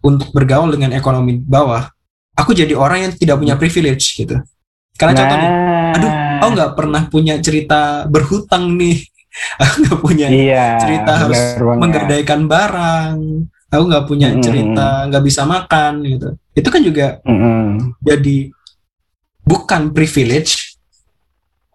untuk 0.03 0.29
bergaul 0.35 0.69
dengan 0.69 0.93
ekonomi 0.93 1.39
bawah 1.39 1.89
aku 2.35 2.51
jadi 2.51 2.75
orang 2.75 3.07
yang 3.07 3.13
tidak 3.15 3.39
punya 3.39 3.55
privilege 3.55 4.19
gitu. 4.19 4.35
Karena 4.95 5.11
contohnya 5.15 5.49
aduh, 5.95 6.11
aku 6.43 6.49
nggak 6.55 6.71
pernah 6.75 7.01
punya 7.07 7.35
cerita 7.39 8.03
berhutang 8.11 8.75
nih. 8.75 8.99
Aku 9.59 9.83
nggak 9.83 9.99
punya 9.99 10.27
iya 10.31 10.79
cerita 10.79 11.11
harus 11.27 11.35
benar 11.35 11.59
banget. 11.59 11.79
menggadaikan 11.83 12.41
barang. 12.47 13.15
Aku 13.67 13.83
nggak 13.91 14.05
punya 14.07 14.27
cerita 14.39 15.11
nggak 15.11 15.23
bisa 15.27 15.43
makan 15.43 15.93
gitu. 16.07 16.29
Itu 16.55 16.67
kan 16.71 16.79
juga 16.79 17.19
Mm-mm. 17.27 17.99
jadi 17.99 18.55
bukan 19.45 19.93
privilege 19.93 20.75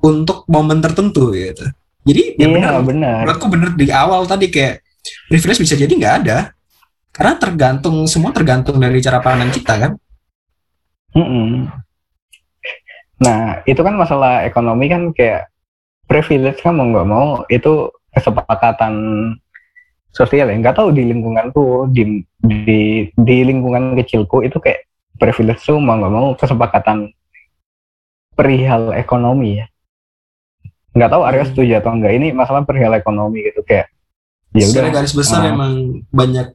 untuk 0.02 0.44
momen 0.50 0.82
tertentu 0.82 1.30
gitu. 1.32 1.70
Jadi 2.04 2.22
ya 2.40 2.48
benar 2.48 2.72
iya 2.80 2.82
benar. 2.82 3.16
menurutku 3.22 3.46
bener 3.52 3.70
di 3.76 3.86
awal 3.92 4.24
tadi 4.24 4.48
kayak 4.48 4.82
privilege 5.30 5.60
bisa 5.62 5.78
jadi 5.78 5.92
nggak 5.92 6.16
ada. 6.26 6.38
Karena 7.10 7.34
tergantung 7.36 8.06
semua 8.06 8.30
tergantung 8.34 8.78
dari 8.78 8.98
cara 9.02 9.22
pandang 9.22 9.50
kita 9.50 9.74
kan? 9.76 9.92
Mm-mm. 11.14 11.66
Nah, 13.20 13.60
itu 13.68 13.80
kan 13.82 13.94
masalah 13.98 14.46
ekonomi 14.48 14.88
kan 14.88 15.12
kayak 15.12 15.50
privilege 16.08 16.64
kan 16.64 16.72
mau 16.72 16.88
nggak 16.88 17.08
mau 17.10 17.44
itu 17.52 17.92
kesepakatan 18.14 18.94
sosial 20.14 20.48
ya. 20.48 20.56
Nggak 20.56 20.80
tahu 20.80 20.94
di 20.94 21.04
lingkunganku, 21.12 21.92
di, 21.92 22.24
di, 22.40 23.10
di 23.12 23.36
lingkungan 23.44 23.98
kecilku 24.00 24.40
itu 24.46 24.56
kayak 24.56 24.88
privilege 25.20 25.60
tuh 25.66 25.76
mau 25.76 26.00
nggak 26.00 26.14
mau 26.14 26.32
kesepakatan 26.38 27.12
perihal 28.32 28.92
ekonomi 28.92 29.58
ya. 29.58 29.66
Nggak 30.90 31.10
tahu 31.10 31.22
Arya 31.22 31.42
Hmm. 31.42 31.50
setuju 31.50 31.72
atau 31.78 31.90
enggak. 31.92 32.12
Ini 32.14 32.26
masalah 32.30 32.62
perihal 32.62 32.92
ekonomi 32.92 33.42
gitu 33.42 33.62
kayak 33.62 33.90
ya 34.50 34.66
udah 34.66 34.90
garis 34.90 35.14
besar 35.14 35.46
Ah. 35.46 35.54
emang 35.54 35.72
banyak 36.10 36.50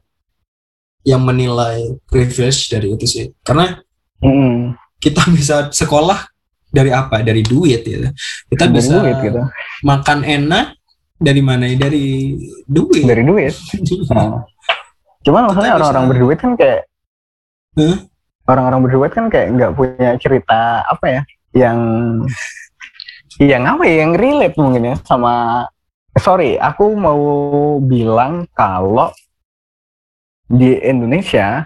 yang 1.00 1.22
menilai 1.22 1.96
privilege 2.04 2.68
dari 2.68 2.92
itu 2.92 3.06
sih 3.06 3.24
karena 3.40 3.80
mm, 4.18 4.76
kita 4.98 5.24
bisa 5.30 5.70
sekolah 5.70 6.28
dari 6.68 6.90
apa 6.90 7.22
dari 7.22 7.40
duit 7.40 7.80
ya 7.80 8.12
kita 8.44 8.68
dari 8.68 8.74
bisa 8.74 9.00
duit 9.00 9.16
gitu. 9.22 9.40
makan 9.80 10.20
enak 10.20 10.76
dari 11.16 11.40
mana 11.40 11.64
ya 11.64 11.76
dari 11.80 12.36
duit 12.66 13.00
Dari 13.02 13.22
duit. 13.22 13.54
Nah. 14.12 14.44
Cuman 15.24 15.48
maksudnya 15.48 15.72
bisa- 15.72 15.78
orang-orang 15.80 16.04
berduit 16.06 16.38
kan 16.38 16.52
kayak 16.52 16.80
Hah? 17.74 17.96
orang-orang 18.46 18.80
berduit 18.84 19.10
kan 19.10 19.24
kayak 19.26 19.48
nggak 19.52 19.72
punya 19.72 20.10
cerita 20.20 20.60
apa 20.84 21.06
ya 21.08 21.20
yang 21.56 21.78
yang 23.40 23.64
apa 23.64 23.88
ya 23.88 24.04
yang 24.04 24.12
relate 24.12 24.56
mungkin 24.60 24.92
ya 24.92 24.96
sama 25.04 25.64
sorry 26.16 26.60
aku 26.60 26.92
mau 26.92 27.20
bilang 27.80 28.44
kalau 28.52 29.12
di 30.46 30.76
Indonesia 30.84 31.64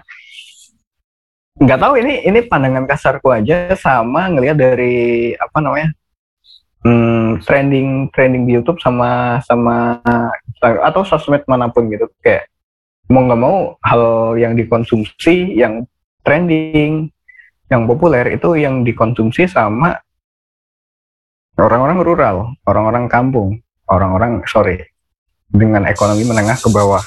nggak 1.61 1.79
tahu 1.79 1.93
ini 1.99 2.25
ini 2.25 2.39
pandangan 2.47 2.87
kasarku 2.87 3.29
aja 3.29 3.75
sama 3.75 4.31
ngelihat 4.31 4.57
dari 4.57 5.31
apa 5.37 5.57
namanya 5.61 5.93
hmm, 6.85 7.45
trending 7.45 8.09
trending 8.09 8.43
di 8.49 8.57
YouTube 8.57 8.81
sama 8.81 9.41
sama 9.45 10.01
atau 10.61 11.01
sosmed 11.05 11.45
mana 11.45 11.69
pun 11.69 11.89
gitu. 11.89 12.09
Kayak 12.21 12.49
mau 13.09 13.25
nggak 13.25 13.41
mau 13.41 13.57
hal 13.85 14.03
yang 14.37 14.53
dikonsumsi 14.57 15.57
yang 15.57 15.85
trending 16.25 17.09
yang 17.71 17.87
populer 17.87 18.35
itu 18.35 18.59
yang 18.59 18.83
dikonsumsi 18.83 19.47
sama 19.47 19.95
orang-orang 21.55 22.03
rural 22.03 22.35
orang-orang 22.67 23.07
kampung 23.07 23.63
orang-orang 23.87 24.43
sorry 24.43 24.83
dengan 25.47 25.87
ekonomi 25.87 26.27
menengah 26.27 26.59
ke 26.59 26.67
bawah. 26.71 27.03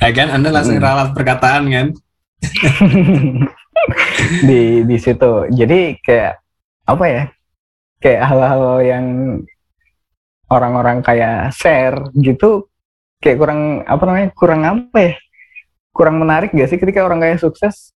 Ya 0.00 0.08
kan 0.12 0.28
anda 0.32 0.52
langsung 0.52 0.76
Hmm. 0.76 0.84
ralat 0.84 1.08
perkataan 1.16 1.64
kan 1.68 1.86
di 4.48 4.84
di 4.84 4.96
situ. 5.00 5.48
Jadi 5.52 6.00
kayak 6.00 6.40
apa 6.88 7.04
ya 7.08 7.22
kayak 8.02 8.22
hal-hal 8.28 8.64
yang 8.84 9.06
orang-orang 10.52 11.00
kayak 11.00 11.48
share 11.56 12.12
gitu 12.18 12.68
kayak 13.22 13.38
kurang 13.40 13.60
apa 13.86 14.02
namanya 14.04 14.28
kurang 14.34 14.60
apa 14.66 14.98
ya 15.00 15.14
kurang 15.94 16.18
menarik 16.18 16.50
gak 16.50 16.68
sih 16.72 16.80
ketika 16.80 17.06
orang 17.06 17.22
kaya 17.22 17.38
sukses 17.38 17.94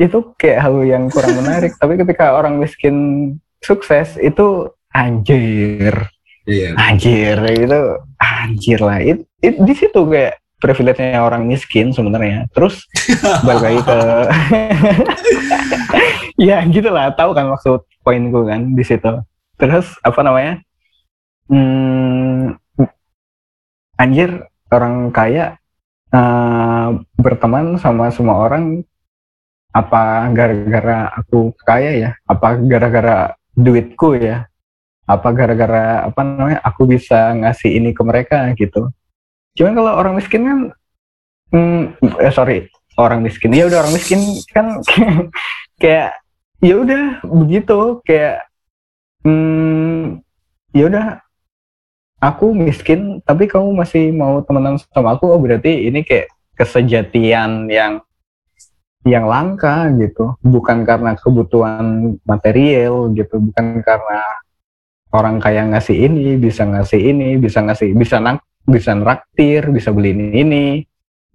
itu 0.00 0.18
kayak 0.40 0.58
hal 0.64 0.76
yang 0.84 1.08
kurang 1.12 1.36
menarik. 1.36 1.76
Tapi 1.76 2.00
ketika 2.00 2.32
orang 2.36 2.56
miskin 2.56 2.96
sukses 3.60 4.16
itu 4.16 4.70
anjir. 4.92 6.08
Iya. 6.48 6.74
Anjir 6.74 7.38
itu 7.54 7.80
anjir 8.18 8.78
lah. 8.82 8.98
It, 8.98 9.24
it- 9.44 9.60
di 9.62 9.74
situ 9.76 10.00
kayak 10.08 10.40
privilege-nya 10.62 11.22
orang 11.22 11.46
miskin 11.46 11.90
sebenarnya. 11.90 12.46
Terus 12.54 12.86
balik 13.46 13.62
lagi 13.62 13.80
ke 13.82 13.98
ya 16.50 16.62
gitu 16.66 16.88
lah. 16.90 17.12
Tahu 17.14 17.30
kan 17.36 17.46
maksud 17.50 17.82
poinku 18.02 18.46
kan 18.46 18.72
di 18.74 18.82
situ. 18.82 19.22
Terus 19.60 19.86
apa 20.02 20.20
namanya? 20.24 20.58
Hmm, 21.46 22.56
anjir 24.00 24.46
orang 24.72 25.12
kaya 25.12 25.58
eh, 26.10 26.88
berteman 27.20 27.76
sama 27.76 28.08
semua 28.10 28.40
orang 28.40 28.82
apa 29.72 30.28
gara-gara 30.36 31.08
aku 31.16 31.56
kaya 31.64 31.90
ya? 31.96 32.10
Apa 32.28 32.60
gara-gara 32.60 33.32
duitku 33.56 34.20
ya? 34.20 34.44
Apa 35.08 35.32
gara-gara 35.32 36.06
apa 36.06 36.20
namanya 36.22 36.60
aku 36.60 36.84
bisa 36.84 37.32
ngasih 37.32 37.80
ini 37.80 37.96
ke 37.96 38.02
mereka 38.04 38.52
gitu? 38.54 38.92
Cuman 39.56 39.72
kalau 39.72 39.92
orang 39.96 40.14
miskin 40.20 40.42
kan 40.44 40.58
hmm, 41.56 41.82
eh, 42.20 42.32
sorry 42.32 42.68
orang 43.00 43.24
miskin. 43.24 43.56
Ya 43.56 43.64
udah 43.64 43.80
orang 43.80 43.96
miskin 43.96 44.20
kan 44.52 44.84
kayak 45.82 46.20
ya 46.60 46.74
udah 46.76 47.24
begitu. 47.24 48.04
Kayak 48.04 48.44
hmm, 49.24 50.20
ya 50.76 50.84
udah 50.92 51.06
aku 52.20 52.52
miskin 52.52 53.24
tapi 53.24 53.48
kamu 53.48 53.72
masih 53.72 54.12
mau 54.12 54.44
temenan 54.44 54.76
sama 54.92 55.16
aku? 55.16 55.32
Oh 55.32 55.40
berarti 55.40 55.88
ini 55.88 56.04
kayak 56.04 56.28
kesejatian 56.60 57.72
yang 57.72 58.04
yang 59.02 59.26
langka 59.26 59.90
gitu. 59.98 60.38
Bukan 60.42 60.86
karena 60.86 61.14
kebutuhan 61.18 62.16
material 62.22 63.10
gitu. 63.14 63.38
Bukan 63.38 63.82
karena 63.82 64.20
orang 65.12 65.42
kaya 65.42 65.66
ngasih 65.68 65.96
ini 66.08 66.38
bisa 66.38 66.64
ngasih 66.64 67.00
ini 67.00 67.36
bisa 67.36 67.60
ngasih 67.62 67.92
bisa 67.92 68.16
nak 68.22 68.42
bisa 68.66 68.94
neraktir 68.94 69.68
bisa 69.70 69.90
beli 69.90 70.14
ini. 70.14 70.26
Ini 70.42 70.64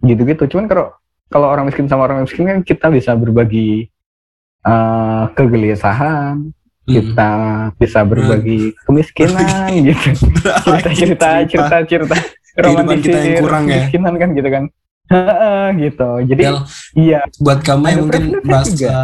gitu-gitu. 0.04 0.48
Cuman 0.48 0.66
kalau 0.72 0.88
kalau 1.28 1.48
orang 1.52 1.68
miskin 1.68 1.92
sama 1.92 2.08
orang 2.08 2.24
miskin 2.24 2.48
kan 2.48 2.60
kita 2.64 2.88
bisa 2.88 3.12
berbagi 3.16 3.92
eh, 4.64 5.24
kegelisahan. 5.36 6.56
Hmm. 6.88 6.96
kita 6.96 7.32
bisa 7.84 8.00
berbagi 8.08 8.72
kemiskinan 8.88 9.68
gitu. 9.92 10.08
Cerita 10.64 10.90
cerita 10.96 11.30
cerita. 11.44 11.78
cerita 11.84 12.16
Kehidupan 12.56 12.98
kita 13.04 13.18
yang 13.20 13.44
kurang 13.44 13.64
ya. 13.68 13.84
kemiskinan 13.92 14.14
kan 14.16 14.30
gitu 14.32 14.48
kan 14.48 14.64
gitu. 15.82 16.10
Jadi 16.28 16.42
Del, 16.42 16.58
iya, 16.96 17.22
buat 17.40 17.64
kamu 17.64 17.84
yang 17.88 18.00
mungkin 18.08 18.24
merasa 18.44 18.74
juga. 18.74 18.96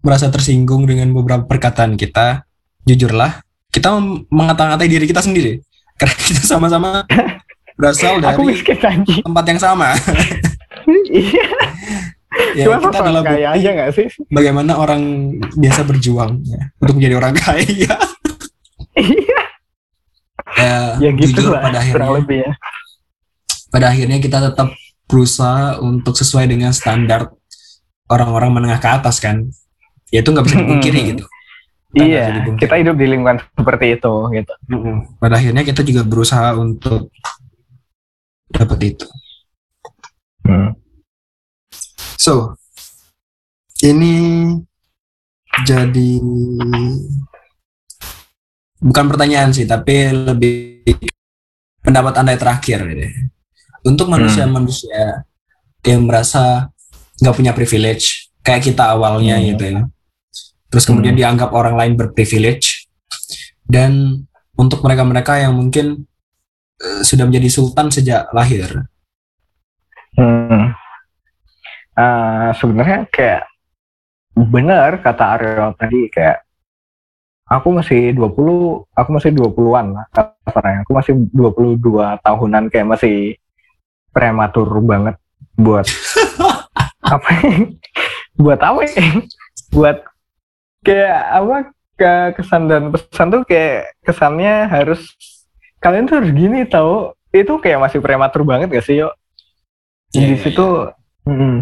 merasa 0.00 0.26
tersinggung 0.32 0.86
dengan 0.86 1.10
beberapa 1.12 1.44
perkataan 1.44 1.98
kita, 1.98 2.46
jujurlah, 2.86 3.42
kita 3.70 3.94
mengata-ngatai 4.30 4.88
diri 4.88 5.06
kita 5.06 5.22
sendiri. 5.22 5.60
Karena 5.98 6.14
kita 6.30 6.42
sama-sama 6.46 7.04
berasal 7.76 8.20
dari 8.20 8.60
tempat 9.24 9.44
yang 9.46 9.60
sama. 9.60 9.88
Iya, 11.10 11.46
ya, 12.54 12.64
cuma 12.66 12.78
kita 12.78 12.98
adalah 13.02 13.22
kaya 13.26 13.48
aja 13.52 13.68
nggak 13.74 13.90
sih? 13.94 14.06
bagaimana 14.30 14.78
orang 14.78 15.34
biasa 15.58 15.82
berjuang 15.82 16.40
ya, 16.46 16.70
untuk 16.78 16.94
menjadi 16.98 17.14
orang 17.18 17.34
kaya. 17.36 17.94
Iya, 18.94 19.38
ya, 20.56 20.78
ya 20.98 21.10
gitu 21.14 21.42
jujur 21.42 21.52
lah, 21.54 21.68
pada 21.68 21.78
kurang 21.82 21.82
akhirnya 21.82 22.10
lebih 22.22 22.38
ya. 22.42 22.52
pada 23.70 23.86
akhirnya 23.90 24.18
kita 24.18 24.38
tetap 24.50 24.68
berusaha 25.10 25.82
untuk 25.82 26.14
sesuai 26.14 26.46
dengan 26.46 26.70
standar 26.70 27.34
orang-orang 28.06 28.50
menengah 28.52 28.78
ke 28.78 28.88
atas 28.88 29.18
kan 29.18 29.42
ya 30.08 30.22
itu 30.22 30.30
nggak 30.30 30.46
bisa 30.46 30.56
dipungkiri 30.58 31.00
gitu 31.10 31.24
Kita 31.90 32.06
Iya, 32.06 32.24
dipungkiri. 32.32 32.60
kita 32.62 32.74
hidup 32.78 32.94
di 32.94 33.06
lingkungan 33.08 33.38
seperti 33.50 33.98
itu 33.98 34.12
gitu. 34.30 34.52
pada 35.18 35.34
akhirnya 35.34 35.62
kita 35.62 35.82
juga 35.82 36.02
berusaha 36.02 36.54
untuk 36.54 37.10
dapat 38.48 38.78
itu 38.88 39.06
Hmm. 40.40 40.72
so 42.16 42.56
ini 43.80 44.14
jadi 45.62 46.10
bukan 48.80 49.04
pertanyaan 49.06 49.52
sih 49.52 49.68
tapi 49.68 50.08
lebih 50.10 50.80
pendapat 51.80 52.14
anda 52.16 52.34
terakhir 52.34 52.80
gitu. 52.88 53.04
Untuk 53.82 54.06
manusia-manusia 54.08 55.24
yang 55.82 56.04
merasa 56.04 56.68
nggak 57.18 57.36
punya 57.36 57.52
privilege 57.52 58.28
kayak 58.40 58.64
kita 58.64 58.92
awalnya 58.92 59.36
Hmm. 59.36 59.46
gitu 59.54 59.62
ya 59.64 59.80
terus 60.68 60.84
kemudian 60.84 61.16
Hmm. 61.16 61.20
dianggap 61.20 61.50
orang 61.52 61.74
lain 61.76 61.92
berprivilege 61.96 62.86
dan 63.64 64.24
untuk 64.54 64.80
mereka-mereka 64.84 65.40
yang 65.40 65.56
mungkin 65.56 66.04
eh, 66.80 67.02
sudah 67.04 67.28
menjadi 67.28 67.48
sultan 67.48 67.88
sejak 67.88 68.28
lahir 68.32 68.88
Hmm. 70.10 70.74
Eh, 71.94 72.50
sebenarnya 72.58 73.06
kayak 73.12 73.46
benar 74.34 74.98
kata 75.04 75.24
Aryo 75.36 75.66
tadi 75.76 76.08
kayak 76.08 76.42
aku 77.46 77.68
masih 77.76 78.14
20, 78.14 78.86
aku 78.90 79.10
masih 79.10 79.30
20-an 79.34 79.86
lah 79.94 80.06
kasarnya. 80.10 80.86
Aku 80.86 80.92
masih 80.94 81.12
22 81.30 82.16
tahunan 82.22 82.70
kayak 82.70 82.88
masih 82.88 83.36
prematur 84.10 84.68
banget 84.82 85.16
buat 85.54 85.86
apa 87.14 87.30
buat 88.38 88.60
apa 88.60 88.80
ya? 88.86 89.04
buat 89.70 89.96
kayak 90.82 91.20
apa 91.36 91.56
ke 92.00 92.12
kesan 92.40 92.62
dan 92.66 92.82
pesan 92.90 93.28
tuh 93.28 93.42
kayak 93.44 93.92
kesannya 94.00 94.66
harus 94.66 95.04
kalian 95.84 96.08
tuh 96.08 96.24
harus 96.24 96.32
gini 96.32 96.64
tahu 96.64 97.12
itu 97.30 97.52
kayak 97.60 97.78
masih 97.78 98.00
prematur 98.02 98.42
banget 98.42 98.72
gak 98.72 98.86
sih 98.86 99.04
yo? 99.04 99.14
Iya, 100.10 100.26
di 100.26 100.34
iya, 100.34 100.42
situ 100.42 100.66
mm, 101.28 101.58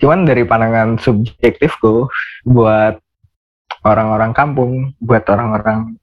cuman 0.00 0.20
dari 0.24 0.42
pandangan 0.48 0.96
subjektifku 0.96 2.08
buat 2.48 2.96
orang-orang 3.84 4.32
kampung 4.32 4.72
buat 5.02 5.26
orang-orang 5.28 5.98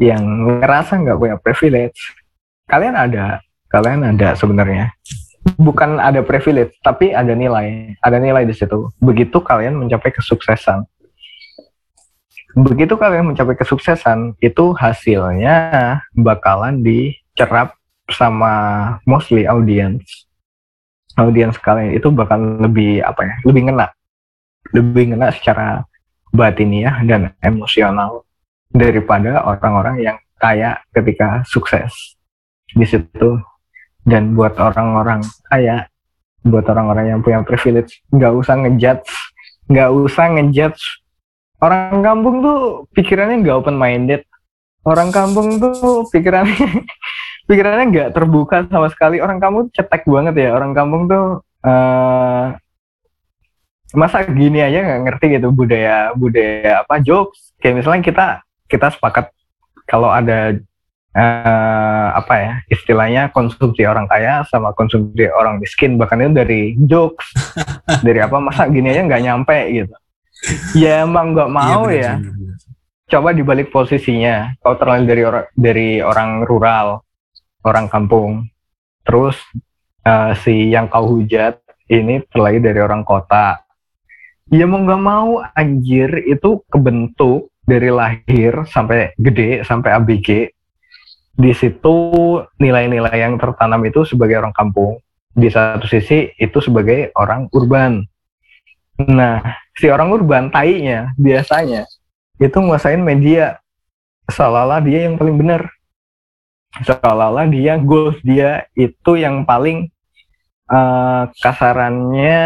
yang 0.00 0.22
ngerasa 0.22 1.02
nggak 1.02 1.18
punya 1.18 1.36
privilege 1.40 1.98
kalian 2.70 2.96
ada 2.96 3.42
kalian 3.72 4.04
ada 4.04 4.36
sebenarnya. 4.36 4.92
Bukan 5.58 5.98
ada 5.98 6.22
privilege 6.22 6.76
tapi 6.84 7.10
ada 7.16 7.32
nilai. 7.34 7.98
Ada 7.98 8.20
nilai 8.20 8.46
di 8.46 8.54
situ. 8.54 8.92
Begitu 9.00 9.40
kalian 9.42 9.74
mencapai 9.80 10.12
kesuksesan. 10.14 10.86
Begitu 12.52 12.94
kalian 13.00 13.32
mencapai 13.32 13.56
kesuksesan 13.56 14.36
itu 14.44 14.76
hasilnya 14.76 15.56
bakalan 16.12 16.84
dicerap 16.84 17.74
sama 18.12 18.54
mostly 19.08 19.48
audience. 19.48 20.28
Audiens 21.16 21.56
kalian 21.56 21.96
itu 21.96 22.12
bakal 22.12 22.60
lebih 22.60 23.00
apa 23.00 23.24
ya 23.24 23.34
lebih 23.48 23.72
ngena. 23.72 23.88
Lebih 24.76 25.16
ngena 25.16 25.32
secara 25.32 25.82
batiniah 26.28 27.00
dan 27.08 27.32
emosional 27.40 28.24
daripada 28.72 29.44
orang-orang 29.44 30.00
yang 30.00 30.18
kaya 30.36 30.80
ketika 30.92 31.44
sukses. 31.48 32.16
Di 32.72 32.88
situ 32.88 33.36
dan 34.02 34.34
buat 34.34 34.58
orang-orang 34.58 35.22
kaya 35.46 35.86
buat 36.42 36.66
orang-orang 36.66 37.14
yang 37.14 37.20
punya 37.22 37.46
privilege 37.46 38.02
nggak 38.10 38.32
usah 38.34 38.58
ngejudge 38.58 39.10
nggak 39.70 39.90
usah 39.92 40.26
ngejudge. 40.36 40.82
Orang 41.62 42.02
kampung 42.02 42.42
tuh 42.42 42.90
pikirannya 42.90 43.38
nggak 43.46 43.56
open 43.62 43.78
minded 43.78 44.26
orang 44.82 45.14
kampung 45.14 45.62
tuh 45.62 46.10
pikirannya 46.10 46.58
pikirannya 47.48 47.84
nggak 47.94 48.08
terbuka 48.14 48.66
sama 48.66 48.90
sekali. 48.90 49.22
Orang 49.22 49.38
kampung 49.38 49.70
cetek 49.70 50.02
banget 50.06 50.34
ya. 50.36 50.48
Orang 50.54 50.74
kampung 50.74 51.06
tuh 51.06 51.46
eh 51.62 52.46
masa 53.92 54.24
gini 54.24 54.56
aja 54.64 54.88
nggak 54.88 55.02
ngerti 55.04 55.26
gitu 55.38 55.48
budaya 55.54 56.10
budaya 56.18 56.82
apa 56.82 56.98
jokes. 56.98 57.54
Kayak 57.62 57.82
misalnya 57.82 58.02
kita 58.02 58.26
kita 58.66 58.86
sepakat 58.90 59.30
kalau 59.86 60.10
ada 60.10 60.58
eh 61.12 62.08
apa 62.16 62.34
ya 62.40 62.52
istilahnya 62.72 63.28
konsumsi 63.36 63.84
orang 63.84 64.08
kaya 64.08 64.48
sama 64.48 64.72
konsumsi 64.72 65.28
orang 65.28 65.60
miskin 65.60 66.00
bahkan 66.00 66.24
itu 66.24 66.32
dari 66.32 66.60
jokes. 66.88 67.28
Dari 68.06 68.20
apa 68.24 68.40
masa 68.40 68.64
gini 68.72 68.88
aja 68.88 69.04
nggak 69.04 69.22
nyampe 69.22 69.58
gitu. 69.76 69.94
Ya 70.72 71.04
emang 71.04 71.36
nggak 71.36 71.50
mau 71.52 71.86
Iya, 71.86 72.16
benar, 72.16 72.24
ya. 72.24 72.32
benar. 72.32 72.56
coba 73.12 73.28
dibalik 73.36 73.68
posisinya 73.68 74.56
kau 74.64 74.72
terlahir 74.80 75.04
dari 75.04 75.22
orang 75.28 75.46
dari 75.52 75.88
orang 76.00 76.30
rural 76.48 76.86
orang 77.62 77.86
kampung. 77.92 78.48
Terus 79.04 79.36
eh, 80.02 80.32
si 80.40 80.72
yang 80.72 80.88
kau 80.88 81.04
hujat 81.04 81.60
ini 81.92 82.24
terlahir 82.32 82.64
dari 82.64 82.80
orang 82.80 83.04
kota. 83.04 83.60
Ya 84.48 84.64
mau 84.64 84.80
nggak 84.80 85.02
mau 85.04 85.44
anjir 85.52 86.24
itu 86.24 86.64
kebentuk 86.72 87.52
dari 87.62 87.92
lahir 87.92 88.64
sampai 88.66 89.12
gede 89.20 89.62
sampai 89.62 89.92
ABG 90.00 90.28
di 91.32 91.52
situ 91.56 91.96
nilai-nilai 92.60 93.16
yang 93.16 93.40
tertanam 93.40 93.80
itu 93.88 94.04
sebagai 94.04 94.38
orang 94.40 94.52
kampung. 94.52 95.00
Di 95.32 95.48
satu 95.48 95.88
sisi 95.88 96.28
itu 96.36 96.60
sebagai 96.60 97.08
orang 97.16 97.48
urban. 97.56 98.04
Nah 99.00 99.40
si 99.72 99.88
orang 99.88 100.12
urban 100.12 100.52
tainya 100.52 101.16
biasanya 101.16 101.88
itu 102.36 102.56
nguasain 102.60 103.00
media. 103.00 103.56
Seolah-olah 104.28 104.84
dia 104.84 105.08
yang 105.08 105.16
paling 105.16 105.36
benar. 105.40 105.72
Seolah-olah 106.84 107.48
dia 107.48 107.80
goals 107.80 108.20
dia 108.20 108.68
itu 108.76 109.16
yang 109.16 109.48
paling 109.48 109.88
eh, 110.68 111.22
kasarannya 111.40 112.44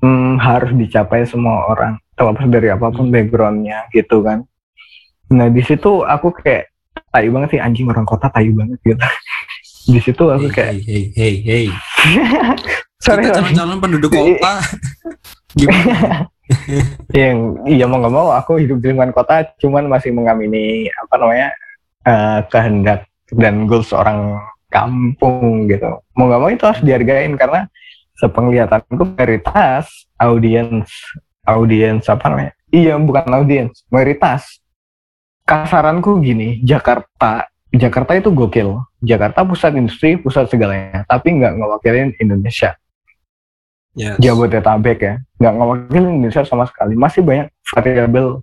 hmm, 0.00 0.38
harus 0.38 0.70
dicapai 0.70 1.26
semua 1.26 1.66
orang. 1.66 1.98
Terlepas 2.14 2.46
dari 2.46 2.70
apa 2.70 2.94
pun 2.94 3.10
backgroundnya 3.10 3.90
gitu 3.90 4.22
kan. 4.22 4.46
Nah 5.34 5.50
di 5.50 5.60
situ 5.66 6.06
aku 6.06 6.30
kayak 6.30 6.75
tayu 7.16 7.32
banget 7.32 7.48
sih 7.56 7.60
anjing 7.64 7.88
orang 7.88 8.04
kota 8.04 8.28
tayu 8.28 8.52
banget 8.52 8.78
gitu. 8.84 9.00
Di 9.96 10.00
situ 10.02 10.24
aku 10.28 10.46
kayak 10.52 10.84
hey 10.84 11.04
hey 11.16 11.34
hey 11.40 11.66
hey. 11.66 11.66
Sorry 13.04 13.30
calon-calon 13.32 13.78
penduduk 13.80 14.12
kota. 14.12 14.60
Gimana? 15.58 16.28
Yang 17.16 17.38
iya 17.64 17.84
mau 17.88 17.98
nggak 18.02 18.14
mau 18.14 18.28
aku 18.34 18.60
hidup 18.60 18.78
di 18.78 18.92
lingkungan 18.92 19.10
kota 19.16 19.46
cuman 19.58 19.88
masih 19.88 20.12
mengamini 20.14 20.86
apa 20.94 21.14
namanya 21.16 21.48
eh, 22.06 22.40
kehendak 22.52 23.08
dan 23.32 23.64
goals 23.64 23.90
orang 23.96 24.36
kampung 24.68 25.66
gitu. 25.70 26.02
Mau 26.14 26.28
nggak 26.28 26.40
mau 26.42 26.50
itu 26.52 26.64
harus 26.66 26.82
dihargain 26.84 27.34
karena 27.34 27.66
sepenglihatanku 28.20 29.16
mayoritas 29.16 30.06
audiens 30.20 30.90
audiens 31.46 32.04
apa 32.10 32.26
namanya? 32.28 32.52
Iya 32.74 32.98
bukan 33.00 33.26
audiens 33.32 33.86
mayoritas 33.88 34.60
kasaranku 35.46 36.18
gini 36.20 36.58
Jakarta 36.66 37.46
Jakarta 37.76 38.16
itu 38.16 38.32
gokil. 38.32 38.82
Jakarta 39.04 39.44
pusat 39.44 39.76
industri 39.78 40.18
pusat 40.18 40.48
segalanya. 40.50 41.04
Tapi 41.06 41.38
nggak 41.38 41.52
ngewakilin 41.60 42.10
Indonesia. 42.18 42.74
Ya 43.96 44.16
Jabodetabek 44.18 44.98
ya. 44.98 45.14
Nggak 45.38 45.54
ngewakilin 45.54 46.12
Indonesia 46.20 46.42
sama 46.42 46.64
sekali. 46.66 46.98
Masih 46.98 47.20
banyak 47.22 47.52
variabel 47.74 48.42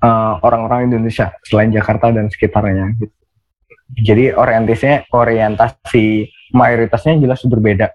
eh, 0.00 0.34
orang-orang 0.42 0.90
Indonesia 0.90 1.34
selain 1.44 1.70
Jakarta 1.70 2.10
dan 2.10 2.26
sekitarnya 2.32 2.96
gitu. 2.98 3.14
jadi 3.90 4.38
orientasinya 4.38 5.10
orientasi 5.10 6.30
mayoritasnya 6.54 7.18
jelas 7.18 7.42
berbeda. 7.42 7.90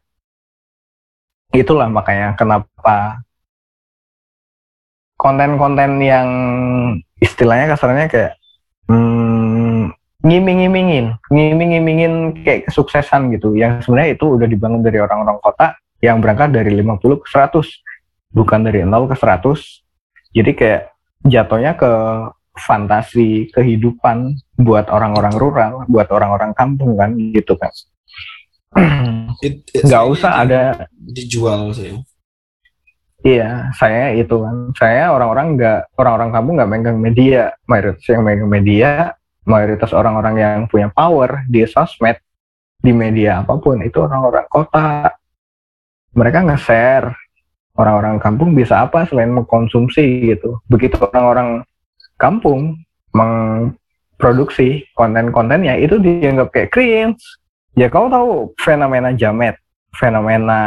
Itulah 1.55 1.87
makanya 1.87 2.35
kenapa 2.35 3.23
konten-konten 5.15 6.03
yang 6.03 6.27
istilahnya 7.23 7.71
kasarnya 7.71 8.11
kayak 8.11 8.33
ngiming-ngimingin, 10.25 11.13
ngiming-ngimingin 11.29 12.13
kayak 12.41 12.65
kesuksesan 12.67 13.29
gitu. 13.37 13.53
Yang 13.53 13.85
sebenarnya 13.85 14.17
itu 14.17 14.25
udah 14.25 14.47
dibangun 14.49 14.81
dari 14.81 14.97
orang-orang 14.97 15.37
kota 15.37 15.77
yang 16.01 16.17
berangkat 16.17 16.49
dari 16.49 16.73
50 16.73 17.21
ke 17.21 17.27
100, 17.29 18.33
bukan 18.33 18.59
dari 18.65 18.81
0 18.81 19.05
ke 19.05 19.15
100. 19.15 19.85
Jadi 20.33 20.51
kayak 20.57 20.81
jatuhnya 21.23 21.77
ke 21.77 21.91
fantasi 22.55 23.51
kehidupan 23.53 24.33
buat 24.57 24.89
orang-orang 24.89 25.35
rural, 25.37 25.73
buat 25.85 26.09
orang-orang 26.09 26.51
kampung 26.57 26.97
kan 26.97 27.13
gitu 27.13 27.53
kan. 27.55 27.71
It- 29.45 29.67
it- 29.71 29.85
Nggak 29.85 30.03
usah 30.09 30.31
ada 30.41 30.61
dijual 30.97 31.69
sih. 31.71 31.95
Iya, 33.25 33.73
saya 33.73 34.13
itu 34.13 34.37
kan. 34.37 34.69
Saya 34.77 35.09
orang-orang 35.09 35.57
nggak 35.57 35.79
orang-orang 35.97 36.29
kampung 36.29 36.53
nggak 36.61 36.71
megang 36.71 36.97
media. 37.01 37.41
Mayoritas 37.65 38.05
yang 38.05 38.21
megang 38.21 38.51
media, 38.51 39.17
mayoritas 39.45 39.93
orang-orang 39.93 40.35
yang 40.41 40.59
punya 40.65 40.89
power 40.89 41.45
di 41.45 41.63
sosmed, 41.69 42.17
di 42.81 42.91
media 42.91 43.45
apa 43.45 43.55
pun 43.61 43.79
itu 43.85 44.01
orang-orang 44.01 44.45
kota. 44.49 45.13
Mereka 46.17 46.43
nge-share. 46.49 47.13
Orang-orang 47.75 48.23
kampung 48.23 48.55
bisa 48.55 48.87
apa 48.87 49.03
selain 49.03 49.35
mengkonsumsi 49.35 50.31
gitu. 50.31 50.63
Begitu 50.71 50.95
orang-orang 50.95 51.67
kampung 52.15 52.79
memproduksi 53.11 54.87
konten-kontennya 54.95 55.75
itu 55.83 55.99
dianggap 55.99 56.55
kayak 56.55 56.71
cringe. 56.71 57.19
Ya 57.75 57.91
kau 57.91 58.07
tahu 58.07 58.55
fenomena 58.63 59.11
jamet, 59.11 59.59
fenomena 59.91 60.61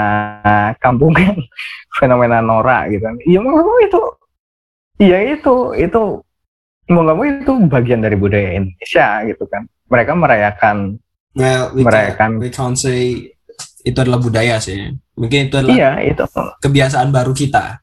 kampungan 0.85 1.41
fenomena 1.99 2.45
norak 2.45 2.93
gitu 2.93 3.09
kan. 3.09 3.17
Mau 3.41 3.81
itu, 3.81 4.03
iya 5.01 5.33
itu 5.33 5.73
itu 5.81 6.21
mau 6.89 7.05
nggak 7.05 7.17
mau 7.17 7.25
itu 7.25 7.53
bagian 7.69 8.01
dari 8.01 8.17
budaya 8.17 8.57
Indonesia 8.57 9.07
gitu 9.29 9.45
kan. 9.49 9.65
Mereka 9.89 10.13
merayakan, 10.17 10.77
Well, 11.39 11.71
we, 11.71 11.87
Merayakan. 11.87 12.17
can't, 12.19 12.37
we 12.43 12.49
can't 12.51 12.75
say 12.75 13.31
itu 13.87 13.99
adalah 14.01 14.19
budaya 14.19 14.59
sih. 14.59 14.91
Mungkin 15.15 15.49
itu 15.53 15.55
adalah 15.61 15.75
iya 15.77 15.91
itu 16.03 16.25
kebiasaan 16.59 17.15
baru 17.15 17.31
kita, 17.31 17.79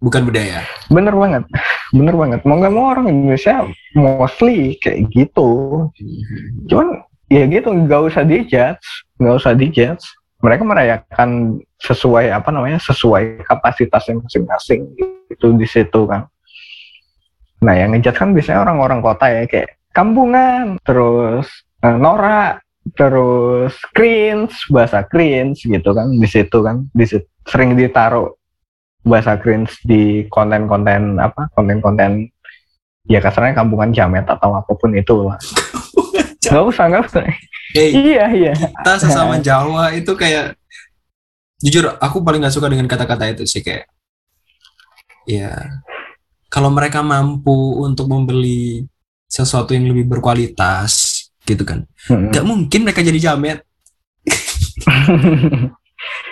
bukan 0.00 0.24
budaya. 0.24 0.64
bener 0.88 1.12
banget, 1.12 1.44
bener 1.92 2.14
banget. 2.16 2.40
Mau 2.48 2.56
nggak 2.56 2.72
mau 2.72 2.94
orang 2.96 3.10
Indonesia 3.10 3.68
mostly 3.92 4.80
kayak 4.80 5.12
gitu. 5.12 5.50
Cuman 6.72 7.04
ya 7.28 7.44
gitu 7.46 7.68
nggak 7.68 8.00
usah 8.12 8.24
dijudge, 8.24 8.80
nggak 9.20 9.34
usah 9.36 9.52
dijudge. 9.52 10.04
Mereka 10.40 10.64
merayakan 10.64 11.60
sesuai 11.84 12.32
apa 12.32 12.48
namanya 12.48 12.80
sesuai 12.80 13.44
kapasitasnya 13.44 14.24
masing-masing 14.24 14.88
itu 15.28 15.46
di 15.52 15.66
situ 15.68 16.00
kan. 16.08 16.24
Nah 17.60 17.74
yang 17.76 17.92
ngejudge 17.92 18.16
kan 18.16 18.32
biasanya 18.32 18.64
orang-orang 18.64 19.00
kota 19.04 19.26
ya 19.28 19.44
kayak 19.44 19.76
kampungan, 19.92 20.80
terus 20.84 21.46
eh, 21.84 21.96
norak, 21.96 22.64
terus 22.96 23.76
cringe, 23.92 24.54
bahasa 24.72 25.04
cringe 25.04 25.64
gitu 25.64 25.90
kan 25.92 26.08
di 26.08 26.28
situ 26.28 26.58
kan, 26.64 26.88
di 26.90 27.04
situ 27.04 27.26
sering 27.44 27.76
ditaruh 27.76 28.32
bahasa 29.00 29.36
cringe 29.40 29.80
di 29.84 30.28
konten-konten 30.28 31.16
apa 31.16 31.48
konten-konten 31.56 32.28
ya 33.08 33.16
kasarnya 33.18 33.56
kampungan 33.56 33.90
jamet 33.96 34.28
atau 34.28 34.52
apa 34.56 34.72
pun 34.76 34.92
itu 34.92 35.24
lah. 35.24 35.40
Nggak 36.40 36.64
usah, 36.66 36.84
nggak 36.88 37.04
usah. 37.04 37.22
Hey, 37.76 37.94
Iya, 37.94 38.24
iya. 38.34 38.52
kita 38.56 38.92
sesama 38.98 39.38
Jawa 39.38 39.94
itu 39.94 40.10
kayak 40.18 40.58
jujur 41.60 41.94
aku 42.00 42.24
paling 42.24 42.40
nggak 42.40 42.56
suka 42.56 42.66
dengan 42.72 42.88
kata-kata 42.88 43.30
itu 43.30 43.44
sih 43.44 43.60
kayak 43.60 43.84
ya 45.28 45.52
kalau 46.50 46.68
mereka 46.68 47.00
mampu 47.00 47.54
untuk 47.78 48.04
membeli 48.06 48.82
sesuatu 49.24 49.70
yang 49.70 49.86
lebih 49.86 50.04
berkualitas 50.08 51.16
gitu 51.42 51.62
kan 51.62 51.86
Hmm. 52.04 52.28
nggak 52.28 52.42
mungkin 52.42 52.80
mereka 52.82 53.00
jadi 53.00 53.18
jamet 53.22 53.62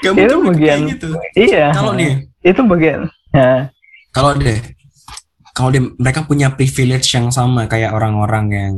nggak 0.00 0.12
Itu 0.16 0.36
mungkin 0.36 0.54
bagian- 0.56 0.88
gitu 0.88 1.08
iya. 1.34 1.70
kalau 1.70 1.92
nih 1.92 2.26
itu 2.40 2.60
bagian. 2.64 3.00
Ya. 3.28 3.68
kalau 4.10 4.32
deh 4.34 4.58
kalau 5.52 5.68
deh 5.68 5.84
mereka 5.94 6.22
punya 6.22 6.48
privilege 6.50 7.12
yang 7.12 7.28
sama 7.28 7.66
kayak 7.66 7.90
orang-orang 7.90 8.46
yang 8.48 8.74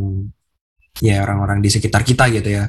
ya 0.99 1.23
orang-orang 1.23 1.61
di 1.61 1.69
sekitar 1.69 2.03
kita 2.03 2.29
gitu 2.31 2.51
ya 2.53 2.67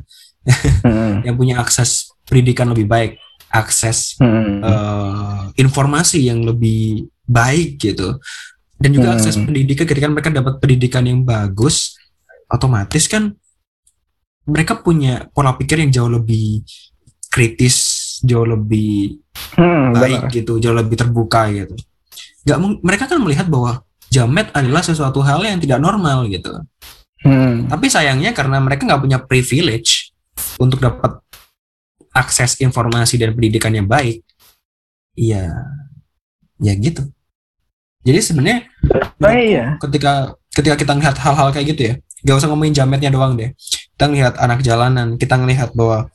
Hmm. 0.81 1.21
yang 1.25 1.35
punya 1.35 1.57
akses 1.57 2.09
pendidikan 2.23 2.65
lebih 2.67 2.85
baik 2.85 3.17
akses 3.47 4.17
Hmm. 4.17 4.57
eh, 4.59 5.41
informasi 5.55 6.21
yang 6.23 6.41
lebih 6.41 7.05
baik 7.23 7.77
gitu 7.79 8.17
dan 8.81 8.89
juga 8.89 9.13
Hmm. 9.13 9.15
akses 9.15 9.37
pendidikan 9.37 9.85
ketika 9.85 10.07
mereka 10.09 10.29
dapat 10.33 10.57
pendidikan 10.57 11.05
yang 11.05 11.21
bagus 11.21 11.93
otomatis 12.49 13.05
kan 13.05 13.37
mereka 14.43 14.73
punya 14.75 15.29
pola 15.31 15.53
pikir 15.53 15.85
yang 15.85 15.93
jauh 15.93 16.09
lebih 16.09 16.65
kritis 17.29 17.77
jauh 18.21 18.43
lebih 18.43 19.21
Hmm, 19.53 19.93
baik 19.95 20.27
benar. 20.27 20.33
gitu 20.33 20.53
jauh 20.57 20.73
lebih 20.73 20.97
terbuka 20.97 21.47
gitu 21.53 21.77
nggak 22.41 22.57
mereka 22.81 23.05
kan 23.05 23.21
melihat 23.21 23.45
bahwa 23.45 23.85
jamet 24.09 24.49
adalah 24.51 24.81
sesuatu 24.81 25.21
hal 25.21 25.45
yang 25.45 25.61
tidak 25.61 25.77
normal 25.77 26.25
gitu 26.25 26.51
Hmm. 27.21 27.69
tapi 27.69 27.85
sayangnya 27.85 28.33
karena 28.33 28.57
mereka 28.57 28.81
nggak 28.83 29.01
punya 29.01 29.19
privilege 29.21 30.09
untuk 30.57 30.81
dapat 30.81 31.21
akses 32.11 32.57
informasi 32.59 33.15
dan 33.15 33.31
pendidikan 33.31 33.71
yang 33.71 33.87
baik, 33.87 34.19
ya, 35.15 35.47
ya 36.59 36.73
gitu. 36.75 37.07
Jadi 38.03 38.19
sebenarnya 38.19 38.67
Oh 39.21 39.31
iya. 39.31 39.77
ketika 39.79 40.33
ketika 40.51 40.75
kita 40.75 40.91
ngelihat 40.97 41.17
hal-hal 41.17 41.47
kayak 41.53 41.67
gitu 41.71 41.81
ya, 41.81 41.93
gak 42.25 42.37
usah 42.41 42.49
ngomongin 42.51 42.75
jametnya 42.75 43.09
doang 43.09 43.39
deh. 43.39 43.55
Kita 43.95 44.09
ngelihat 44.09 44.35
anak 44.37 44.59
jalanan, 44.61 45.15
kita 45.15 45.37
ngelihat 45.39 45.71
bahwa 45.77 46.09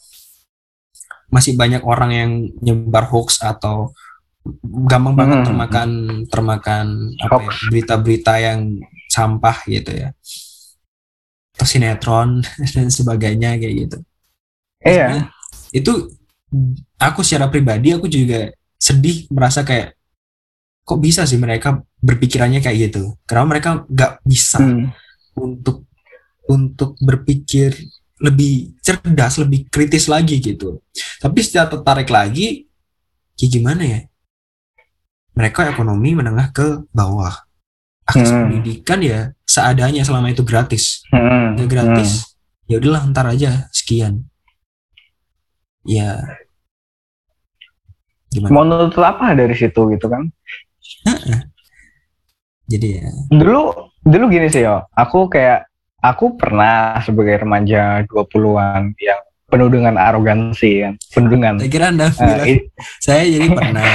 masih 1.26 1.56
banyak 1.56 1.82
orang 1.82 2.10
yang 2.12 2.30
nyebar 2.62 3.08
hoax 3.10 3.42
atau 3.42 3.90
gampang 4.86 5.18
banget 5.18 5.42
Hmm. 5.42 5.46
termakan 5.46 5.90
termakan 6.30 6.86
apa 7.18 7.42
ya, 7.42 7.50
berita-berita 7.66 8.34
yang 8.38 8.78
sampah 9.10 9.58
gitu 9.66 9.90
ya 9.90 10.14
atau 11.58 11.66
sinetron 11.66 12.46
dan 12.78 12.86
sebagainya 12.86 13.58
kayak 13.58 13.74
gitu 13.74 13.98
Iya. 14.86 15.26
itu 15.74 16.14
aku 16.94 17.26
secara 17.26 17.50
pribadi 17.50 17.90
aku 17.90 18.06
juga 18.06 18.54
sedih 18.78 19.26
merasa 19.34 19.66
kayak 19.66 19.95
kok 20.86 21.02
bisa 21.02 21.26
sih 21.26 21.34
mereka 21.36 21.82
berpikirannya 21.98 22.62
kayak 22.62 22.78
gitu 22.88 23.18
karena 23.26 23.44
mereka 23.44 23.82
nggak 23.84 24.22
bisa 24.22 24.62
Hmm. 24.62 24.94
untuk 25.34 25.82
untuk 26.46 26.94
berpikir 27.02 27.74
lebih 28.16 28.78
cerdas 28.78 29.36
lebih 29.36 29.66
kritis 29.66 30.06
lagi 30.06 30.38
gitu 30.38 30.78
tapi 31.18 31.42
setelah 31.42 31.68
tertarik 31.68 32.06
lagi 32.08 32.70
ya 33.34 33.46
gimana 33.50 33.82
ya 33.82 34.00
mereka 35.36 35.68
ekonomi 35.68 36.14
menengah 36.14 36.48
ke 36.48 36.86
bawah 36.94 37.34
akses 38.06 38.30
Hmm. 38.30 38.46
pendidikan 38.48 39.02
ya 39.02 39.34
seadanya 39.42 40.06
selama 40.06 40.30
itu 40.30 40.46
gratis 40.46 41.02
Hmm. 41.10 41.58
nggak 41.58 41.66
gratis 41.68 42.38
ya 42.70 42.78
udahlah 42.78 43.10
ntar 43.10 43.26
aja 43.26 43.66
sekian 43.74 44.22
ya 45.82 46.14
Hmm. 46.14 46.30
gimana 48.30 48.52
Mau 48.54 48.64
nuntut 48.64 49.02
apa 49.02 49.34
dari 49.34 49.54
situ 49.54 49.80
gitu 49.90 50.06
kan? 50.06 50.30
Jadi 52.66 52.88
ya 53.02 53.08
Dulu 53.30 53.62
dulu 54.02 54.24
gini 54.26 54.50
sih 54.50 54.62
yo. 54.62 54.82
Aku 54.92 55.26
kayak 55.26 55.66
aku 56.02 56.34
pernah 56.34 56.98
sebagai 57.00 57.42
remaja 57.42 58.02
20-an 58.06 58.94
yang 58.98 59.20
penuh 59.46 59.70
dengan 59.70 59.94
arogansi 59.94 60.82
kan. 60.82 60.94
Penuh 61.14 61.30
dengan 61.30 61.54
saya 61.56 61.70
kira 61.70 61.86
anda 61.90 62.08
i- 62.42 62.66
saya 62.98 63.22
jadi 63.22 63.46
pernah 63.50 63.86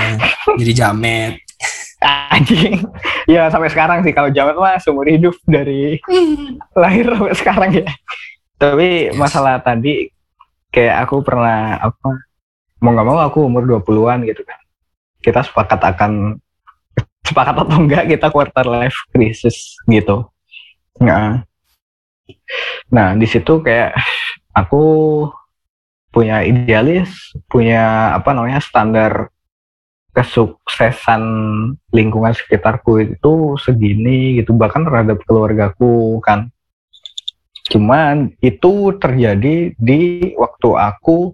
jadi 0.56 0.72
jamet 0.74 1.34
anjing. 2.32 2.80
Ya 3.28 3.52
sampai 3.52 3.68
sekarang 3.68 4.02
sih 4.02 4.16
kalau 4.16 4.32
jamet 4.32 4.56
mah 4.56 4.80
seumur 4.80 5.06
hidup 5.06 5.36
dari 5.44 6.00
lahir 6.82 7.12
sampai 7.12 7.36
sekarang 7.36 7.72
ya. 7.76 7.88
Tapi 8.56 9.12
Yes. 9.12 9.18
masalah 9.18 9.60
tadi 9.60 10.08
kayak 10.72 11.04
aku 11.04 11.20
pernah 11.20 11.76
apa 11.82 12.10
mau 12.80 12.96
nggak 12.96 13.08
mau 13.08 13.20
aku 13.20 13.46
umur 13.46 13.68
20-an 13.68 14.24
gitu 14.24 14.42
kan. 14.48 14.60
Kita 15.20 15.44
sepakat 15.44 15.82
akan 15.84 16.40
sepakat 17.32 17.56
atau 17.64 17.78
enggak 17.80 18.12
kita 18.12 18.28
quarter 18.28 18.68
life 18.68 19.00
crisis 19.16 19.80
gitu. 19.88 20.28
Nah, 21.00 21.48
nah 22.92 23.16
di 23.16 23.24
situ 23.24 23.64
kayak 23.64 23.96
aku 24.52 24.84
punya 26.12 26.44
idealis, 26.44 27.32
punya 27.48 28.12
apa 28.12 28.36
namanya 28.36 28.60
standar 28.60 29.32
kesuksesan 30.12 31.24
lingkungan 31.96 32.36
sekitarku 32.36 33.00
itu 33.00 33.56
segini 33.64 34.44
gitu. 34.44 34.52
Bahkan 34.52 34.84
terhadap 34.84 35.24
keluargaku 35.24 36.20
kan. 36.20 36.52
Cuman 37.72 38.36
itu 38.44 38.92
terjadi 39.00 39.72
di 39.80 40.36
waktu 40.36 40.70
aku 40.76 41.32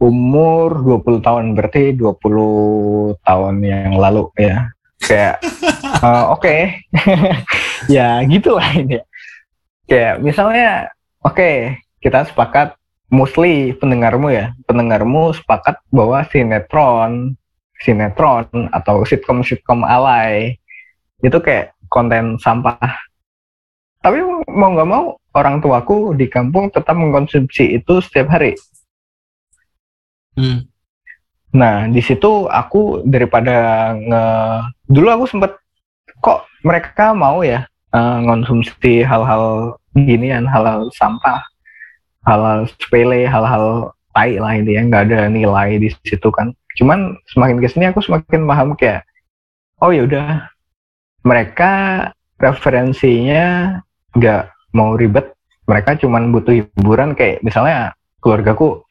umur 0.00 0.82
20 0.82 1.22
tahun 1.22 1.44
berarti 1.54 1.94
20 1.94 3.20
tahun 3.22 3.54
yang 3.62 3.94
lalu 4.00 4.32
ya 4.34 4.72
kayak 5.00 5.40
eh, 6.04 6.24
oke 6.34 6.56
ya 7.96 8.20
gitulah 8.28 8.68
ini 8.76 9.00
kayak 9.88 10.22
misalnya 10.22 10.92
Oke, 11.20 11.76
kita 12.00 12.24
sepakat 12.24 12.80
mostly 13.12 13.76
pendengarmu 13.76 14.32
ya, 14.32 14.56
pendengarmu 14.64 15.36
sepakat 15.36 15.76
bahwa 15.92 16.24
sinetron, 16.32 17.36
sinetron 17.76 18.48
atau 18.72 19.04
sitkom-sitkom 19.04 19.84
alay 19.84 20.56
itu 21.20 21.36
kayak 21.44 21.76
konten 21.92 22.40
sampah. 22.40 22.80
Tapi 24.00 24.16
mau 24.48 24.72
nggak 24.72 24.88
mau 24.88 25.20
orang 25.36 25.60
tuaku 25.60 26.16
di 26.16 26.24
kampung 26.32 26.72
tetap 26.72 26.96
mengkonsumsi 26.96 27.76
itu 27.76 28.00
setiap 28.00 28.32
hari. 28.32 28.56
Hmm. 30.40 30.69
Nah, 31.50 31.90
di 31.90 31.98
situ 31.98 32.46
aku 32.46 33.02
daripada 33.02 33.90
nge 33.98 34.24
dulu 34.86 35.08
aku 35.10 35.24
sempet 35.26 35.52
kok 36.22 36.46
mereka 36.62 37.10
mau 37.10 37.42
ya 37.42 37.66
uh, 37.90 38.18
ngonsumsi 38.22 39.02
hal-hal 39.02 39.74
ginian, 39.98 40.46
hal-hal 40.46 40.86
sampah, 40.94 41.42
hal-hal 42.22 42.70
sepele, 42.78 43.26
hal-hal 43.26 43.90
tai 44.14 44.38
lah 44.38 44.54
ini 44.54 44.78
ya, 44.78 44.82
nggak 44.86 45.02
ada 45.10 45.20
nilai 45.26 45.78
di 45.82 45.88
situ 46.06 46.28
kan. 46.30 46.54
Cuman 46.78 47.18
semakin 47.34 47.58
ke 47.58 47.66
sini 47.66 47.90
aku 47.90 48.02
semakin 48.02 48.46
paham 48.46 48.78
kayak, 48.78 49.02
oh 49.82 49.90
ya 49.90 50.06
udah, 50.06 50.46
mereka 51.26 51.72
referensinya 52.38 53.78
nggak 54.14 54.54
mau 54.74 54.94
ribet, 54.94 55.34
mereka 55.66 55.98
cuman 55.98 56.30
butuh 56.30 56.62
hiburan 56.62 57.18
kayak 57.18 57.42
misalnya 57.42 57.94
keluargaku 58.22 58.86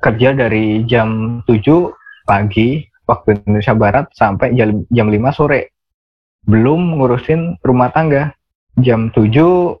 kerja 0.00 0.34
dari 0.34 0.82
jam 0.88 1.40
7 1.46 1.92
pagi 2.24 2.82
waktu 3.04 3.40
Indonesia 3.44 3.74
Barat 3.76 4.06
sampai 4.16 4.56
jam, 4.56 4.82
jam 4.90 5.08
5 5.12 5.36
sore. 5.36 5.72
Belum 6.44 7.00
ngurusin 7.00 7.60
rumah 7.64 7.92
tangga. 7.92 8.32
Jam 8.74 9.14
7 9.14 9.78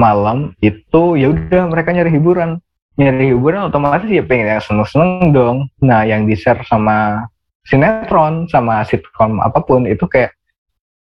malam 0.00 0.56
itu 0.64 1.20
ya 1.20 1.28
udah 1.28 1.68
mereka 1.68 1.92
nyari 1.92 2.10
hiburan. 2.14 2.56
Nyari 2.96 3.36
hiburan 3.36 3.68
otomatis 3.68 4.08
ya 4.08 4.24
pengen 4.24 4.56
yang 4.56 4.64
seneng-seneng 4.64 5.30
dong. 5.30 5.56
Nah, 5.84 6.08
yang 6.08 6.24
di-share 6.24 6.64
sama 6.64 7.28
sinetron 7.68 8.48
sama 8.48 8.80
sitcom 8.88 9.38
apa 9.44 9.60
pun 9.60 9.84
itu 9.84 10.08
kayak 10.08 10.32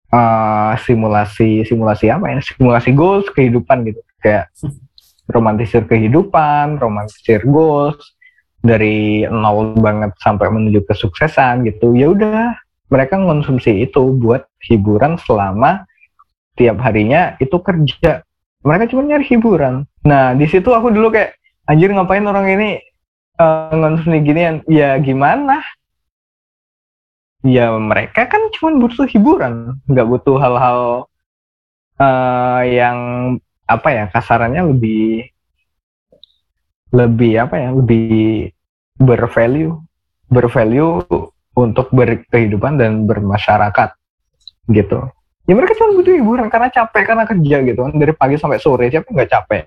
uh, 0.09 0.73
simulasi 0.81 1.61
simulasi 1.61 2.09
apa 2.09 2.25
ya? 2.33 2.37
Simulasi 2.41 2.89
goals 2.97 3.29
kehidupan 3.31 3.85
gitu. 3.85 4.01
Kayak 4.17 4.49
romantisir 5.33 5.85
kehidupan, 5.85 6.81
romantisir 6.81 7.45
goals, 7.45 8.01
dari 8.61 9.25
nol 9.25 9.73
banget 9.77 10.13
sampai 10.21 10.47
menuju 10.53 10.85
kesuksesan 10.85 11.65
gitu 11.65 11.97
ya 11.97 12.13
udah. 12.13 12.55
Mereka 12.91 13.17
mengonsumsi 13.17 13.87
itu 13.87 14.13
buat 14.19 14.45
hiburan 14.67 15.15
selama 15.17 15.87
tiap 16.59 16.77
harinya 16.83 17.39
itu 17.39 17.57
kerja. 17.57 18.21
Mereka 18.61 18.91
cuma 18.93 19.07
nyari 19.07 19.25
hiburan. 19.25 19.87
Nah 20.05 20.37
di 20.37 20.45
situ 20.45 20.69
aku 20.69 20.93
dulu 20.93 21.09
kayak 21.09 21.39
anjir 21.65 21.89
ngapain 21.89 22.27
orang 22.27 22.45
ini 22.51 22.69
uh, 23.39 23.73
ngonsumsi 23.73 24.19
ginian? 24.21 24.61
Ya 24.67 24.99
gimana? 24.99 25.63
Ya 27.41 27.73
mereka 27.73 28.29
kan 28.29 28.51
cuma 28.53 28.77
butuh 28.77 29.07
hiburan. 29.09 29.81
Nggak 29.89 30.07
butuh 30.11 30.37
hal-hal 30.37 31.09
uh, 31.97 32.61
yang 32.67 32.97
apa 33.65 33.87
ya 33.89 34.05
kasarannya 34.11 34.67
lebih 34.67 35.30
lebih 36.91 37.39
apa 37.39 37.55
ya 37.55 37.69
lebih 37.71 38.51
bervalue 38.99 39.79
bervalue 40.31 41.03
untuk 41.51 41.91
berkehidupan 41.91 42.79
dan 42.79 43.03
bermasyarakat 43.03 43.89
gitu. 44.71 44.99
Ya 45.49 45.53
mereka 45.57 45.75
cuma 45.75 45.99
butuh 45.99 46.13
hiburan 46.15 46.47
karena 46.47 46.71
capek 46.71 47.03
karena 47.03 47.27
kerja 47.27 47.57
gitu 47.65 47.79
kan. 47.83 47.91
Dari 47.99 48.13
pagi 48.15 48.35
sampai 48.39 48.61
sore 48.61 48.87
siapa 48.87 49.11
nggak 49.11 49.29
capek? 49.29 49.63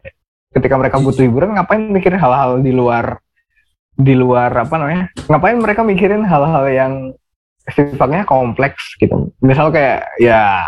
Ketika 0.55 0.75
mereka 0.81 0.97
butuh 1.03 1.20
hiburan 1.20 1.53
ngapain 1.59 1.83
mikirin 1.93 2.16
hal-hal 2.16 2.62
di 2.64 2.72
luar 2.72 3.20
di 3.95 4.14
luar 4.16 4.49
apa 4.55 4.75
namanya? 4.81 5.12
Ngapain 5.29 5.59
mereka 5.61 5.85
mikirin 5.85 6.25
hal-hal 6.25 6.64
yang 6.72 6.93
sifatnya 7.68 8.25
kompleks 8.25 8.97
gitu. 8.97 9.35
Misal 9.45 9.68
kayak 9.68 10.09
ya 10.16 10.64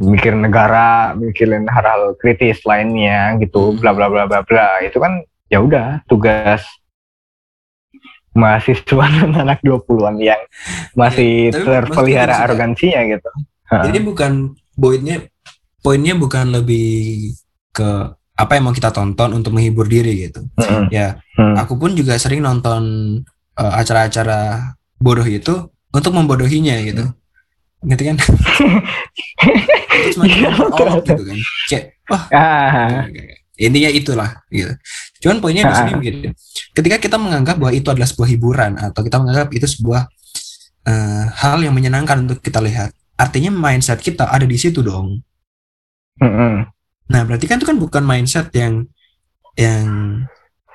mikirin 0.00 0.40
negara 0.40 1.12
mikirin 1.12 1.68
hal-hal 1.68 2.16
kritis 2.16 2.64
lainnya 2.64 3.36
gitu 3.36 3.76
bla 3.76 3.92
bla 3.92 4.08
bla 4.08 4.24
bla 4.24 4.40
bla. 4.40 4.80
Itu 4.80 4.96
kan 5.02 5.20
ya 5.52 5.60
udah 5.60 6.00
tugas 6.08 6.64
mahasiswa 8.32 9.04
dan 9.12 9.36
anak 9.44 9.60
20-an 9.60 10.16
yang 10.16 10.40
masih 10.96 11.52
ya, 11.52 11.60
terpelihara 11.60 12.48
arogansinya 12.48 13.04
gitu. 13.04 13.30
Jadi 13.68 13.98
bukan 14.04 14.56
poinnya 14.76 15.28
poinnya 15.84 16.16
bukan 16.16 16.56
lebih 16.56 17.32
ke 17.72 17.88
apa 18.32 18.52
yang 18.56 18.64
mau 18.68 18.74
kita 18.76 18.88
tonton 18.92 19.36
untuk 19.36 19.52
menghibur 19.52 19.84
diri 19.84 20.28
gitu. 20.28 20.40
Mm 20.56 20.64
-hmm. 20.64 20.84
Ya, 20.88 21.20
mm. 21.36 21.56
aku 21.60 21.76
pun 21.76 21.92
juga 21.92 22.16
sering 22.16 22.40
nonton 22.40 22.82
uh, 23.60 23.72
acara-acara 23.76 24.72
bodoh 24.96 25.24
itu 25.24 25.68
untuk 25.92 26.12
membodohinya 26.16 26.80
gitu. 26.84 27.04
Mm. 27.04 27.86
Ngerti 27.92 28.04
kan? 28.08 28.16
Terus 30.02 30.16
iya, 30.24 30.50
gitu 31.04 31.22
kan. 31.28 31.38
Kayak, 31.68 31.84
wah, 32.08 32.24
ah 32.32 33.04
intinya 33.56 33.90
itulah 33.92 34.30
gitu. 34.48 34.72
Cuman 35.22 35.38
poinnya 35.38 35.68
di 35.68 35.74
sini 35.76 35.92
gitu 36.02 36.18
ketika 36.72 36.96
kita 36.96 37.16
menganggap 37.20 37.60
bahwa 37.60 37.72
itu 37.72 37.88
adalah 37.92 38.08
sebuah 38.08 38.28
hiburan 38.32 38.72
atau 38.80 39.00
kita 39.04 39.16
menganggap 39.20 39.48
itu 39.52 39.66
sebuah 39.68 40.08
uh, 40.88 41.24
hal 41.36 41.58
yang 41.60 41.76
menyenangkan 41.76 42.24
untuk 42.24 42.40
kita 42.40 42.64
lihat 42.64 42.96
artinya 43.20 43.52
mindset 43.52 44.00
kita 44.00 44.28
ada 44.28 44.44
di 44.48 44.56
situ 44.56 44.80
dong. 44.80 45.20
Mm-hmm. 46.20 46.54
nah 47.08 47.24
berarti 47.24 47.48
kan 47.48 47.56
itu 47.56 47.66
kan 47.66 47.80
bukan 47.80 48.04
mindset 48.04 48.52
yang 48.52 48.84
yang 49.56 49.88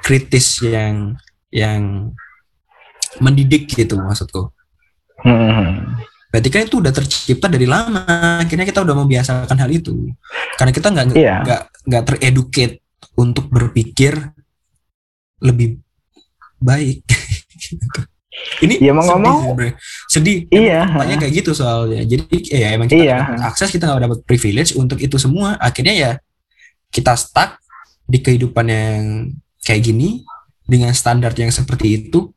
kritis 0.01 0.59
yang 0.65 1.13
yang 1.53 2.13
mendidik 3.21 3.69
gitu 3.69 3.97
maksudku. 3.97 4.49
Mm-hmm 5.25 6.16
berarti 6.37 6.53
kan 6.53 6.69
itu 6.69 6.77
udah 6.77 6.93
tercipta 6.93 7.49
dari 7.49 7.65
lama 7.65 8.05
akhirnya 8.45 8.61
kita 8.61 8.85
udah 8.85 8.93
membiasakan 8.93 9.57
hal 9.57 9.73
itu. 9.73 10.13
Karena 10.53 10.69
kita 10.69 10.93
nggak 10.93 11.05
nggak 11.17 11.61
yeah. 11.65 11.65
nggak 11.89 12.03
tereducate 12.05 12.85
untuk 13.17 13.49
berpikir 13.49 14.13
lebih 15.41 15.81
baik. 16.61 17.01
Ini 18.61 18.77
ya 18.77 18.93
mau 18.93 19.01
ngomong 19.01 19.57
sedih 20.05 20.45
iya. 20.53 20.85
banyak 20.85 21.25
kayak 21.25 21.41
gitu 21.41 21.57
soalnya. 21.57 22.05
Jadi 22.05 22.53
eh, 22.53 22.61
ya 22.61 22.77
emang 22.77 22.85
kita 22.85 23.01
iya. 23.01 23.33
akses 23.41 23.73
kita 23.73 23.89
nggak 23.89 24.05
dapat 24.05 24.19
privilege 24.29 24.77
untuk 24.77 25.01
itu 25.01 25.17
semua. 25.17 25.57
Akhirnya 25.57 25.97
ya 25.97 26.11
kita 26.93 27.17
stuck 27.17 27.57
di 28.05 28.21
kehidupan 28.21 28.65
yang 28.69 29.33
kayak 29.65 29.89
gini 29.89 30.21
dengan 30.69 30.93
standar 30.93 31.33
yang 31.33 31.49
seperti 31.49 31.97
itu 31.97 32.29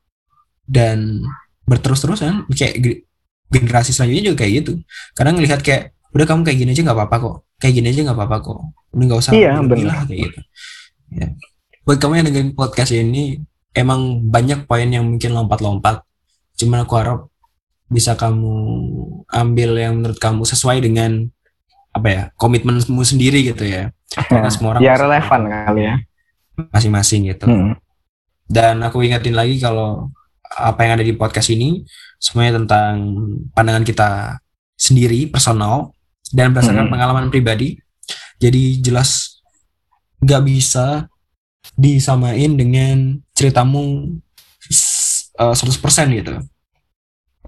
dan 0.64 1.20
berterus-terusan 1.68 2.48
kayak 2.48 3.04
generasi 3.50 3.90
selanjutnya 3.90 4.32
juga 4.32 4.36
kayak 4.46 4.52
gitu. 4.62 4.72
Kadang 5.12 5.34
ngelihat 5.36 5.60
kayak 5.60 5.92
udah 6.14 6.26
kamu 6.26 6.40
kayak 6.46 6.58
gini 6.58 6.70
aja 6.72 6.82
nggak 6.86 6.98
apa-apa 6.98 7.16
kok. 7.18 7.36
Kayak 7.60 7.74
gini 7.76 7.86
aja 7.90 8.00
nggak 8.06 8.18
apa-apa 8.18 8.36
kok. 8.40 8.58
Udah 8.94 9.04
nggak 9.04 9.20
usah 9.20 9.32
iya, 9.34 9.50
lah 9.58 10.02
kayak 10.06 10.20
gitu. 10.30 10.40
Ya. 11.10 11.26
buat 11.82 11.98
kamu 11.98 12.22
yang 12.22 12.26
dengerin 12.30 12.50
podcast 12.54 12.94
ini 12.94 13.42
emang 13.74 14.30
banyak 14.30 14.70
poin 14.70 14.86
yang 14.86 15.10
mungkin 15.10 15.34
lompat-lompat. 15.34 16.06
Cuman 16.54 16.86
aku 16.86 16.94
harap 16.94 17.20
bisa 17.90 18.14
kamu 18.14 18.54
ambil 19.26 19.70
yang 19.74 19.98
menurut 19.98 20.22
kamu 20.22 20.46
sesuai 20.46 20.78
dengan 20.78 21.26
apa 21.90 22.06
ya 22.06 22.22
komitmenmu 22.38 23.02
sendiri 23.02 23.42
gitu 23.42 23.66
ya. 23.66 23.90
Karena 24.30 24.46
ya, 24.46 24.54
semua 24.54 24.78
orang 24.78 24.82
ya 24.86 24.94
relevan 24.94 25.40
kali 25.50 25.82
ya. 25.82 25.94
Masing-masing 26.70 27.34
gitu. 27.34 27.46
Hmm. 27.50 27.74
dan 28.50 28.82
aku 28.82 29.06
ingetin 29.06 29.38
lagi 29.38 29.62
kalau 29.62 30.10
apa 30.50 30.82
yang 30.82 30.98
ada 30.98 31.06
di 31.06 31.14
podcast 31.14 31.54
ini 31.54 31.86
semuanya 32.18 32.58
tentang 32.58 32.94
pandangan 33.54 33.86
kita 33.86 34.10
sendiri 34.74 35.30
personal 35.30 35.94
dan 36.34 36.50
berdasarkan 36.50 36.90
hmm. 36.90 36.92
pengalaman 36.92 37.26
pribadi. 37.30 37.78
Jadi 38.40 38.80
jelas 38.80 39.40
nggak 40.20 40.42
bisa 40.44 41.06
disamain 41.76 42.56
dengan 42.56 43.20
ceritamu 43.36 44.16
uh, 45.40 45.54
100% 45.54 46.18
gitu. 46.18 46.34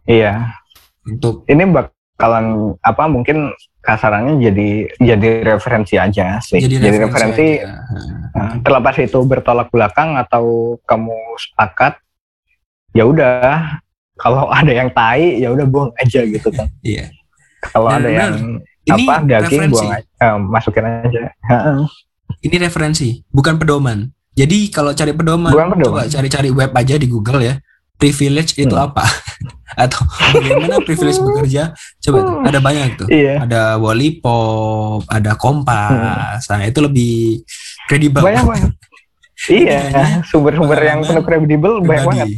Iya. 0.08 0.52
Untuk 1.04 1.44
ini 1.48 1.64
bakalan 1.68 2.76
apa 2.80 3.04
mungkin 3.08 3.52
kasarannya 3.82 4.38
jadi 4.38 4.70
jadi 5.00 5.28
referensi 5.56 5.98
aja 5.98 6.38
sih. 6.38 6.62
Jadi, 6.62 6.78
jadi 6.78 6.98
referensi, 7.08 7.58
referensi 7.58 8.38
uh, 8.38 8.54
terlepas 8.62 8.96
itu 9.02 9.18
bertolak 9.26 9.68
belakang 9.74 10.14
atau 10.14 10.76
kamu 10.86 11.16
sepakat 11.36 11.98
ya 12.92 13.04
udah 13.08 13.80
kalau 14.20 14.48
ada 14.52 14.72
yang 14.72 14.88
tai 14.92 15.40
ya 15.40 15.50
udah 15.50 15.66
buang 15.66 15.90
aja 15.98 16.20
gitu 16.22 16.48
kan 16.52 16.68
iya 16.84 17.08
kalau 17.72 17.88
ada 17.88 18.06
bener. 18.06 18.18
yang 18.18 18.34
ini 18.82 19.04
apa 19.06 19.14
daging 19.22 19.42
referensi. 19.46 19.74
buang 19.74 19.90
aja, 19.94 20.06
eh, 20.22 20.38
masukin 20.38 20.84
aja 20.86 21.20
ini 22.42 22.56
referensi 22.60 23.08
bukan 23.32 23.56
pedoman 23.56 24.08
jadi 24.32 24.72
kalau 24.72 24.96
cari 24.96 25.12
pedoman, 25.12 25.52
bukan 25.52 25.76
pedoman. 25.76 25.84
coba 25.84 26.00
cari-cari 26.08 26.48
web 26.48 26.72
aja 26.72 26.94
di 26.96 27.04
Google 27.04 27.40
ya 27.44 27.54
privilege 28.00 28.58
itu 28.58 28.74
hmm. 28.74 28.86
apa 28.90 29.04
atau 29.84 30.04
bagaimana 30.36 30.82
privilege 30.84 31.20
bekerja 31.26 31.72
coba 32.02 32.18
tuh, 32.20 32.36
ada 32.44 32.58
banyak 32.60 32.88
tuh 32.98 33.08
iya. 33.08 33.40
ada 33.40 33.78
Wallipop 33.80 35.06
ada 35.08 35.38
Kompas 35.38 36.44
hmm. 36.44 36.50
nah 36.50 36.64
itu 36.66 36.80
lebih 36.82 37.46
kredibel. 37.88 38.20
banyak 38.20 38.44
banget 38.44 38.72
iya 39.48 39.80
sumber-sumber 40.28 40.78
yang 40.82 41.00
penuh 41.06 41.24
kredibel 41.24 41.72
banyak 41.80 42.04
banget 42.04 42.28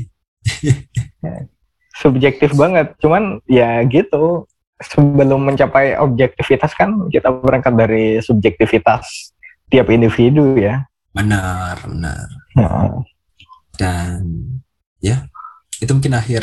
subjektif 2.02 2.52
banget 2.58 2.92
cuman 2.98 3.38
ya 3.46 3.80
gitu 3.86 4.44
sebelum 4.82 5.46
mencapai 5.46 5.94
objektivitas 5.96 6.74
kan 6.74 7.08
kita 7.08 7.30
berangkat 7.30 7.74
dari 7.78 8.18
subjektivitas 8.20 9.32
tiap 9.70 9.88
individu 9.88 10.58
ya 10.58 10.84
Benar, 11.14 11.78
benar. 11.86 12.26
Nah, 12.58 12.90
Dan 13.78 14.22
ya, 14.98 15.30
itu 15.78 15.90
mungkin 15.94 16.18
akhir 16.18 16.42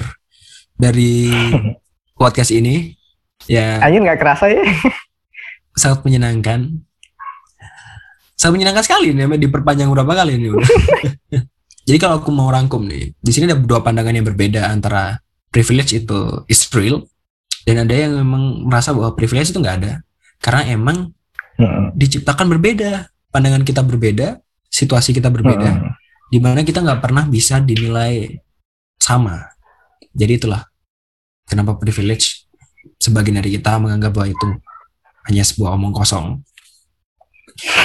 dari 0.80 1.28
podcast 2.20 2.56
ini. 2.56 2.96
Ya, 3.52 3.84
anjir 3.84 4.00
nggak 4.00 4.22
kerasa 4.22 4.48
ya 4.48 4.64
sangat 5.82 6.08
menyenangkan. 6.08 6.80
Sangat 8.40 8.54
menyenangkan 8.58 8.86
sekali 8.88 9.12
nih, 9.12 9.28
diperpanjang 9.38 9.92
berapa 9.92 10.24
kali 10.24 10.40
ini 10.40 10.50
udah. 10.56 10.72
Jadi 11.82 11.98
kalau 11.98 12.22
aku 12.22 12.30
mau 12.30 12.48
rangkum 12.54 12.86
nih, 12.86 13.14
di 13.18 13.32
sini 13.34 13.50
ada 13.50 13.58
dua 13.58 13.82
pandangan 13.82 14.14
yang 14.14 14.26
berbeda 14.26 14.70
antara 14.70 15.18
privilege 15.50 15.98
itu 15.98 16.46
is 16.46 16.64
real 16.72 17.04
dan 17.66 17.86
ada 17.86 17.94
yang 17.94 18.22
memang 18.22 18.70
merasa 18.70 18.94
bahwa 18.94 19.18
privilege 19.18 19.50
itu 19.52 19.60
nggak 19.60 19.78
ada 19.84 19.94
karena 20.42 20.62
emang 20.70 20.98
Hmm. 21.62 21.94
diciptakan 21.94 22.48
berbeda, 22.58 23.06
pandangan 23.30 23.62
kita 23.62 23.86
berbeda, 23.86 24.42
situasi 24.66 25.14
kita 25.14 25.30
berbeda, 25.30 25.70
Hmm. 25.78 25.94
di 26.34 26.42
mana 26.42 26.66
kita 26.66 26.82
nggak 26.82 27.06
pernah 27.06 27.30
bisa 27.30 27.62
dinilai 27.62 28.34
sama. 28.98 29.46
Jadi 30.10 30.42
itulah 30.42 30.66
kenapa 31.46 31.78
privilege 31.78 32.50
sebagian 32.98 33.38
dari 33.38 33.54
kita 33.62 33.78
menganggap 33.78 34.10
bahwa 34.10 34.34
itu 34.34 34.48
hanya 35.30 35.44
sebuah 35.46 35.78
omong 35.78 35.94
kosong. 35.94 36.42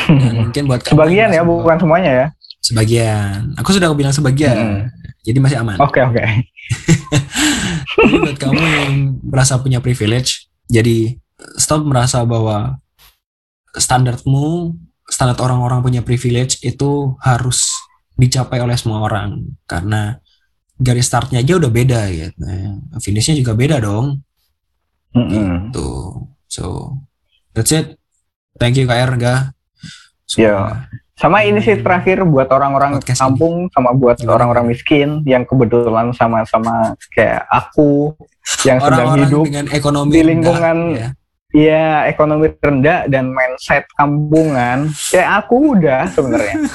Dan 0.09 0.35
mungkin 0.49 0.73
buat 0.73 0.81
sebagian 0.87 1.37
ya 1.37 1.45
bukan 1.45 1.77
semuanya 1.77 2.11
ya 2.15 2.27
sebagian. 2.67 3.55
Aku 3.57 3.71
sudah 3.71 3.89
bilang 3.95 4.11
sebagian, 4.11 4.57
Hmm. 4.57 4.83
jadi 5.23 5.39
masih 5.39 5.59
aman. 5.63 5.79
oke 5.79 6.01
oke 6.03 6.19
Jadi 7.97 8.15
buat 8.19 8.37
kamu 8.37 8.59
yang 8.61 8.93
merasa 9.23 9.57
punya 9.57 9.79
privilege, 9.79 10.51
jadi 10.67 11.15
stop 11.57 11.87
merasa 11.87 12.27
bahwa 12.27 12.77
standarmu, 13.73 14.75
standar 15.07 15.39
orang-orang 15.39 15.81
punya 15.81 16.03
privilege 16.03 16.59
itu 16.61 17.15
harus 17.23 17.71
dicapai 18.17 18.59
oleh 18.59 18.75
semua 18.75 19.05
orang 19.05 19.45
karena 19.65 20.19
garis 20.77 21.07
startnya 21.07 21.41
aja 21.41 21.57
udah 21.57 21.71
beda 21.71 22.01
gitu. 22.11 22.37
Finishnya 23.01 23.37
juga 23.39 23.55
beda 23.55 23.81
dong. 23.81 24.21
Mm-mm. 25.15 25.73
Tuh. 25.73 26.29
So 26.49 26.65
that's 27.55 27.73
it. 27.73 27.97
Thank 28.59 28.77
you 28.77 28.85
Kak 28.85 29.01
Erga. 29.01 29.35
Iya. 30.37 30.89
Sama 31.17 31.41
ini 31.49 31.65
sih 31.65 31.81
terakhir 31.81 32.29
buat 32.29 32.45
orang-orang 32.53 33.01
Podcast 33.01 33.25
kampung 33.25 33.73
sama 33.73 33.97
buat 33.97 34.21
orang-orang 34.29 34.69
miskin 34.69 35.25
yang 35.25 35.49
kebetulan 35.49 36.13
sama-sama 36.13 36.93
kayak 37.09 37.49
aku 37.49 38.13
yang 38.69 38.77
sedang 38.85 39.17
Orang-orang 39.17 39.25
hidup 39.25 39.45
dengan 39.49 39.67
ekonomi 39.73 40.13
di 40.13 40.21
rendah, 40.21 40.29
lingkungan 40.29 40.79
ya. 40.93 41.09
Iya, 41.57 41.89
ekonomi 42.13 42.47
rendah 42.61 43.09
dan 43.09 43.33
mindset 43.33 43.89
kampungan. 43.97 44.93
Kayak 45.09 45.31
aku 45.41 45.57
udah 45.73 46.05
sebenarnya. 46.13 46.57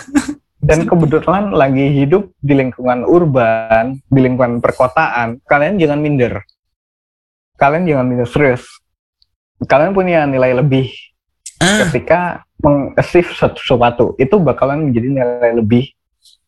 Dan 0.62 0.86
kebetulan 0.86 1.54
lagi 1.58 1.90
hidup 1.90 2.38
di 2.38 2.54
lingkungan 2.54 3.02
urban, 3.06 3.98
di 4.10 4.20
lingkungan 4.22 4.62
perkotaan. 4.62 5.42
Kalian 5.46 5.82
jangan 5.82 6.02
minder. 6.02 6.42
Kalian 7.58 7.86
jangan 7.86 8.06
minder 8.06 8.30
serius. 8.30 8.66
Kalian 9.66 9.94
punya 9.94 10.26
nilai 10.26 10.54
lebih 10.54 10.90
Ah, 11.62 11.86
ketika 11.86 12.42
mengachieve 12.62 13.30
sesuatu. 13.34 14.14
Itu 14.16 14.38
bakalan 14.38 14.90
menjadi 14.90 15.08
nilai 15.10 15.52
lebih 15.54 15.92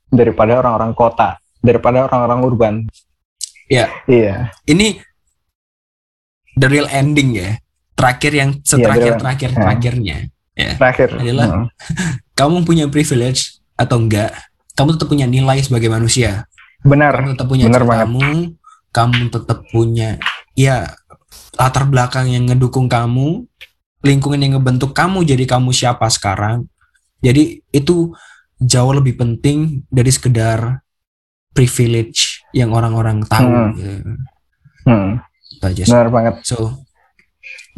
daripada 0.08 0.62
orang-orang 0.62 0.94
kota, 0.94 1.38
daripada 1.60 2.06
orang-orang 2.06 2.40
urban. 2.42 2.76
Iya. 3.66 3.88
Iya. 4.06 4.52
ini 4.68 5.00
the 6.54 6.68
real 6.70 6.86
ending 6.90 7.34
ya. 7.34 7.58
Terakhir 7.94 8.32
yang 8.34 8.50
Iya, 8.54 8.66
seterakhir 8.66 9.12
the- 9.16 9.20
terakhir 9.22 9.50
ya. 9.50 9.58
terakhirnya. 9.58 10.18
Terakhir. 10.54 11.10
Adalah- 11.18 11.50
Hmm. 11.50 11.66
Kamu 12.40 12.66
punya 12.66 12.86
privilege 12.90 13.62
atau 13.74 13.98
enggak? 14.02 14.34
Kamu 14.74 14.98
tetap 14.98 15.08
punya 15.08 15.30
nilai 15.30 15.62
sebagai 15.62 15.90
manusia. 15.90 16.50
Benar. 16.82 17.14
Kamu 17.14 17.38
tetap 17.38 17.48
punya 17.48 17.66
benar 17.70 17.82
ceritamu. 17.86 18.22
Kamu 18.90 19.20
tetap 19.30 19.60
punya 19.70 20.10
ya 20.54 20.86
latar 21.58 21.86
belakang 21.90 22.30
yang 22.30 22.46
ngedukung 22.46 22.86
kamu, 22.86 23.46
lingkungan 24.04 24.44
yang 24.44 24.60
ngebentuk 24.60 24.92
kamu 24.92 25.24
jadi 25.24 25.48
kamu 25.48 25.72
siapa 25.72 26.06
sekarang. 26.12 26.68
Jadi 27.24 27.64
itu 27.72 28.12
jauh 28.60 28.94
lebih 28.94 29.16
penting 29.16 29.88
dari 29.88 30.12
sekedar 30.12 30.84
privilege 31.56 32.44
yang 32.52 32.76
orang-orang 32.76 33.24
tahu. 33.24 33.48
Hmm. 33.48 33.72
gitu. 33.80 34.12
Hmm. 34.84 35.10
Itu 35.56 35.64
aja 35.64 35.84
sih. 35.88 35.92
Benar 35.96 36.10
banget. 36.12 36.36
So 36.44 36.84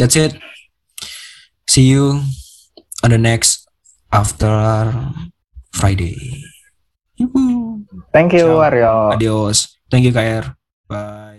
that's 0.02 0.18
it. 0.18 0.34
See 1.70 1.94
you 1.94 2.26
on 3.06 3.14
the 3.14 3.22
next 3.22 3.70
after 4.10 4.90
Friday. 5.70 6.42
Thank 8.12 8.36
you, 8.36 8.60
Ciao. 8.60 8.66
Aryo. 8.66 8.94
Adios. 9.16 9.78
Thank 9.92 10.08
you 10.08 10.12
KR. 10.12 10.56
Bye. 10.90 11.25